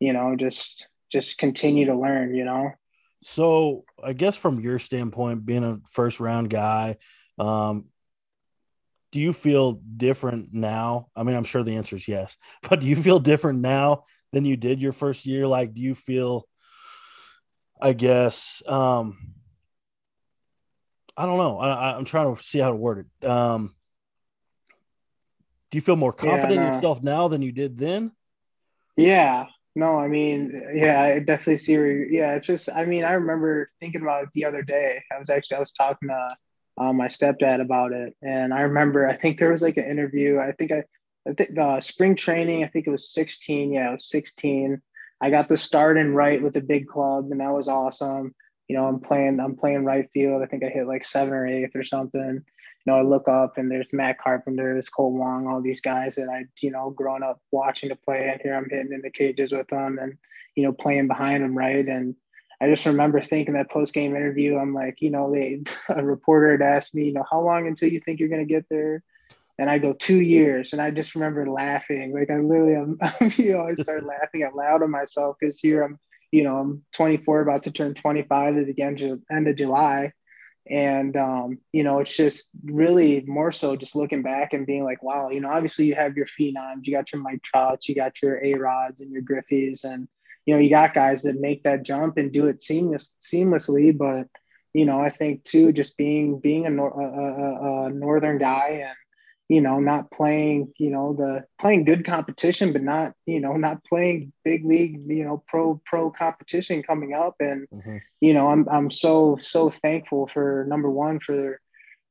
you 0.00 0.12
know, 0.12 0.36
just 0.36 0.88
just 1.10 1.38
continue 1.38 1.86
to 1.86 1.94
learn. 1.94 2.34
You 2.34 2.44
know. 2.44 2.70
So, 3.20 3.84
I 4.02 4.12
guess 4.12 4.36
from 4.36 4.60
your 4.60 4.78
standpoint, 4.78 5.44
being 5.44 5.64
a 5.64 5.80
first 5.90 6.20
round 6.20 6.50
guy, 6.50 6.98
um, 7.38 7.86
do 9.10 9.20
you 9.20 9.32
feel 9.32 9.72
different 9.72 10.52
now? 10.52 11.08
I 11.16 11.22
mean, 11.22 11.34
I'm 11.34 11.44
sure 11.44 11.62
the 11.62 11.76
answer 11.76 11.96
is 11.96 12.08
yes, 12.08 12.36
but 12.68 12.80
do 12.80 12.86
you 12.86 12.96
feel 12.96 13.18
different 13.18 13.60
now 13.60 14.02
than 14.32 14.44
you 14.44 14.56
did 14.56 14.80
your 14.80 14.92
first 14.92 15.26
year? 15.26 15.46
Like, 15.46 15.74
do 15.74 15.80
you 15.80 15.94
feel, 15.94 16.46
I 17.80 17.92
guess, 17.92 18.62
um, 18.66 19.34
I 21.16 21.26
don't 21.26 21.38
know. 21.38 21.58
I, 21.58 21.68
I- 21.92 21.96
I'm 21.96 22.04
trying 22.04 22.34
to 22.34 22.42
see 22.42 22.58
how 22.58 22.70
to 22.70 22.76
word 22.76 23.06
it. 23.22 23.26
Um, 23.28 23.74
do 25.70 25.78
you 25.78 25.82
feel 25.82 25.96
more 25.96 26.12
Yeah, 26.20 26.22
confident 26.26 26.62
in 26.62 26.62
yourself 26.72 27.02
now 27.02 27.28
than 27.28 27.42
you 27.42 27.52
did 27.52 27.78
then? 27.78 28.12
Yeah, 28.96 29.46
No, 29.76 29.96
I 29.98 30.08
mean, 30.08 30.60
yeah, 30.72 31.00
I 31.02 31.18
definitely 31.20 31.58
see 31.58 31.76
where. 31.78 32.04
Yeah, 32.08 32.34
it's 32.34 32.46
just. 32.46 32.68
I 32.74 32.84
mean, 32.84 33.04
I 33.04 33.12
remember 33.12 33.70
thinking 33.80 34.02
about 34.02 34.24
it 34.24 34.30
the 34.34 34.44
other 34.44 34.62
day. 34.62 35.00
I 35.12 35.18
was 35.18 35.30
actually 35.30 35.58
I 35.58 35.60
was 35.60 35.72
talking 35.72 36.08
to 36.08 36.36
uh, 36.78 36.92
my 36.92 37.06
stepdad 37.06 37.60
about 37.60 37.92
it, 37.92 38.14
and 38.22 38.52
I 38.52 38.62
remember 38.62 39.06
I 39.08 39.16
think 39.16 39.38
there 39.38 39.52
was 39.52 39.62
like 39.62 39.76
an 39.76 39.84
interview. 39.84 40.38
I 40.40 40.52
think 40.52 40.72
I, 40.72 40.82
I 41.28 41.32
think 41.34 41.56
uh, 41.58 41.80
spring 41.80 42.16
training. 42.16 42.64
I 42.64 42.68
think 42.68 42.86
it 42.88 42.90
was 42.90 43.12
16. 43.12 43.72
Yeah, 43.72 43.90
it 43.90 43.92
was 43.94 44.08
16. 44.10 44.82
I 45.20 45.30
got 45.30 45.48
the 45.48 45.56
start 45.56 45.96
in 45.98 46.14
right 46.14 46.42
with 46.42 46.54
the 46.54 46.60
big 46.60 46.86
club, 46.86 47.28
and 47.30 47.40
that 47.40 47.52
was 47.52 47.68
awesome. 47.68 48.34
You 48.68 48.76
know, 48.76 48.86
I'm 48.86 49.00
playing. 49.00 49.40
I'm 49.40 49.56
playing 49.56 49.84
right 49.84 50.08
field. 50.12 50.42
I 50.42 50.46
think 50.46 50.62
I 50.64 50.68
hit 50.68 50.86
like 50.86 51.04
seven 51.04 51.32
or 51.34 51.46
eighth 51.46 51.74
or 51.74 51.84
something 51.84 52.20
You 52.84 52.92
know, 52.92 52.98
I 52.98 53.02
look 53.02 53.28
up 53.28 53.58
and 53.58 53.70
there's 53.70 53.88
Matt 53.92 54.18
Carpenter, 54.18 54.74
there's 54.74 54.90
Kolten 54.90 55.18
Wong, 55.18 55.46
all 55.46 55.60
these 55.62 55.80
guys 55.80 56.16
that 56.16 56.28
I, 56.28 56.44
you 56.60 56.70
know, 56.70 56.90
growing 56.90 57.22
up 57.22 57.40
watching 57.50 57.88
to 57.90 57.96
play, 57.96 58.28
and 58.30 58.40
here 58.42 58.54
I'm 58.54 58.68
hitting 58.70 58.92
in 58.92 59.02
the 59.02 59.10
cages 59.10 59.52
with 59.52 59.68
them 59.68 59.98
and, 60.00 60.18
you 60.54 60.64
know, 60.64 60.72
playing 60.72 61.08
behind 61.08 61.42
them, 61.42 61.56
right? 61.56 61.86
And 61.86 62.14
I 62.60 62.68
just 62.68 62.86
remember 62.86 63.20
thinking 63.20 63.54
that 63.54 63.70
post 63.70 63.94
game 63.94 64.16
interview, 64.16 64.56
I'm 64.58 64.74
like, 64.74 65.00
you 65.00 65.10
know, 65.10 65.32
they 65.32 65.62
a 65.88 66.04
reporter 66.04 66.52
had 66.52 66.62
asked 66.62 66.94
me, 66.94 67.04
you 67.06 67.12
know, 67.12 67.24
how 67.30 67.40
long 67.40 67.66
until 67.66 67.90
you 67.90 68.00
think 68.00 68.20
you're 68.20 68.28
gonna 68.28 68.44
get 68.44 68.66
there? 68.68 69.02
And 69.58 69.68
I 69.68 69.78
go 69.78 69.92
two 69.92 70.20
years, 70.20 70.72
and 70.72 70.80
I 70.80 70.90
just 70.90 71.14
remember 71.14 71.48
laughing, 71.50 72.14
like 72.14 72.30
I 72.30 72.38
literally, 72.38 72.74
I'm, 72.74 72.98
you 73.36 73.52
know, 73.52 73.66
I 73.66 73.74
started 73.74 74.06
laughing 74.06 74.44
out 74.44 74.54
loud 74.54 74.82
at 74.82 74.88
myself 74.88 75.36
because 75.40 75.58
here 75.58 75.82
I'm, 75.82 75.98
you 76.30 76.44
know, 76.44 76.58
I'm 76.58 76.84
24, 76.92 77.40
about 77.40 77.62
to 77.62 77.72
turn 77.72 77.94
25 77.94 78.56
at 78.56 78.66
the 78.66 78.82
end 78.82 79.00
of, 79.00 79.20
end 79.30 79.48
of 79.48 79.56
July, 79.56 80.12
and 80.70 81.16
um, 81.16 81.58
you 81.72 81.82
know 81.82 81.98
it's 82.00 82.14
just 82.14 82.50
really 82.64 83.22
more 83.26 83.52
so 83.52 83.76
just 83.76 83.96
looking 83.96 84.22
back 84.22 84.52
and 84.52 84.66
being 84.66 84.84
like 84.84 85.02
wow 85.02 85.30
you 85.30 85.40
know 85.40 85.50
obviously 85.50 85.86
you 85.86 85.94
have 85.94 86.16
your 86.16 86.26
phenoms 86.26 86.80
you 86.82 86.94
got 86.94 87.10
your 87.12 87.22
mike 87.22 87.42
trouts 87.42 87.88
you 87.88 87.94
got 87.94 88.20
your 88.22 88.42
a 88.44 88.54
rods 88.54 89.00
and 89.00 89.10
your 89.10 89.22
Griffeys, 89.22 89.84
and 89.84 90.08
you 90.44 90.54
know 90.54 90.60
you 90.60 90.70
got 90.70 90.94
guys 90.94 91.22
that 91.22 91.40
make 91.40 91.62
that 91.62 91.84
jump 91.84 92.18
and 92.18 92.32
do 92.32 92.46
it 92.46 92.62
seamless 92.62 93.16
seamlessly. 93.22 93.96
But 93.96 94.28
you 94.74 94.84
know 94.84 95.00
i 95.00 95.08
think 95.08 95.42
too 95.44 95.72
just 95.72 95.96
being 95.96 96.38
being 96.40 96.66
a, 96.66 96.84
a, 96.84 96.86
a, 96.86 97.84
a 97.84 97.90
northern 97.90 98.38
guy 98.38 98.84
and 98.86 98.96
you 99.48 99.62
know, 99.62 99.80
not 99.80 100.10
playing, 100.10 100.72
you 100.76 100.90
know, 100.90 101.14
the 101.14 101.44
playing 101.58 101.84
good 101.84 102.04
competition, 102.04 102.72
but 102.72 102.82
not, 102.82 103.14
you 103.24 103.40
know, 103.40 103.56
not 103.56 103.82
playing 103.84 104.32
big 104.44 104.64
league, 104.64 105.00
you 105.06 105.24
know, 105.24 105.42
pro 105.48 105.80
pro 105.86 106.10
competition 106.10 106.82
coming 106.82 107.14
up. 107.14 107.36
And, 107.40 107.66
mm-hmm. 107.72 107.96
you 108.20 108.34
know, 108.34 108.48
I'm 108.48 108.68
I'm 108.70 108.90
so 108.90 109.38
so 109.40 109.70
thankful 109.70 110.26
for 110.26 110.66
number 110.68 110.90
one 110.90 111.18
for 111.18 111.60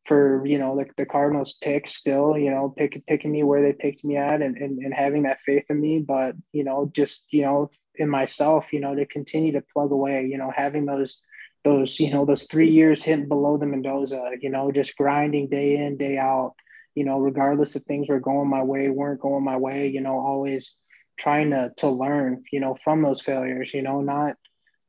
for 0.05 0.45
you 0.45 0.57
know 0.57 0.73
like 0.73 0.95
the 0.95 1.05
Cardinals 1.05 1.57
pick 1.61 1.87
still, 1.87 2.37
you 2.37 2.49
know, 2.49 2.73
pick 2.75 3.05
picking 3.05 3.31
me 3.31 3.43
where 3.43 3.61
they 3.61 3.73
picked 3.73 4.03
me 4.03 4.17
at 4.17 4.41
and, 4.41 4.57
and 4.57 4.79
and 4.79 4.93
having 4.93 5.23
that 5.23 5.41
faith 5.45 5.65
in 5.69 5.79
me. 5.79 5.99
But, 5.99 6.35
you 6.53 6.63
know, 6.63 6.89
just, 6.91 7.27
you 7.29 7.43
know, 7.43 7.69
in 7.95 8.09
myself, 8.09 8.65
you 8.71 8.79
know, 8.79 8.95
to 8.95 9.05
continue 9.05 9.51
to 9.51 9.63
plug 9.73 9.91
away, 9.91 10.25
you 10.25 10.39
know, 10.39 10.51
having 10.55 10.85
those 10.85 11.21
those, 11.63 11.99
you 11.99 12.09
know, 12.09 12.25
those 12.25 12.45
three 12.45 12.71
years 12.71 13.03
hitting 13.03 13.27
below 13.27 13.57
the 13.57 13.65
Mendoza, 13.67 14.31
you 14.41 14.49
know, 14.49 14.71
just 14.71 14.97
grinding 14.97 15.49
day 15.49 15.75
in, 15.75 15.97
day 15.97 16.17
out 16.17 16.55
you 16.97 17.05
know, 17.05 17.19
regardless 17.19 17.75
if 17.75 17.83
things 17.83 18.09
were 18.09 18.19
going 18.19 18.49
my 18.49 18.63
way, 18.63 18.89
weren't 18.89 19.21
going 19.21 19.43
my 19.43 19.55
way, 19.55 19.87
you 19.87 20.01
know, 20.01 20.17
always 20.17 20.75
trying 21.15 21.51
to 21.51 21.71
to 21.77 21.89
learn, 21.89 22.43
you 22.51 22.59
know, 22.59 22.75
from 22.83 23.03
those 23.03 23.21
failures, 23.21 23.71
you 23.71 23.83
know, 23.83 24.01
not 24.01 24.35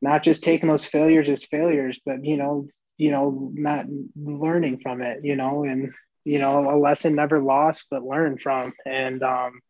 not 0.00 0.22
just 0.22 0.42
taking 0.42 0.70
those 0.70 0.86
failures 0.86 1.28
as 1.28 1.44
failures, 1.44 2.00
but 2.06 2.24
you 2.24 2.38
know, 2.38 2.66
you 2.96 3.10
know, 3.10 3.52
not 3.52 3.84
learning 4.16 4.80
from 4.82 5.02
it, 5.02 5.22
you 5.22 5.36
know, 5.36 5.64
and 5.64 5.92
you 6.24 6.38
know, 6.38 6.74
a 6.74 6.80
lesson 6.80 7.14
never 7.14 7.42
lost 7.42 7.88
but 7.90 8.02
learned 8.02 8.40
from. 8.40 8.72
And 8.86 9.22
um, 9.22 9.60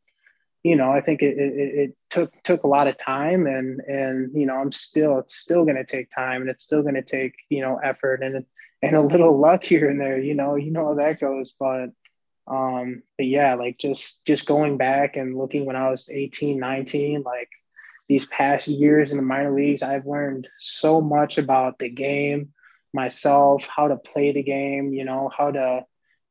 you 0.62 0.76
know, 0.76 0.92
I 0.92 1.00
think 1.00 1.22
it, 1.22 1.36
it, 1.38 1.78
it 1.80 1.96
took 2.08 2.32
took 2.44 2.62
a 2.62 2.68
lot 2.68 2.86
of 2.86 2.96
time, 2.98 3.48
and 3.48 3.80
and 3.80 4.30
you 4.32 4.46
know, 4.46 4.54
I'm 4.54 4.70
still 4.70 5.18
it's 5.18 5.34
still 5.34 5.64
going 5.64 5.74
to 5.74 5.84
take 5.84 6.08
time, 6.12 6.42
and 6.42 6.50
it's 6.50 6.62
still 6.62 6.82
going 6.82 6.94
to 6.94 7.02
take 7.02 7.34
you 7.48 7.62
know 7.62 7.80
effort 7.82 8.22
and 8.22 8.44
and 8.80 8.94
a 8.94 9.02
little 9.02 9.36
luck 9.36 9.64
here 9.64 9.90
and 9.90 10.00
there. 10.00 10.20
You 10.20 10.34
know, 10.34 10.54
you 10.54 10.70
know 10.70 10.86
how 10.86 10.94
that 10.94 11.18
goes, 11.18 11.52
but 11.58 11.88
um, 12.48 13.02
but 13.16 13.26
yeah, 13.26 13.54
like 13.54 13.78
just 13.78 14.24
just 14.24 14.46
going 14.46 14.78
back 14.78 15.16
and 15.16 15.36
looking 15.36 15.66
when 15.66 15.76
I 15.76 15.90
was 15.90 16.08
18, 16.10 16.58
19, 16.58 17.22
like 17.22 17.50
these 18.08 18.26
past 18.26 18.68
years 18.68 19.10
in 19.10 19.18
the 19.18 19.22
minor 19.22 19.54
leagues, 19.54 19.82
I've 19.82 20.06
learned 20.06 20.48
so 20.58 21.00
much 21.00 21.36
about 21.36 21.78
the 21.78 21.90
game, 21.90 22.54
myself, 22.94 23.68
how 23.68 23.88
to 23.88 23.96
play 23.96 24.32
the 24.32 24.42
game, 24.42 24.94
you 24.94 25.04
know, 25.04 25.30
how 25.36 25.50
to, 25.50 25.84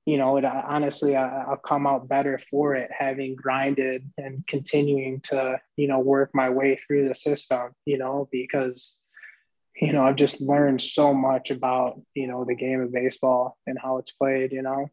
you 0.06 0.18
know, 0.18 0.38
it, 0.38 0.46
honestly, 0.46 1.16
I, 1.16 1.44
I'll 1.44 1.58
come 1.58 1.86
out 1.86 2.08
better 2.08 2.40
for 2.50 2.74
it, 2.76 2.90
having 2.98 3.36
grinded 3.36 4.10
and 4.18 4.46
continuing 4.48 5.22
to, 5.26 5.60
you 5.76 5.88
know, 5.88 6.00
work 6.00 6.32
my 6.34 6.50
way 6.50 6.78
through 6.78 7.08
the 7.08 7.16
system, 7.16 7.74
you 7.86 8.00
know, 8.00 8.28
because, 8.32 8.98
you 9.80 9.94
know, 9.94 10.04
I've 10.04 10.16
just 10.16 10.42
learned 10.42 10.82
so 10.82 11.14
much 11.14 11.52
about, 11.52 12.02
you 12.16 12.26
know, 12.26 12.44
the 12.44 12.56
game 12.56 12.82
of 12.82 12.92
baseball 12.92 13.56
and 13.68 13.78
how 13.80 14.00
it's 14.00 14.12
played, 14.12 14.52
you 14.52 14.64
know. 14.64 14.90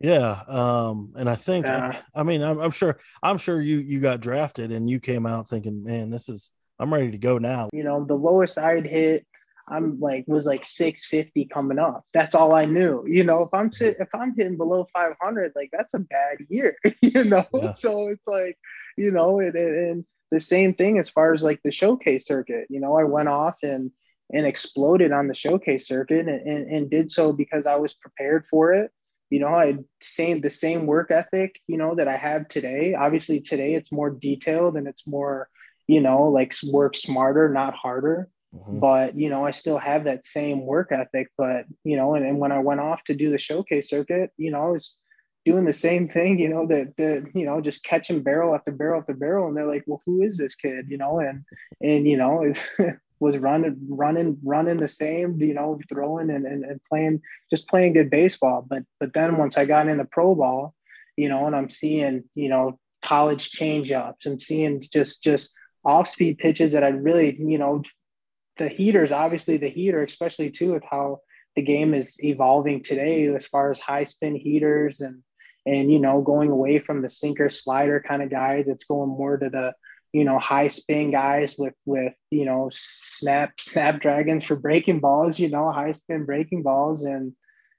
Yeah, 0.00 0.42
um, 0.46 1.14
and 1.16 1.28
I 1.28 1.36
think 1.36 1.66
yeah. 1.66 2.02
I, 2.14 2.20
I 2.20 2.22
mean 2.22 2.42
I'm, 2.42 2.58
I'm, 2.58 2.70
sure 2.70 2.98
I'm 3.22 3.38
sure 3.38 3.60
you 3.60 3.78
you 3.78 4.00
got 4.00 4.20
drafted 4.20 4.70
and 4.70 4.90
you 4.90 5.00
came 5.00 5.26
out 5.26 5.48
thinking, 5.48 5.84
man, 5.84 6.10
this 6.10 6.28
is 6.28 6.50
I'm 6.78 6.92
ready 6.92 7.10
to 7.10 7.18
go 7.18 7.38
now. 7.38 7.70
You 7.72 7.82
know, 7.82 8.04
the 8.04 8.14
lowest 8.14 8.58
I'd 8.58 8.86
hit, 8.86 9.26
I'm 9.68 9.98
like 9.98 10.24
was 10.26 10.44
like 10.44 10.66
650 10.66 11.46
coming 11.46 11.78
up. 11.78 12.04
That's 12.12 12.34
all 12.34 12.54
I 12.54 12.66
knew. 12.66 13.04
You 13.06 13.24
know, 13.24 13.42
if 13.42 13.48
I'm 13.54 13.72
sit, 13.72 13.96
if 13.98 14.08
I'm 14.14 14.34
hitting 14.36 14.58
below 14.58 14.86
500, 14.92 15.52
like 15.56 15.70
that's 15.72 15.94
a 15.94 16.00
bad 16.00 16.38
year. 16.48 16.76
You 17.00 17.24
know, 17.24 17.44
yeah. 17.54 17.72
so 17.72 18.08
it's 18.08 18.26
like, 18.26 18.58
you 18.98 19.10
know, 19.10 19.40
and, 19.40 19.54
and 19.54 20.04
the 20.30 20.40
same 20.40 20.74
thing 20.74 20.98
as 20.98 21.08
far 21.08 21.32
as 21.32 21.42
like 21.42 21.60
the 21.64 21.70
showcase 21.70 22.26
circuit. 22.26 22.66
You 22.68 22.80
know, 22.80 22.96
I 22.96 23.04
went 23.04 23.28
off 23.28 23.54
and 23.62 23.90
and 24.32 24.44
exploded 24.44 25.12
on 25.12 25.28
the 25.28 25.34
showcase 25.34 25.86
circuit 25.86 26.26
and, 26.28 26.28
and, 26.28 26.70
and 26.70 26.90
did 26.90 27.10
so 27.10 27.32
because 27.32 27.64
I 27.64 27.76
was 27.76 27.94
prepared 27.94 28.44
for 28.50 28.72
it 28.72 28.90
you 29.30 29.40
know 29.40 29.48
i 29.48 29.74
same 30.00 30.40
the 30.40 30.50
same 30.50 30.86
work 30.86 31.10
ethic 31.10 31.56
you 31.66 31.76
know 31.76 31.94
that 31.94 32.08
i 32.08 32.16
have 32.16 32.48
today. 32.48 32.94
Obviously 32.94 33.40
today 33.40 33.74
it's 33.74 33.92
more 33.92 34.10
detailed 34.10 34.76
and 34.76 34.86
it's 34.86 35.06
more 35.06 35.48
you 35.86 36.00
know 36.00 36.24
like 36.24 36.54
work 36.70 36.96
smarter 36.96 37.48
not 37.48 37.74
harder. 37.74 38.28
Mm-hmm. 38.54 38.78
but 38.78 39.18
you 39.18 39.28
know 39.28 39.44
i 39.44 39.50
still 39.50 39.76
have 39.76 40.04
that 40.04 40.24
same 40.24 40.64
work 40.64 40.92
ethic. 40.92 41.28
But 41.36 41.66
you 41.84 41.96
know 41.96 42.14
and, 42.14 42.24
and 42.24 42.38
when 42.38 42.52
i 42.52 42.58
went 42.60 42.80
off 42.80 43.02
to 43.04 43.14
do 43.14 43.30
the 43.30 43.38
showcase 43.38 43.90
circuit 43.90 44.30
you 44.36 44.50
know 44.50 44.62
i 44.66 44.70
was 44.70 44.98
doing 45.44 45.64
the 45.64 45.72
same 45.72 46.08
thing 46.08 46.38
you 46.38 46.48
know 46.48 46.66
that 46.66 46.96
that 46.96 47.24
you 47.34 47.46
know 47.46 47.60
just 47.60 47.84
catching 47.84 48.22
barrel 48.22 48.54
after 48.54 48.72
barrel 48.72 49.00
after 49.00 49.14
barrel. 49.14 49.48
And 49.48 49.56
they're 49.56 49.66
like 49.66 49.84
well 49.86 50.02
who 50.06 50.22
is 50.22 50.38
this 50.38 50.54
kid? 50.54 50.86
You 50.88 50.98
know 50.98 51.18
and 51.20 51.44
and 51.80 52.06
you 52.06 52.16
know 52.16 52.52
was 53.18 53.36
running, 53.38 53.76
running, 53.88 54.38
running 54.44 54.76
the 54.76 54.88
same, 54.88 55.40
you 55.40 55.54
know, 55.54 55.80
throwing 55.88 56.30
and, 56.30 56.46
and, 56.46 56.64
and 56.64 56.80
playing, 56.88 57.22
just 57.50 57.68
playing 57.68 57.94
good 57.94 58.10
baseball. 58.10 58.64
But 58.68 58.82
but 59.00 59.12
then 59.12 59.36
once 59.36 59.56
I 59.56 59.64
got 59.64 59.88
into 59.88 60.04
pro 60.04 60.34
ball, 60.34 60.74
you 61.16 61.28
know, 61.28 61.46
and 61.46 61.56
I'm 61.56 61.70
seeing, 61.70 62.24
you 62.34 62.48
know, 62.48 62.78
college 63.04 63.50
change 63.50 63.92
ups 63.92 64.26
and 64.26 64.40
seeing 64.40 64.82
just 64.92 65.22
just 65.22 65.54
off 65.84 66.08
speed 66.08 66.38
pitches 66.38 66.72
that 66.72 66.84
I 66.84 66.88
really, 66.88 67.36
you 67.38 67.58
know, 67.58 67.82
the 68.58 68.68
heaters, 68.68 69.12
obviously 69.12 69.56
the 69.56 69.68
heater, 69.68 70.02
especially 70.02 70.50
too 70.50 70.72
with 70.72 70.82
how 70.90 71.20
the 71.56 71.62
game 71.62 71.94
is 71.94 72.22
evolving 72.22 72.82
today 72.82 73.26
as 73.34 73.46
far 73.46 73.70
as 73.70 73.80
high 73.80 74.04
spin 74.04 74.36
heaters 74.36 75.00
and 75.00 75.22
and 75.64 75.90
you 75.90 75.98
know 75.98 76.20
going 76.20 76.50
away 76.50 76.78
from 76.78 77.02
the 77.02 77.08
sinker 77.08 77.50
slider 77.50 78.02
kind 78.06 78.22
of 78.22 78.30
guys 78.30 78.68
it's 78.68 78.84
going 78.84 79.08
more 79.08 79.36
to 79.36 79.48
the 79.48 79.72
you 80.12 80.24
know 80.24 80.38
high 80.38 80.68
spin 80.68 81.10
guys 81.10 81.56
with 81.58 81.74
with 81.84 82.14
you 82.30 82.44
know 82.44 82.70
snap 82.72 83.52
snapdragons 83.58 84.44
for 84.44 84.56
breaking 84.56 85.00
balls 85.00 85.38
you 85.38 85.48
know 85.48 85.70
high 85.70 85.92
spin 85.92 86.24
breaking 86.24 86.62
balls 86.62 87.04
and 87.04 87.32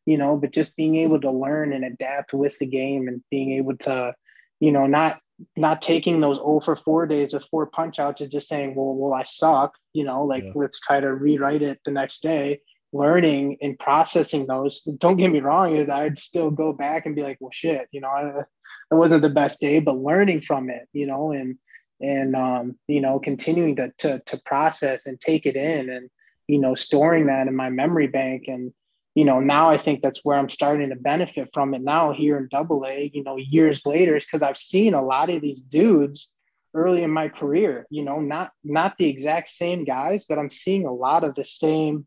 you 0.06 0.18
know 0.18 0.38
but 0.38 0.52
just 0.52 0.76
being 0.76 0.98
able 0.98 1.20
to 1.20 1.32
learn 1.32 1.74
and 1.74 1.84
adapt 1.84 2.34
with 2.34 2.58
the 2.60 2.66
game 2.66 3.08
and 3.08 3.24
being 3.30 3.54
able 3.54 3.76
to 3.78 4.14
you 4.60 4.72
know 4.72 4.88
not 4.88 5.20
not 5.56 5.82
taking 5.84 6.20
those 6.20 6.38
0 6.38 6.62
for 6.62 6.76
4 6.76 7.06
days 7.06 7.34
with 7.34 7.46
four 7.46 7.68
punch 7.68 8.00
outs 8.00 8.22
and 8.22 8.32
just 8.32 8.48
saying 8.48 8.76
well 8.76 8.96
well 8.96 9.14
I 9.14 9.24
suck 9.24 9.74
you 9.94 10.04
know 10.04 10.26
like 10.26 10.44
yeah. 10.44 10.52
let's 10.56 10.80
try 10.80 11.00
to 11.00 11.14
rewrite 11.14 11.62
it 11.62 11.80
the 11.86 11.92
next 11.92 12.22
day 12.22 12.62
learning 12.94 13.58
and 13.62 13.78
processing 13.78 14.48
those 14.48 14.82
don't 14.82 15.18
get 15.18 15.30
me 15.30 15.42
wrong 15.42 15.90
I'd 15.90 16.18
still 16.18 16.50
go 16.50 16.74
back 16.74 17.06
and 17.06 17.16
be 17.16 17.22
like 17.22 17.38
well 17.40 17.52
shit 17.52 17.88
you 17.92 18.02
know 18.02 18.08
I, 18.08 18.40
it 18.40 18.96
wasn't 18.96 19.22
the 19.22 19.30
best 19.30 19.60
day 19.60 19.80
but 19.80 19.98
learning 19.98 20.42
from 20.42 20.70
it 20.70 20.88
you 20.94 21.06
know 21.06 21.32
and 21.32 21.58
and 22.00 22.36
um, 22.36 22.78
you 22.88 23.02
know 23.02 23.20
continuing 23.20 23.76
to, 23.78 23.92
to 24.00 24.20
to 24.26 24.42
process 24.46 25.06
and 25.06 25.20
take 25.20 25.46
it 25.46 25.56
in 25.56 25.90
and 25.90 26.10
you 26.48 26.60
know 26.60 26.76
storing 26.76 27.28
that 27.28 27.48
in 27.48 27.56
my 27.56 27.70
memory 27.70 28.08
bank. 28.08 28.46
And 28.48 28.74
you 29.18 29.26
know 29.26 29.40
now 29.40 29.68
i 29.68 29.78
think 29.78 30.04
that's 30.04 30.24
where 30.24 30.38
i'm 30.38 30.48
starting 30.48 30.90
to 30.90 30.96
benefit 30.96 31.50
from 31.52 31.74
it 31.74 31.82
now 31.82 32.14
here 32.14 32.38
in 32.38 32.48
double 32.52 32.86
a 32.86 33.10
you 33.16 33.24
know 33.24 33.36
years 33.36 33.84
later 33.84 34.16
is 34.16 34.24
because 34.24 34.44
i've 34.44 34.58
seen 34.58 34.94
a 34.94 35.04
lot 35.04 35.32
of 35.32 35.42
these 35.42 35.62
dudes 35.62 36.30
early 36.76 37.02
in 37.02 37.10
my 37.10 37.28
career 37.28 37.88
you 37.90 38.04
know 38.04 38.20
not 38.20 38.52
not 38.64 38.96
the 39.00 39.10
exact 39.10 39.50
same 39.50 39.84
guys 39.84 40.28
but 40.30 40.38
i'm 40.38 40.52
seeing 40.52 40.86
a 40.86 40.94
lot 40.94 41.24
of 41.24 41.34
the 41.34 41.44
same 41.44 42.06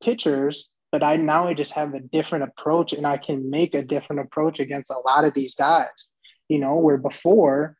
pitchers 0.00 0.68
but 0.92 1.02
i 1.02 1.16
now 1.16 1.48
i 1.48 1.52
just 1.52 1.72
have 1.72 1.94
a 1.94 2.00
different 2.00 2.44
approach 2.44 2.92
and 2.92 3.08
i 3.08 3.16
can 3.16 3.50
make 3.50 3.74
a 3.74 3.82
different 3.82 4.22
approach 4.22 4.60
against 4.60 4.92
a 4.92 5.02
lot 5.04 5.24
of 5.24 5.34
these 5.34 5.56
guys 5.56 6.08
you 6.48 6.60
know 6.60 6.76
where 6.76 6.96
before 6.96 7.76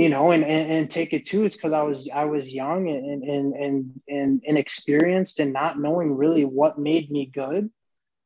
you 0.00 0.08
know, 0.08 0.30
and, 0.30 0.44
and, 0.44 0.70
and 0.70 0.90
take 0.90 1.12
it 1.12 1.26
too 1.26 1.44
is 1.44 1.54
because 1.54 1.74
I 1.74 1.82
was 1.82 2.08
I 2.08 2.24
was 2.24 2.54
young 2.54 2.88
and 2.88 3.22
and 3.22 3.54
and 3.54 4.00
and 4.08 4.42
inexperienced 4.44 5.40
and 5.40 5.52
not 5.52 5.78
knowing 5.78 6.16
really 6.16 6.46
what 6.46 6.78
made 6.78 7.10
me 7.10 7.26
good. 7.26 7.70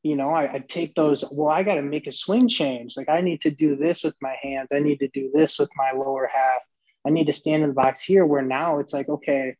You 0.05 0.14
know, 0.14 0.31
I, 0.31 0.53
I 0.55 0.59
take 0.61 0.95
those. 0.95 1.25
Well, 1.33 1.49
I 1.49 1.64
got 1.64 1.75
to 1.75 1.83
make 1.83 2.07
a 2.07 2.12
swing 2.12 2.49
change. 2.49 2.97
Like 2.97 3.09
I 3.09 3.22
need 3.22 3.41
to 3.41 3.51
do 3.51 3.75
this 3.75 4.05
with 4.05 4.14
my 4.22 4.37
hands. 4.41 4.68
I 4.72 4.79
need 4.79 5.01
to 5.01 5.09
do 5.09 5.33
this 5.35 5.59
with 5.59 5.68
my 5.75 5.91
lower 5.91 6.31
half. 6.33 6.61
I 7.05 7.11
need 7.11 7.27
to 7.27 7.33
stand 7.33 7.64
in 7.64 7.70
the 7.70 7.75
box 7.75 8.01
here. 8.01 8.25
Where 8.25 8.43
now 8.43 8.79
it's 8.79 8.93
like, 8.93 9.09
okay, 9.09 9.57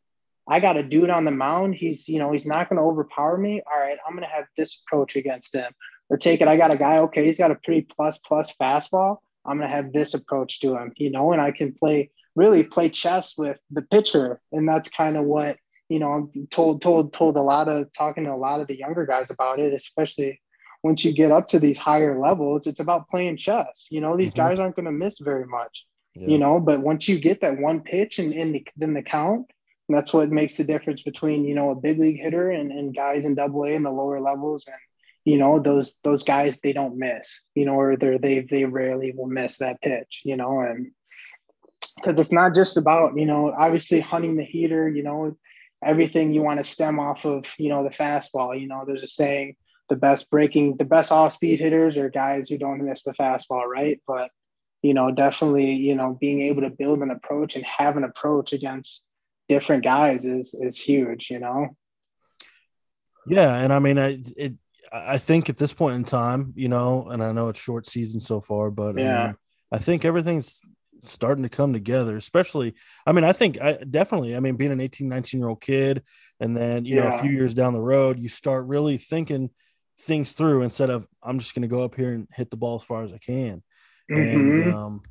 I 0.47 0.61
got 0.61 0.77
a 0.77 0.83
dude 0.83 1.09
on 1.09 1.25
the 1.25 1.31
mound. 1.31 1.75
He's 1.75 2.07
you 2.07 2.19
know 2.19 2.31
he's 2.31 2.47
not 2.47 2.69
going 2.69 2.77
to 2.77 2.87
overpower 2.87 3.37
me. 3.37 3.61
All 3.69 3.77
right, 3.77 3.97
I'm 4.07 4.15
going 4.15 4.25
to 4.25 4.33
have 4.33 4.45
this 4.55 4.81
approach 4.87 5.17
against 5.17 5.53
him. 5.53 5.69
Or 6.07 6.15
take 6.15 6.39
it. 6.39 6.47
I 6.47 6.55
got 6.55 6.71
a 6.71 6.77
guy. 6.77 6.99
Okay, 6.99 7.25
he's 7.25 7.39
got 7.39 7.51
a 7.51 7.55
pretty 7.55 7.81
plus 7.81 8.17
plus 8.19 8.55
fastball. 8.55 9.17
I'm 9.45 9.57
going 9.57 9.69
to 9.69 9.75
have 9.75 9.93
this 9.93 10.13
approach 10.13 10.59
to 10.61 10.75
him, 10.75 10.93
you 10.95 11.11
know, 11.11 11.31
and 11.31 11.41
I 11.41 11.51
can 11.51 11.73
play 11.73 12.11
really 12.35 12.63
play 12.63 12.89
chess 12.89 13.37
with 13.37 13.61
the 13.71 13.81
pitcher. 13.81 14.41
And 14.51 14.67
that's 14.67 14.89
kind 14.89 15.17
of 15.17 15.25
what, 15.25 15.57
you 15.87 15.99
know, 15.99 16.11
I'm 16.11 16.47
told, 16.47 16.81
told, 16.81 17.13
told 17.13 17.37
a 17.37 17.41
lot 17.41 17.69
of 17.69 17.91
talking 17.93 18.25
to 18.25 18.33
a 18.33 18.35
lot 18.35 18.59
of 18.59 18.67
the 18.67 18.77
younger 18.77 19.05
guys 19.05 19.31
about 19.31 19.59
it, 19.59 19.73
especially 19.73 20.41
once 20.83 21.05
you 21.05 21.13
get 21.13 21.31
up 21.31 21.47
to 21.49 21.59
these 21.59 21.77
higher 21.77 22.19
levels, 22.19 22.67
it's 22.67 22.79
about 22.79 23.09
playing 23.09 23.37
chess. 23.37 23.87
You 23.89 24.01
know, 24.01 24.17
these 24.17 24.31
mm-hmm. 24.31 24.39
guys 24.39 24.59
aren't 24.59 24.75
going 24.75 24.85
to 24.85 24.91
miss 24.91 25.19
very 25.19 25.45
much, 25.45 25.85
yeah. 26.13 26.27
you 26.27 26.37
know, 26.37 26.59
but 26.59 26.81
once 26.81 27.07
you 27.07 27.19
get 27.19 27.41
that 27.41 27.57
one 27.57 27.81
pitch 27.81 28.19
and 28.19 28.33
in 28.33 28.51
the, 28.51 28.67
then 28.75 28.93
the 28.93 29.01
count, 29.01 29.49
that's 29.87 30.13
what 30.13 30.29
makes 30.29 30.57
the 30.57 30.63
difference 30.63 31.03
between, 31.03 31.45
you 31.45 31.55
know, 31.55 31.69
a 31.69 31.75
big 31.75 31.99
league 31.99 32.19
hitter 32.19 32.49
and, 32.51 32.71
and 32.71 32.95
guys 32.95 33.25
in 33.25 33.35
double 33.35 33.63
A 33.63 33.75
and 33.75 33.85
the 33.85 33.91
lower 33.91 34.19
levels. 34.19 34.67
And, 34.67 34.75
you 35.25 35.37
know 35.37 35.59
those 35.59 35.97
those 36.03 36.23
guys 36.23 36.59
they 36.59 36.73
don't 36.73 36.97
miss 36.97 37.43
you 37.55 37.65
know 37.65 37.79
or 37.79 37.97
they 37.97 38.17
they 38.17 38.39
they 38.41 38.65
rarely 38.65 39.13
will 39.15 39.27
miss 39.27 39.57
that 39.57 39.81
pitch 39.81 40.21
you 40.23 40.37
know 40.37 40.61
and 40.61 40.91
because 41.97 42.19
it's 42.19 42.31
not 42.31 42.55
just 42.55 42.77
about 42.77 43.17
you 43.17 43.25
know 43.25 43.53
obviously 43.57 43.99
hunting 43.99 44.37
the 44.37 44.43
heater 44.43 44.87
you 44.87 45.03
know 45.03 45.35
everything 45.83 46.33
you 46.33 46.41
want 46.41 46.57
to 46.57 46.63
stem 46.63 46.99
off 46.99 47.25
of 47.25 47.45
you 47.57 47.69
know 47.69 47.83
the 47.83 47.89
fastball 47.89 48.59
you 48.59 48.67
know 48.67 48.83
there's 48.85 49.03
a 49.03 49.07
saying 49.07 49.55
the 49.89 49.95
best 49.95 50.29
breaking 50.31 50.77
the 50.77 50.85
best 50.85 51.11
off 51.11 51.33
speed 51.33 51.59
hitters 51.59 51.97
are 51.97 52.09
guys 52.09 52.49
who 52.49 52.57
don't 52.57 52.83
miss 52.83 53.03
the 53.03 53.13
fastball 53.13 53.65
right? 53.65 54.01
But 54.07 54.31
you 54.81 54.93
know 54.93 55.11
definitely 55.11 55.73
you 55.73 55.95
know 55.95 56.17
being 56.19 56.41
able 56.41 56.63
to 56.63 56.69
build 56.69 56.99
an 56.99 57.11
approach 57.11 57.55
and 57.55 57.65
have 57.65 57.97
an 57.97 58.03
approach 58.03 58.53
against 58.53 59.07
different 59.47 59.83
guys 59.83 60.25
is 60.25 60.53
is 60.53 60.77
huge 60.77 61.29
you 61.29 61.39
know? 61.39 61.69
Yeah 63.27 63.55
and 63.55 63.73
i 63.73 63.79
mean 63.79 63.97
I, 63.97 64.21
it 64.37 64.53
I 64.91 65.17
think 65.17 65.49
at 65.49 65.57
this 65.57 65.73
point 65.73 65.95
in 65.95 66.03
time, 66.03 66.53
you 66.55 66.69
know, 66.69 67.09
and 67.09 67.23
I 67.23 67.31
know 67.31 67.49
it's 67.49 67.59
short 67.59 67.87
season 67.87 68.19
so 68.19 68.41
far, 68.41 68.71
but 68.71 68.97
yeah, 68.97 69.21
I, 69.21 69.27
mean, 69.27 69.35
I 69.71 69.77
think 69.79 70.05
everything's 70.05 70.61
starting 71.01 71.43
to 71.43 71.49
come 71.49 71.73
together, 71.73 72.17
especially, 72.17 72.73
I 73.05 73.11
mean, 73.11 73.23
I 73.23 73.33
think 73.33 73.61
I 73.61 73.73
definitely, 73.73 74.35
I 74.35 74.39
mean, 74.39 74.55
being 74.55 74.71
an 74.71 74.81
18, 74.81 75.07
19 75.07 75.39
year 75.39 75.49
old 75.49 75.61
kid, 75.61 76.03
and 76.39 76.55
then, 76.55 76.85
you 76.85 76.95
yeah. 76.95 77.09
know, 77.09 77.17
a 77.17 77.21
few 77.21 77.31
years 77.31 77.53
down 77.53 77.73
the 77.73 77.81
road, 77.81 78.19
you 78.19 78.29
start 78.29 78.65
really 78.65 78.97
thinking 78.97 79.49
things 80.01 80.33
through 80.33 80.63
instead 80.63 80.89
of, 80.89 81.07
I'm 81.23 81.39
just 81.39 81.55
going 81.55 81.61
to 81.61 81.67
go 81.67 81.83
up 81.83 81.95
here 81.95 82.11
and 82.11 82.27
hit 82.33 82.49
the 82.49 82.57
ball 82.57 82.75
as 82.75 82.83
far 82.83 83.03
as 83.03 83.13
I 83.13 83.17
can. 83.17 83.63
Mm-hmm. 84.11 84.61
And, 84.61 84.73
um, 84.73 85.01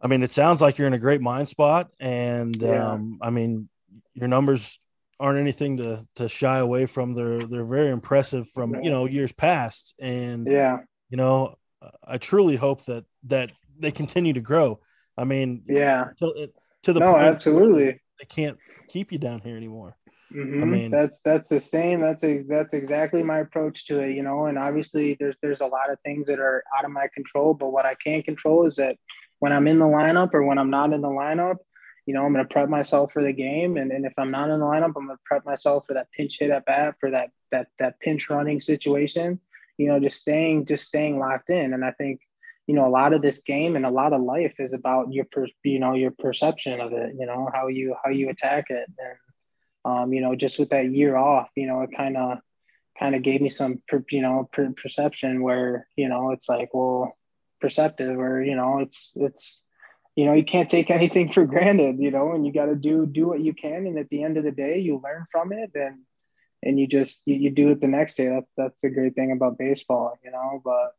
I 0.00 0.08
mean, 0.08 0.22
it 0.22 0.32
sounds 0.32 0.60
like 0.60 0.78
you're 0.78 0.88
in 0.88 0.94
a 0.94 0.98
great 0.98 1.20
mind 1.20 1.48
spot. 1.48 1.88
And, 2.00 2.56
yeah. 2.56 2.92
um, 2.92 3.18
I 3.22 3.30
mean, 3.30 3.68
your 4.14 4.28
numbers 4.28 4.78
aren't 5.22 5.38
anything 5.38 5.76
to 5.76 6.04
to 6.16 6.28
shy 6.28 6.58
away 6.58 6.86
from. 6.86 7.14
They're 7.14 7.46
they're 7.46 7.64
very 7.64 7.90
impressive 7.90 8.48
from 8.50 8.74
you 8.82 8.90
know 8.90 9.06
years 9.06 9.32
past, 9.32 9.94
and 10.00 10.46
yeah, 10.46 10.78
you 11.08 11.16
know, 11.16 11.54
I 12.04 12.18
truly 12.18 12.56
hope 12.56 12.84
that 12.86 13.04
that 13.24 13.52
they 13.78 13.92
continue 13.92 14.32
to 14.32 14.40
grow. 14.40 14.80
I 15.16 15.24
mean, 15.24 15.62
yeah, 15.68 16.06
to, 16.18 16.50
to 16.82 16.92
the 16.92 17.00
no, 17.00 17.12
point 17.12 17.24
absolutely, 17.24 18.00
they 18.18 18.26
can't 18.28 18.58
keep 18.88 19.12
you 19.12 19.18
down 19.18 19.40
here 19.40 19.56
anymore. 19.56 19.96
Mm-hmm. 20.34 20.62
I 20.62 20.66
mean, 20.66 20.90
that's 20.90 21.20
that's 21.20 21.50
the 21.50 21.60
same. 21.60 22.00
That's 22.00 22.24
a 22.24 22.42
that's 22.42 22.74
exactly 22.74 23.22
my 23.22 23.38
approach 23.38 23.86
to 23.86 24.00
it. 24.00 24.16
You 24.16 24.24
know, 24.24 24.46
and 24.46 24.58
obviously 24.58 25.16
there's 25.20 25.36
there's 25.40 25.60
a 25.60 25.66
lot 25.66 25.90
of 25.90 26.00
things 26.04 26.26
that 26.26 26.40
are 26.40 26.64
out 26.76 26.84
of 26.84 26.90
my 26.90 27.06
control, 27.14 27.54
but 27.54 27.70
what 27.70 27.86
I 27.86 27.94
can 28.02 28.22
control 28.22 28.66
is 28.66 28.76
that 28.76 28.96
when 29.38 29.52
I'm 29.52 29.68
in 29.68 29.78
the 29.78 29.84
lineup 29.84 30.34
or 30.34 30.42
when 30.42 30.58
I'm 30.58 30.70
not 30.70 30.92
in 30.92 31.00
the 31.00 31.08
lineup, 31.08 31.58
you 32.06 32.14
know, 32.14 32.24
I'm 32.24 32.32
going 32.32 32.46
to 32.46 32.52
prep 32.52 32.68
myself 32.68 33.12
for 33.12 33.22
the 33.22 33.32
game. 33.32 33.76
And, 33.76 33.92
and 33.92 34.04
if 34.04 34.12
I'm 34.18 34.30
not 34.30 34.50
in 34.50 34.58
the 34.58 34.66
lineup, 34.66 34.92
I'm 34.96 35.06
going 35.06 35.08
to 35.08 35.18
prep 35.24 35.44
myself 35.44 35.86
for 35.86 35.94
that 35.94 36.10
pinch 36.10 36.38
hit 36.38 36.50
at 36.50 36.64
bat, 36.64 36.96
for 36.98 37.10
that, 37.10 37.30
that, 37.52 37.68
that 37.78 38.00
pinch 38.00 38.28
running 38.28 38.60
situation, 38.60 39.38
you 39.78 39.88
know, 39.88 40.00
just 40.00 40.20
staying, 40.20 40.66
just 40.66 40.86
staying 40.86 41.18
locked 41.18 41.50
in. 41.50 41.72
And 41.72 41.84
I 41.84 41.92
think, 41.92 42.20
you 42.66 42.74
know, 42.74 42.86
a 42.86 42.90
lot 42.90 43.12
of 43.12 43.22
this 43.22 43.40
game 43.42 43.76
and 43.76 43.86
a 43.86 43.90
lot 43.90 44.12
of 44.12 44.20
life 44.22 44.54
is 44.58 44.72
about 44.72 45.12
your, 45.12 45.26
per, 45.30 45.46
you 45.62 45.78
know, 45.78 45.94
your 45.94 46.10
perception 46.10 46.80
of 46.80 46.92
it, 46.92 47.14
you 47.18 47.26
know, 47.26 47.48
how 47.52 47.68
you, 47.68 47.94
how 48.02 48.10
you 48.10 48.30
attack 48.30 48.66
it. 48.70 48.88
And, 48.98 49.16
um, 49.84 50.12
you 50.12 50.20
know, 50.20 50.34
just 50.34 50.58
with 50.58 50.70
that 50.70 50.92
year 50.92 51.16
off, 51.16 51.50
you 51.56 51.66
know, 51.66 51.82
it 51.82 51.90
kind 51.96 52.16
of, 52.16 52.38
kind 52.98 53.14
of 53.14 53.22
gave 53.22 53.40
me 53.40 53.48
some, 53.48 53.80
per, 53.88 54.04
you 54.10 54.22
know, 54.22 54.48
per, 54.52 54.72
perception 54.80 55.42
where, 55.42 55.88
you 55.96 56.08
know, 56.08 56.30
it's 56.30 56.48
like, 56.48 56.70
well, 56.72 57.16
perceptive 57.60 58.18
or, 58.18 58.42
you 58.42 58.56
know, 58.56 58.78
it's, 58.78 59.12
it's, 59.16 59.62
you 60.16 60.26
know 60.26 60.32
you 60.32 60.44
can't 60.44 60.68
take 60.68 60.90
anything 60.90 61.32
for 61.32 61.44
granted 61.44 61.98
you 61.98 62.10
know 62.10 62.32
and 62.32 62.46
you 62.46 62.52
got 62.52 62.66
to 62.66 62.74
do 62.74 63.06
do 63.06 63.28
what 63.28 63.40
you 63.40 63.54
can. 63.54 63.86
And 63.86 63.98
at 63.98 64.08
the 64.10 64.22
end 64.22 64.36
of 64.36 64.44
the 64.44 64.52
day 64.52 64.78
you 64.78 65.00
learn 65.02 65.26
from 65.30 65.52
it 65.52 65.70
and 65.74 66.00
and 66.62 66.78
you 66.78 66.86
just 66.86 67.22
you, 67.26 67.34
you 67.34 67.50
do 67.50 67.70
it 67.70 67.80
the 67.80 67.88
next 67.88 68.16
day. 68.16 68.28
That's 68.28 68.50
that's 68.56 68.78
the 68.82 68.90
great 68.90 69.14
thing 69.14 69.32
about 69.32 69.58
baseball 69.58 70.18
you 70.24 70.30
know 70.30 70.60
but 70.64 70.94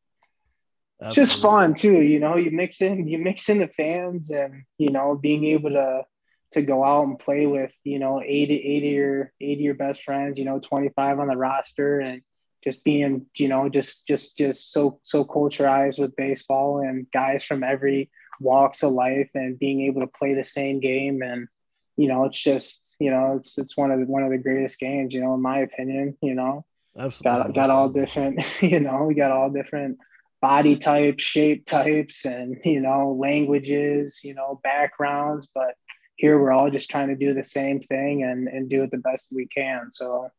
it's 1.01 1.16
just 1.16 1.41
fun 1.41 1.74
too 1.74 2.01
you 2.01 2.20
know 2.20 2.38
you 2.38 2.51
mix 2.51 2.82
in 2.82 3.07
you 3.07 3.18
mix 3.18 3.49
in 3.49 3.59
the 3.59 3.68
fans 3.68 4.30
and 4.30 4.64
you 4.78 4.89
know 4.89 5.16
being 5.16 5.43
able 5.45 5.72
to 5.72 6.05
to 6.51 6.61
go 6.61 6.84
out 6.84 7.07
and 7.07 7.20
play 7.20 7.45
with 7.45 7.74
you 7.84 7.99
know 7.99 8.22
80 8.22 8.55
80 8.55 8.88
your 8.88 9.34
80 9.41 9.64
your 9.64 9.74
best 9.74 10.03
friends 10.03 10.38
you 10.38 10.45
know 10.45 10.59
25 10.59 11.20
on 11.20 11.28
the 11.28 11.36
roster 11.36 11.99
and 11.99 12.22
just 12.64 12.84
being 12.84 13.26
you 13.36 13.47
know 13.47 13.68
just 13.70 14.07
just 14.07 14.38
just 14.38 14.72
so 14.72 14.99
so 15.03 15.26
culturized 15.26 15.99
with 15.99 16.16
baseball 16.16 16.80
and 16.80 17.07
guys 17.11 17.43
from 17.43 17.64
every 17.64 18.09
walks 18.39 18.84
of 18.84 18.93
life 18.93 19.29
and 19.34 19.59
being 19.59 19.81
able 19.81 20.01
to 20.01 20.07
play 20.07 20.34
the 20.34 20.43
same 20.43 20.79
game. 20.79 21.21
And 21.21 21.47
you 21.95 22.07
know 22.07 22.25
it's 22.25 22.41
just 22.41 22.95
you 22.99 23.11
know 23.11 23.36
it's 23.38 23.57
it's 23.57 23.77
one 23.77 23.91
of 23.91 23.99
the, 23.99 24.05
one 24.05 24.23
of 24.23 24.31
the 24.31 24.38
greatest 24.38 24.79
games 24.79 25.13
you 25.13 25.21
know 25.21 25.34
in 25.34 25.41
my 25.41 25.59
opinion 25.59 26.17
you 26.21 26.34
know. 26.34 26.65
Absolutely. 26.95 27.53
Got, 27.53 27.55
got 27.55 27.69
all 27.71 27.89
different 27.89 28.43
you 28.61 28.79
know 28.79 29.05
we 29.05 29.15
got 29.15 29.31
all 29.31 29.49
different 29.49 29.97
body 30.41 30.75
types 30.75 31.23
shape 31.23 31.65
types 31.65 32.25
and 32.25 32.57
you 32.65 32.81
know 32.81 33.17
languages 33.19 34.21
you 34.23 34.34
know 34.34 34.59
backgrounds. 34.63 35.47
But 35.53 35.75
here 36.15 36.39
we're 36.39 36.51
all 36.51 36.69
just 36.69 36.89
trying 36.89 37.09
to 37.09 37.15
do 37.15 37.34
the 37.34 37.43
same 37.43 37.79
thing 37.79 38.23
and 38.23 38.47
and 38.47 38.69
do 38.69 38.84
it 38.84 38.91
the 38.91 38.97
best 38.97 39.29
we 39.31 39.47
can. 39.47 39.89
So 39.91 40.29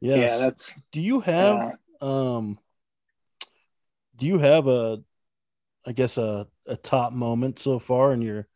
yes. 0.00 0.18
yeah 0.18 0.38
that's 0.38 0.80
do 0.92 1.00
you 1.00 1.20
have 1.20 1.76
um 2.00 2.58
do 4.16 4.26
you 4.26 4.38
have 4.38 4.66
a 4.66 5.02
I 5.86 5.92
guess 5.92 6.18
a, 6.18 6.48
a 6.66 6.76
top 6.76 7.12
moment 7.12 7.58
so 7.58 7.78
far 7.78 8.12
in 8.12 8.20
your 8.20 8.48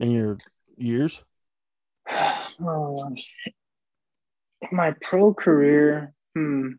in 0.00 0.10
your 0.10 0.38
years? 0.76 1.22
Oh, 2.60 3.14
my 4.72 4.94
pro 5.02 5.34
career, 5.34 6.14
hmm. 6.34 6.72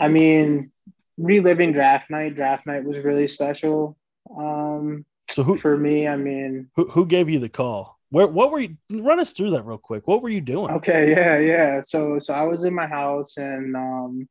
I 0.00 0.08
mean, 0.08 0.72
reliving 1.18 1.72
draft 1.72 2.10
night. 2.10 2.34
Draft 2.34 2.66
night 2.66 2.84
was 2.84 2.98
really 2.98 3.28
special. 3.28 3.96
Um, 4.36 5.04
so 5.28 5.42
who 5.42 5.58
for 5.58 5.76
me? 5.76 6.08
I 6.08 6.16
mean, 6.16 6.70
who 6.74 6.88
who 6.88 7.06
gave 7.06 7.28
you 7.28 7.38
the 7.38 7.48
call? 7.48 7.98
Where 8.10 8.26
what 8.26 8.50
were 8.50 8.60
you? 8.60 8.76
Run 8.90 9.20
us 9.20 9.32
through 9.32 9.50
that 9.50 9.64
real 9.64 9.78
quick. 9.78 10.06
What 10.08 10.22
were 10.22 10.28
you 10.28 10.40
doing? 10.40 10.70
Okay, 10.76 11.10
yeah, 11.10 11.38
yeah. 11.38 11.82
So 11.84 12.18
so 12.18 12.34
I 12.34 12.42
was 12.42 12.64
in 12.64 12.74
my 12.74 12.86
house 12.86 13.36
and 13.36 13.76
um, 13.76 14.28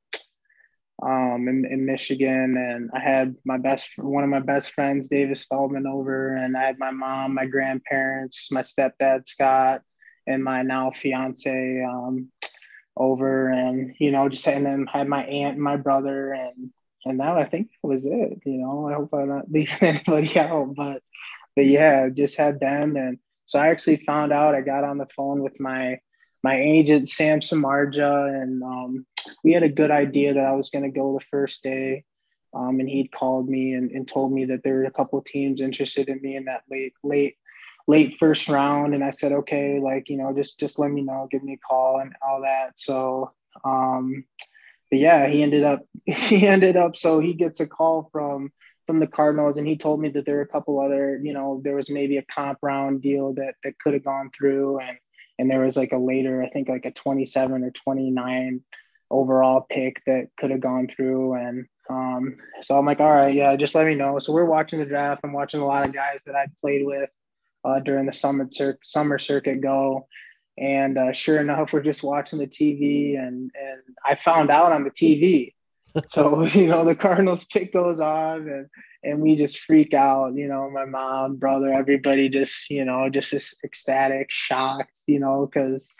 um, 1.01 1.47
in, 1.47 1.65
in 1.65 1.85
Michigan, 1.85 2.57
and 2.57 2.89
I 2.93 2.99
had 2.99 3.35
my 3.45 3.57
best 3.57 3.89
one 3.97 4.23
of 4.23 4.29
my 4.29 4.39
best 4.39 4.71
friends, 4.71 5.07
Davis 5.07 5.43
Feldman, 5.43 5.87
over, 5.87 6.35
and 6.35 6.55
I 6.55 6.63
had 6.63 6.79
my 6.79 6.91
mom, 6.91 7.33
my 7.33 7.45
grandparents, 7.45 8.51
my 8.51 8.61
stepdad 8.61 9.27
Scott, 9.27 9.81
and 10.27 10.43
my 10.43 10.61
now 10.61 10.91
fiance 10.91 11.83
um, 11.83 12.29
over, 12.95 13.49
and 13.49 13.95
you 13.99 14.11
know, 14.11 14.29
just 14.29 14.47
and 14.47 14.65
then 14.65 14.87
had 14.91 15.07
my 15.07 15.23
aunt 15.23 15.55
and 15.55 15.63
my 15.63 15.77
brother, 15.77 16.33
and 16.33 16.71
and 17.05 17.19
that 17.19 17.37
I 17.37 17.45
think 17.45 17.69
that 17.81 17.87
was 17.87 18.05
it. 18.05 18.39
You 18.45 18.57
know, 18.57 18.87
I 18.87 18.93
hope 18.93 19.13
I'm 19.13 19.29
not 19.29 19.45
leaving 19.51 19.81
anybody 19.81 20.37
out, 20.37 20.73
but 20.75 21.01
but 21.55 21.65
yeah, 21.65 22.09
just 22.09 22.37
had 22.37 22.59
them, 22.59 22.95
and 22.95 23.17
so 23.45 23.59
I 23.59 23.69
actually 23.69 24.03
found 24.05 24.31
out. 24.31 24.55
I 24.55 24.61
got 24.61 24.83
on 24.83 24.97
the 24.97 25.07
phone 25.15 25.41
with 25.41 25.59
my 25.59 25.99
my 26.43 26.57
agent 26.57 27.09
Sam 27.09 27.39
Samardzija, 27.39 28.41
and 28.41 28.63
um, 28.63 29.05
we 29.43 29.53
had 29.53 29.63
a 29.63 29.69
good 29.69 29.91
idea 29.91 30.33
that 30.33 30.45
I 30.45 30.53
was 30.53 30.69
going 30.69 30.83
to 30.83 30.89
go 30.99 31.13
the 31.13 31.25
first 31.31 31.63
day. 31.63 32.03
Um, 32.53 32.79
and 32.81 32.89
he'd 32.89 33.11
called 33.11 33.47
me 33.47 33.73
and, 33.73 33.91
and 33.91 34.05
told 34.05 34.33
me 34.33 34.45
that 34.45 34.61
there 34.63 34.75
were 34.75 34.83
a 34.83 34.91
couple 34.91 35.21
teams 35.21 35.61
interested 35.61 36.09
in 36.09 36.21
me 36.21 36.35
in 36.35 36.45
that 36.45 36.63
late, 36.69 36.93
late, 37.01 37.37
late 37.87 38.17
first 38.19 38.49
round. 38.49 38.93
And 38.93 39.03
I 39.03 39.11
said, 39.11 39.31
okay, 39.31 39.79
like, 39.79 40.09
you 40.09 40.17
know, 40.17 40.33
just, 40.33 40.59
just 40.59 40.77
let 40.77 40.91
me 40.91 41.01
know, 41.01 41.29
give 41.31 41.43
me 41.43 41.53
a 41.53 41.57
call 41.57 41.99
and 41.99 42.13
all 42.21 42.41
that. 42.41 42.77
So, 42.77 43.31
um, 43.63 44.25
but 44.89 44.99
yeah, 44.99 45.27
he 45.27 45.41
ended 45.41 45.63
up, 45.63 45.85
he 46.05 46.45
ended 46.45 46.75
up, 46.75 46.97
so 46.97 47.19
he 47.19 47.33
gets 47.33 47.59
a 47.61 47.67
call 47.67 48.09
from 48.11 48.51
from 48.87 48.99
the 48.99 49.07
Cardinals, 49.07 49.57
and 49.57 49.65
he 49.65 49.77
told 49.77 50.01
me 50.01 50.09
that 50.09 50.25
there 50.25 50.35
were 50.35 50.41
a 50.41 50.47
couple 50.47 50.81
other, 50.81 51.17
you 51.23 51.31
know, 51.31 51.61
there 51.63 51.75
was 51.75 51.89
maybe 51.89 52.17
a 52.17 52.23
comp 52.23 52.57
round 52.61 53.01
deal 53.01 53.33
that 53.35 53.55
that 53.63 53.79
could 53.79 53.93
have 53.93 54.03
gone 54.03 54.31
through, 54.37 54.79
and 54.79 54.97
and 55.39 55.49
there 55.49 55.61
was 55.61 55.77
like 55.77 55.93
a 55.93 55.97
later, 55.97 56.43
I 56.43 56.49
think 56.49 56.67
like 56.67 56.85
a 56.85 56.91
27 56.91 57.63
or 57.63 57.71
29 57.71 58.61
overall 59.11 59.65
pick 59.69 60.01
that 60.05 60.29
could 60.39 60.51
have 60.51 60.61
gone 60.61 60.87
through, 60.95 61.33
and 61.33 61.65
um, 61.89 62.37
so 62.61 62.77
I'm 62.77 62.85
like, 62.85 62.99
all 62.99 63.13
right, 63.13 63.33
yeah, 63.33 63.55
just 63.55 63.75
let 63.75 63.85
me 63.85 63.95
know. 63.95 64.19
So 64.19 64.33
we're 64.33 64.45
watching 64.45 64.79
the 64.79 64.85
draft. 64.85 65.21
I'm 65.23 65.33
watching 65.33 65.61
a 65.61 65.65
lot 65.65 65.85
of 65.85 65.93
guys 65.93 66.23
that 66.25 66.35
I 66.35 66.47
played 66.61 66.85
with 66.85 67.09
uh, 67.65 67.79
during 67.79 68.05
the 68.05 68.13
summer 68.13 68.47
cir- 68.49 68.79
summer 68.83 69.19
circuit 69.19 69.61
go. 69.61 70.07
And 70.57 70.97
uh, 70.97 71.13
sure 71.13 71.39
enough, 71.39 71.73
we're 71.73 71.81
just 71.81 72.03
watching 72.03 72.39
the 72.39 72.47
TV, 72.47 73.17
and 73.17 73.51
and 73.53 73.81
I 74.05 74.15
found 74.15 74.49
out 74.49 74.71
on 74.71 74.83
the 74.83 74.91
TV 74.91 75.53
so 76.09 76.43
you 76.45 76.67
know 76.67 76.85
the 76.85 76.95
Cardinals 76.95 77.43
pick 77.45 77.73
goes 77.73 77.99
on 77.99 78.47
and 78.47 78.67
and 79.03 79.19
we 79.19 79.35
just 79.35 79.59
freak 79.59 79.93
out. 79.93 80.35
You 80.35 80.47
know, 80.47 80.69
my 80.69 80.85
mom, 80.85 81.37
brother, 81.37 81.73
everybody 81.73 82.29
just 82.29 82.69
you 82.69 82.85
know 82.85 83.09
just 83.09 83.31
this 83.31 83.55
ecstatic, 83.63 84.27
shocked. 84.29 84.99
You 85.07 85.19
know, 85.19 85.49
because 85.51 85.91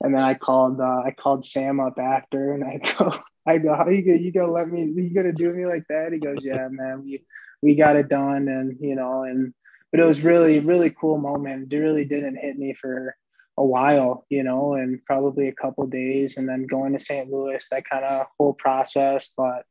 and 0.00 0.14
then 0.14 0.22
I 0.22 0.34
called 0.34 0.80
uh, 0.80 1.02
I 1.04 1.14
called 1.16 1.44
Sam 1.44 1.80
up 1.80 1.98
after 1.98 2.52
and 2.52 2.64
I 2.64 2.78
go 2.98 3.12
I 3.46 3.58
go 3.58 3.74
how 3.74 3.88
you 3.88 4.04
gonna 4.04 4.18
you 4.18 4.32
gonna 4.32 4.52
let 4.52 4.68
me 4.68 4.82
you 4.82 5.14
gonna 5.14 5.32
do 5.32 5.52
me 5.52 5.66
like 5.66 5.84
that? 5.88 6.12
He 6.12 6.18
goes 6.18 6.38
yeah 6.42 6.68
man 6.70 7.02
we 7.04 7.24
we 7.62 7.74
got 7.74 7.96
it 7.96 8.08
done 8.08 8.48
and 8.48 8.76
you 8.80 8.94
know 8.94 9.22
and 9.22 9.54
but 9.90 10.00
it 10.00 10.06
was 10.06 10.20
really 10.20 10.60
really 10.60 10.90
cool 10.90 11.18
moment. 11.18 11.72
It 11.72 11.76
really 11.78 12.04
didn't 12.04 12.36
hit 12.36 12.58
me 12.58 12.74
for 12.80 13.16
a 13.56 13.64
while, 13.64 14.26
you 14.28 14.42
know, 14.42 14.74
and 14.74 15.04
probably 15.04 15.48
a 15.48 15.54
couple 15.54 15.86
days, 15.86 16.36
and 16.36 16.48
then 16.48 16.66
going 16.66 16.92
to 16.92 16.98
St. 16.98 17.30
Louis, 17.30 17.64
that 17.70 17.88
kind 17.88 18.04
of 18.04 18.26
whole 18.38 18.54
process. 18.54 19.32
But 19.36 19.64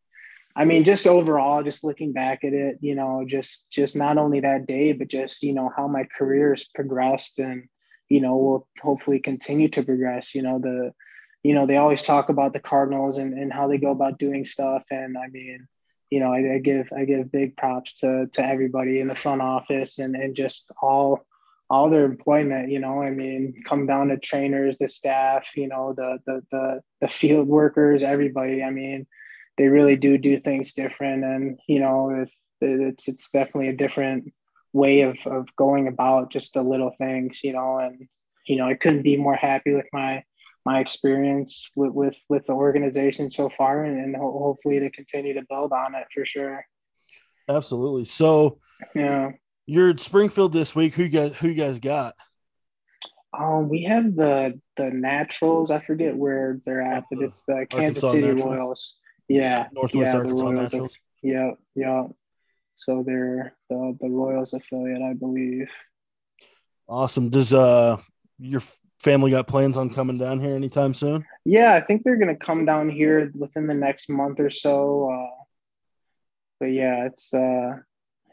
I 0.56 0.66
mean, 0.66 0.84
just 0.84 1.08
overall, 1.08 1.64
just 1.64 1.84
looking 1.84 2.14
back 2.14 2.44
at 2.44 2.54
it, 2.54 2.78
you 2.82 2.96
know, 2.96 3.26
just 3.28 3.70
just 3.72 3.96
not 3.96 4.18
only 4.18 4.40
that 4.42 4.68
day, 4.68 4.94
but 4.94 5.08
just 5.08 5.44
you 5.44 5.54
know 5.54 5.72
how 5.76 5.88
my 5.88 6.08
career 6.18 6.52
has 6.52 6.66
progressed, 6.66 7.40
and 7.40 7.68
you 8.10 8.22
know 8.22 8.38
will 8.38 8.68
hopefully 8.82 9.20
continue 9.20 9.70
to 9.70 9.84
progress. 9.84 10.36
You 10.36 10.44
know 10.44 10.60
the, 10.60 10.94
you 11.44 11.54
know 11.54 11.66
they 11.66 11.78
always 11.78 12.04
talk 12.04 12.30
about 12.30 12.54
the 12.54 12.60
Cardinals 12.60 13.18
and 13.18 13.34
and 13.34 13.52
how 13.52 13.68
they 13.68 13.78
go 13.78 13.92
about 13.92 14.20
doing 14.20 14.46
stuff, 14.46 14.84
and 14.92 15.18
I 15.18 15.28
mean. 15.28 15.68
You 16.10 16.20
know, 16.20 16.32
I, 16.32 16.54
I 16.54 16.58
give 16.60 16.90
I 16.96 17.06
give 17.06 17.32
big 17.32 17.58
props 17.58 18.02
to 18.02 18.28
to 18.34 18.46
everybody 18.46 19.00
in 19.00 19.08
the 19.08 19.16
front 19.16 19.42
office 19.42 19.98
and 19.98 20.16
and 20.16 20.36
just 20.36 20.72
all 20.80 21.26
all 21.74 21.90
their 21.90 22.06
employment 22.06 22.70
you 22.70 22.80
know 22.80 23.02
i 23.02 23.10
mean 23.10 23.64
come 23.66 23.88
down 23.88 24.10
to 24.10 24.18
trainers 24.18 24.78
the 24.78 24.88
staff 24.88 25.50
you 25.56 25.68
know 25.68 25.94
the 25.94 26.20
the 26.28 26.42
the, 26.52 26.82
the 27.02 27.08
field 27.08 27.48
workers 27.48 28.04
everybody 28.04 28.62
i 28.64 28.70
mean 28.70 29.08
they 29.58 29.68
really 29.68 29.96
do 29.96 30.18
do 30.18 30.40
things 30.40 30.74
different 30.74 31.24
and 31.24 31.60
you 31.68 31.80
know 31.80 32.10
if 32.12 32.30
it's 32.62 33.08
it's 33.08 33.32
definitely 33.32 33.70
a 33.70 33.76
different 33.76 34.32
way 34.74 35.02
of 35.02 35.18
of 35.26 35.56
going 35.56 35.88
about 35.88 36.32
just 36.32 36.54
the 36.54 36.64
little 36.64 36.92
things 36.98 37.44
you 37.44 37.54
know 37.54 37.78
and 37.78 38.08
you 38.48 38.58
know 38.58 38.66
i 38.66 38.74
couldn't 38.74 39.04
be 39.04 39.16
more 39.16 39.36
happy 39.36 39.74
with 39.74 39.86
my 39.94 40.24
my 40.66 40.80
experience 40.80 41.70
with 41.76 41.94
with, 41.94 42.16
with 42.30 42.46
the 42.48 42.54
organization 42.54 43.30
so 43.30 43.50
far 43.50 43.84
and, 43.84 44.00
and 44.00 44.16
ho- 44.16 44.40
hopefully 44.40 44.80
to 44.80 44.90
continue 44.90 45.34
to 45.34 45.46
build 45.50 45.72
on 45.72 45.94
it 45.94 46.06
for 46.14 46.26
sure 46.26 46.66
absolutely 47.50 48.06
so 48.06 48.58
yeah 48.96 49.32
you're 49.66 49.90
at 49.90 50.00
Springfield 50.00 50.54
this 50.54 50.76
week. 50.76 50.96
Who 50.96 51.04
you 51.04 51.10
guys 51.10 51.34
who 51.38 51.48
you 51.48 51.54
guys 51.54 51.80
got? 51.80 52.16
Um, 53.38 53.70
we 53.70 53.84
have 53.84 54.16
the 54.16 54.60
the 54.78 54.92
Naturals. 54.92 55.72
I 55.72 55.80
forget 55.80 56.16
where 56.16 56.60
they're 56.66 56.82
at, 56.82 57.06
but 57.10 57.24
it's 57.24 57.44
the 57.44 57.66
Kansas 57.70 58.04
Arkansas 58.04 58.12
City 58.12 58.28
Naturals. 58.28 58.46
Royals. 58.46 58.96
Yeah, 59.28 59.68
Northwest 59.72 60.14
yeah, 60.14 60.18
Arkansas 60.18 60.52
Naturals. 60.52 60.98
yeah, 61.22 61.52
yeah. 61.76 62.04
So 62.76 63.04
they're 63.06 63.56
the 63.70 63.98
the 64.00 64.10
Royals 64.10 64.54
affiliate, 64.54 65.02
I 65.02 65.14
believe. 65.14 65.70
Awesome. 66.88 67.30
Does 67.30 67.54
uh 67.54 67.98
your 68.40 68.62
family 69.00 69.32
got 69.32 69.48
plans 69.48 69.78
on 69.78 69.90
coming 69.90 70.18
down 70.18 70.40
here 70.40 70.56
anytime 70.56 70.94
soon? 70.94 71.26
Yeah, 71.46 71.74
I 71.74 71.82
think 71.82 72.04
they're 72.04 72.18
gonna 72.18 72.36
come 72.36 72.66
down 72.66 72.90
here 72.90 73.32
within 73.36 73.68
the 73.68 73.74
next 73.74 74.10
month 74.10 74.40
or 74.40 74.50
so. 74.50 75.12
Uh, 75.12 75.44
but 76.60 76.68
yeah, 76.68 77.06
it's 77.06 77.34
uh 77.34 77.78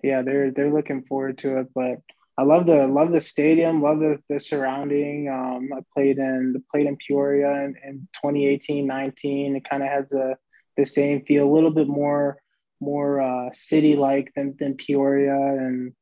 yeah, 0.03 0.23
they're 0.23 0.51
they're 0.51 0.73
looking 0.73 1.03
forward 1.03 1.39
to 1.39 1.59
it. 1.59 1.69
But 1.75 1.99
I 2.39 2.43
love 2.43 2.67
the 2.67 2.87
love 2.87 3.13
the 3.13 3.21
stadium, 3.21 3.83
love 3.83 3.99
the, 3.99 4.19
the 4.29 4.41
surrounding. 4.41 5.29
Um, 5.29 5.71
I 5.77 5.81
played 5.93 6.19
in 6.19 6.63
played 6.71 6.87
in 6.87 6.97
Peoria 6.97 7.65
in, 7.65 7.77
in 7.85 8.09
2018, 8.15 8.87
19. 8.87 9.57
It 9.57 9.69
kind 9.69 9.83
of 9.83 9.89
has 9.91 10.09
the 10.09 10.37
the 10.77 10.87
same 10.87 11.23
feel, 11.25 11.47
a 11.47 11.53
little 11.53 11.71
bit 11.71 11.89
more 11.89 12.39
more 12.81 13.21
uh, 13.21 13.51
city 13.53 13.97
like 13.97 14.33
than 14.35 14.57
than 14.59 14.77
Peoria. 14.77 15.37
And 15.37 15.95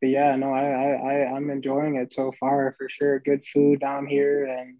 but 0.00 0.10
yeah, 0.10 0.36
no, 0.36 0.52
I, 0.52 0.64
I 0.64 0.92
I 0.92 1.34
I'm 1.34 1.50
enjoying 1.50 1.96
it 1.96 2.12
so 2.12 2.32
far 2.38 2.74
for 2.78 2.88
sure. 2.88 3.20
Good 3.20 3.44
food 3.44 3.80
down 3.80 4.06
here, 4.06 4.44
and 4.44 4.76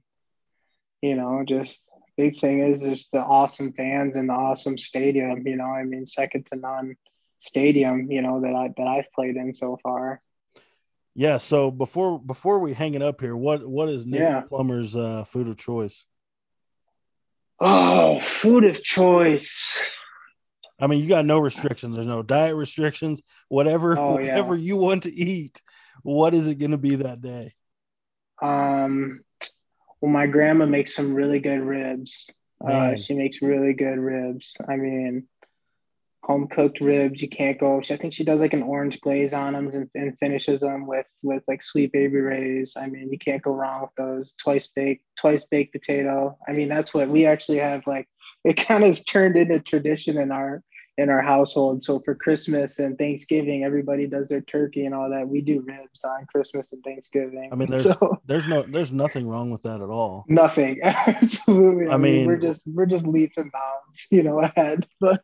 you 1.00 1.16
know, 1.16 1.44
just 1.46 1.80
big 2.16 2.38
thing 2.38 2.60
is 2.60 2.82
just 2.82 3.10
the 3.12 3.20
awesome 3.20 3.72
fans 3.72 4.16
and 4.16 4.28
the 4.28 4.34
awesome 4.34 4.78
stadium. 4.78 5.46
You 5.46 5.56
know, 5.56 5.66
I 5.66 5.84
mean, 5.84 6.06
second 6.06 6.46
to 6.46 6.56
none 6.56 6.96
stadium, 7.38 8.10
you 8.10 8.22
know, 8.22 8.40
that 8.40 8.54
I 8.54 8.68
that 8.76 8.86
I've 8.86 9.12
played 9.12 9.36
in 9.36 9.52
so 9.52 9.78
far. 9.82 10.20
Yeah. 11.14 11.38
So 11.38 11.70
before 11.70 12.18
before 12.18 12.58
we 12.58 12.72
hang 12.72 12.94
it 12.94 13.02
up 13.02 13.20
here, 13.20 13.36
what 13.36 13.68
what 13.68 13.88
is 13.88 14.06
Nick 14.06 14.20
yeah. 14.20 14.40
Plummer's 14.42 14.96
uh, 14.96 15.24
food 15.24 15.48
of 15.48 15.56
choice? 15.56 16.04
Oh, 17.60 18.18
food 18.20 18.64
of 18.64 18.82
choice. 18.82 19.80
I 20.78 20.86
mean, 20.86 21.00
you 21.02 21.08
got 21.08 21.24
no 21.24 21.38
restrictions. 21.38 21.94
There's 21.94 22.06
no 22.06 22.22
diet 22.22 22.56
restrictions. 22.56 23.22
Whatever, 23.48 23.98
oh, 23.98 24.12
whatever 24.12 24.56
you 24.56 24.76
want 24.76 25.04
to 25.04 25.14
eat, 25.14 25.60
what 26.02 26.34
is 26.34 26.48
it 26.48 26.56
going 26.56 26.72
to 26.72 26.78
be 26.78 26.96
that 26.96 27.20
day? 27.20 27.54
Um, 28.42 29.20
well, 30.00 30.10
my 30.10 30.26
grandma 30.26 30.66
makes 30.66 30.94
some 30.94 31.14
really 31.14 31.38
good 31.38 31.60
ribs. 31.60 32.28
Uh, 32.64 32.96
she 32.96 33.14
makes 33.14 33.42
really 33.42 33.72
good 33.72 33.98
ribs. 33.98 34.56
I 34.68 34.76
mean, 34.76 35.28
home 36.24 36.48
cooked 36.48 36.80
ribs. 36.80 37.20
You 37.20 37.28
can't 37.28 37.58
go. 37.58 37.80
She, 37.82 37.94
I 37.94 37.96
think 37.96 38.14
she 38.14 38.24
does 38.24 38.40
like 38.40 38.54
an 38.54 38.62
orange 38.62 39.00
glaze 39.00 39.34
on 39.34 39.52
them 39.52 39.68
and, 39.68 39.88
and, 39.94 40.18
finishes 40.18 40.60
them 40.60 40.86
with 40.86 41.06
with 41.22 41.42
like 41.46 41.62
Sweet 41.62 41.92
Baby 41.92 42.18
Ray's. 42.18 42.76
I 42.80 42.86
mean, 42.86 43.10
you 43.12 43.18
can't 43.18 43.42
go 43.42 43.52
wrong 43.52 43.82
with 43.82 43.90
those. 43.96 44.32
Twice 44.32 44.68
baked, 44.68 45.04
twice 45.18 45.44
baked 45.44 45.72
potato. 45.72 46.38
I 46.48 46.52
mean, 46.52 46.68
that's 46.68 46.94
what 46.94 47.08
we 47.08 47.26
actually 47.26 47.58
have. 47.58 47.86
Like 47.86 48.08
it 48.44 48.54
kind 48.54 48.84
of 48.84 49.04
turned 49.06 49.36
into 49.36 49.60
tradition 49.60 50.18
in 50.18 50.30
our 50.30 50.62
in 50.96 51.10
our 51.10 51.22
household. 51.22 51.82
So 51.82 52.00
for 52.00 52.14
Christmas 52.14 52.78
and 52.78 52.96
Thanksgiving, 52.96 53.64
everybody 53.64 54.06
does 54.06 54.28
their 54.28 54.42
turkey 54.42 54.86
and 54.86 54.94
all 54.94 55.10
that. 55.10 55.28
We 55.28 55.40
do 55.40 55.60
ribs 55.60 56.04
on 56.04 56.26
Christmas 56.26 56.72
and 56.72 56.82
Thanksgiving. 56.84 57.48
I 57.50 57.56
mean, 57.56 57.68
there's 57.68 57.84
so, 57.84 58.18
there's 58.26 58.46
no 58.46 58.62
there's 58.62 58.92
nothing 58.92 59.26
wrong 59.26 59.50
with 59.50 59.62
that 59.62 59.80
at 59.80 59.88
all. 59.88 60.24
Nothing, 60.28 60.80
absolutely. 60.84 61.88
I, 61.88 61.94
I 61.94 61.96
mean, 61.96 62.14
mean, 62.14 62.26
we're 62.26 62.36
just 62.36 62.62
we're 62.66 62.86
just 62.86 63.06
leaps 63.06 63.36
and 63.36 63.50
bounds, 63.50 64.06
you 64.10 64.22
know, 64.22 64.40
ahead. 64.40 64.86
But 65.00 65.22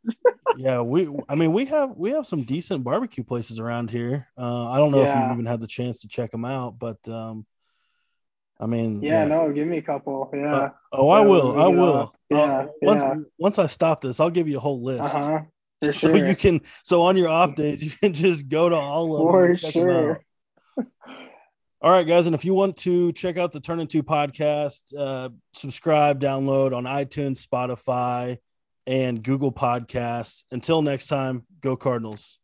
yeah, 0.59 0.81
we 0.81 1.09
I 1.29 1.37
mean 1.37 1.53
we 1.53 1.65
have 1.67 1.97
we 1.97 2.11
have 2.11 2.27
some 2.27 2.43
decent 2.43 2.85
barbecue 2.85 3.25
places 3.25 3.59
around 3.59 3.91
here. 3.91 4.29
Uh, 4.37 4.69
I 4.69 4.79
don't 4.79 4.91
know 4.91 5.03
yeah. 5.03 5.11
if 5.11 5.23
you've 5.23 5.33
even 5.35 5.47
had 5.47 5.61
the 5.61 5.67
chance 5.67 6.01
to 6.01 6.09
check 6.09 6.31
them 6.33 6.45
out, 6.45 6.79
but 6.79 6.99
um, 7.09 7.47
I 8.61 8.67
mean, 8.67 9.01
yeah, 9.01 9.23
yeah, 9.23 9.25
no, 9.25 9.53
give 9.53 9.67
me 9.67 9.79
a 9.79 9.83
couple. 9.83 10.31
Yeah. 10.35 10.55
Uh, 10.55 10.71
oh, 10.93 11.09
I 11.09 11.21
will. 11.21 11.59
I 11.59 11.67
will. 11.69 12.15
Yeah, 12.29 12.39
uh, 12.39 12.67
once 12.83 13.03
yeah. 13.03 13.15
once 13.39 13.59
I 13.59 13.67
stop 13.67 14.03
this, 14.03 14.21
I'll 14.21 14.31
give 14.31 14.49
you 14.49 14.59
a 14.59 14.61
whole 14.61 14.83
list. 14.83 15.17
Uh-huh. 15.17 15.41
For 15.83 15.95
so 15.95 16.09
sure. 16.09 16.29
you 16.29 16.37
can 16.37 16.61
so 16.85 17.03
on 17.03 17.17
your 17.17 17.29
off 17.29 17.55
days 17.57 17.83
you 17.85 17.91
can 17.91 18.13
just 18.13 18.49
go 18.49 18.69
to 18.69 18.77
all 18.77 19.17
of 19.17 19.23
For 19.23 19.47
them. 19.47 19.57
For 19.57 19.71
sure. 19.71 20.25
All 21.83 21.91
right, 21.91 22.07
guys, 22.07 22.27
and 22.27 22.35
if 22.35 22.45
you 22.45 22.53
want 22.53 22.77
to 22.79 23.11
check 23.13 23.39
out 23.39 23.53
the 23.53 23.61
Turn 23.61 23.81
Into 23.81 24.03
podcast, 24.03 24.95
uh, 24.95 25.31
subscribe, 25.55 26.21
download 26.21 26.77
on 26.77 26.85
iTunes, 26.85 27.43
Spotify, 27.43 28.37
and 28.87 29.23
Google 29.23 29.51
Podcasts. 29.51 30.45
Until 30.51 30.83
next 30.83 31.07
time, 31.07 31.47
go 31.63 31.77
Cardinals. 31.77 32.40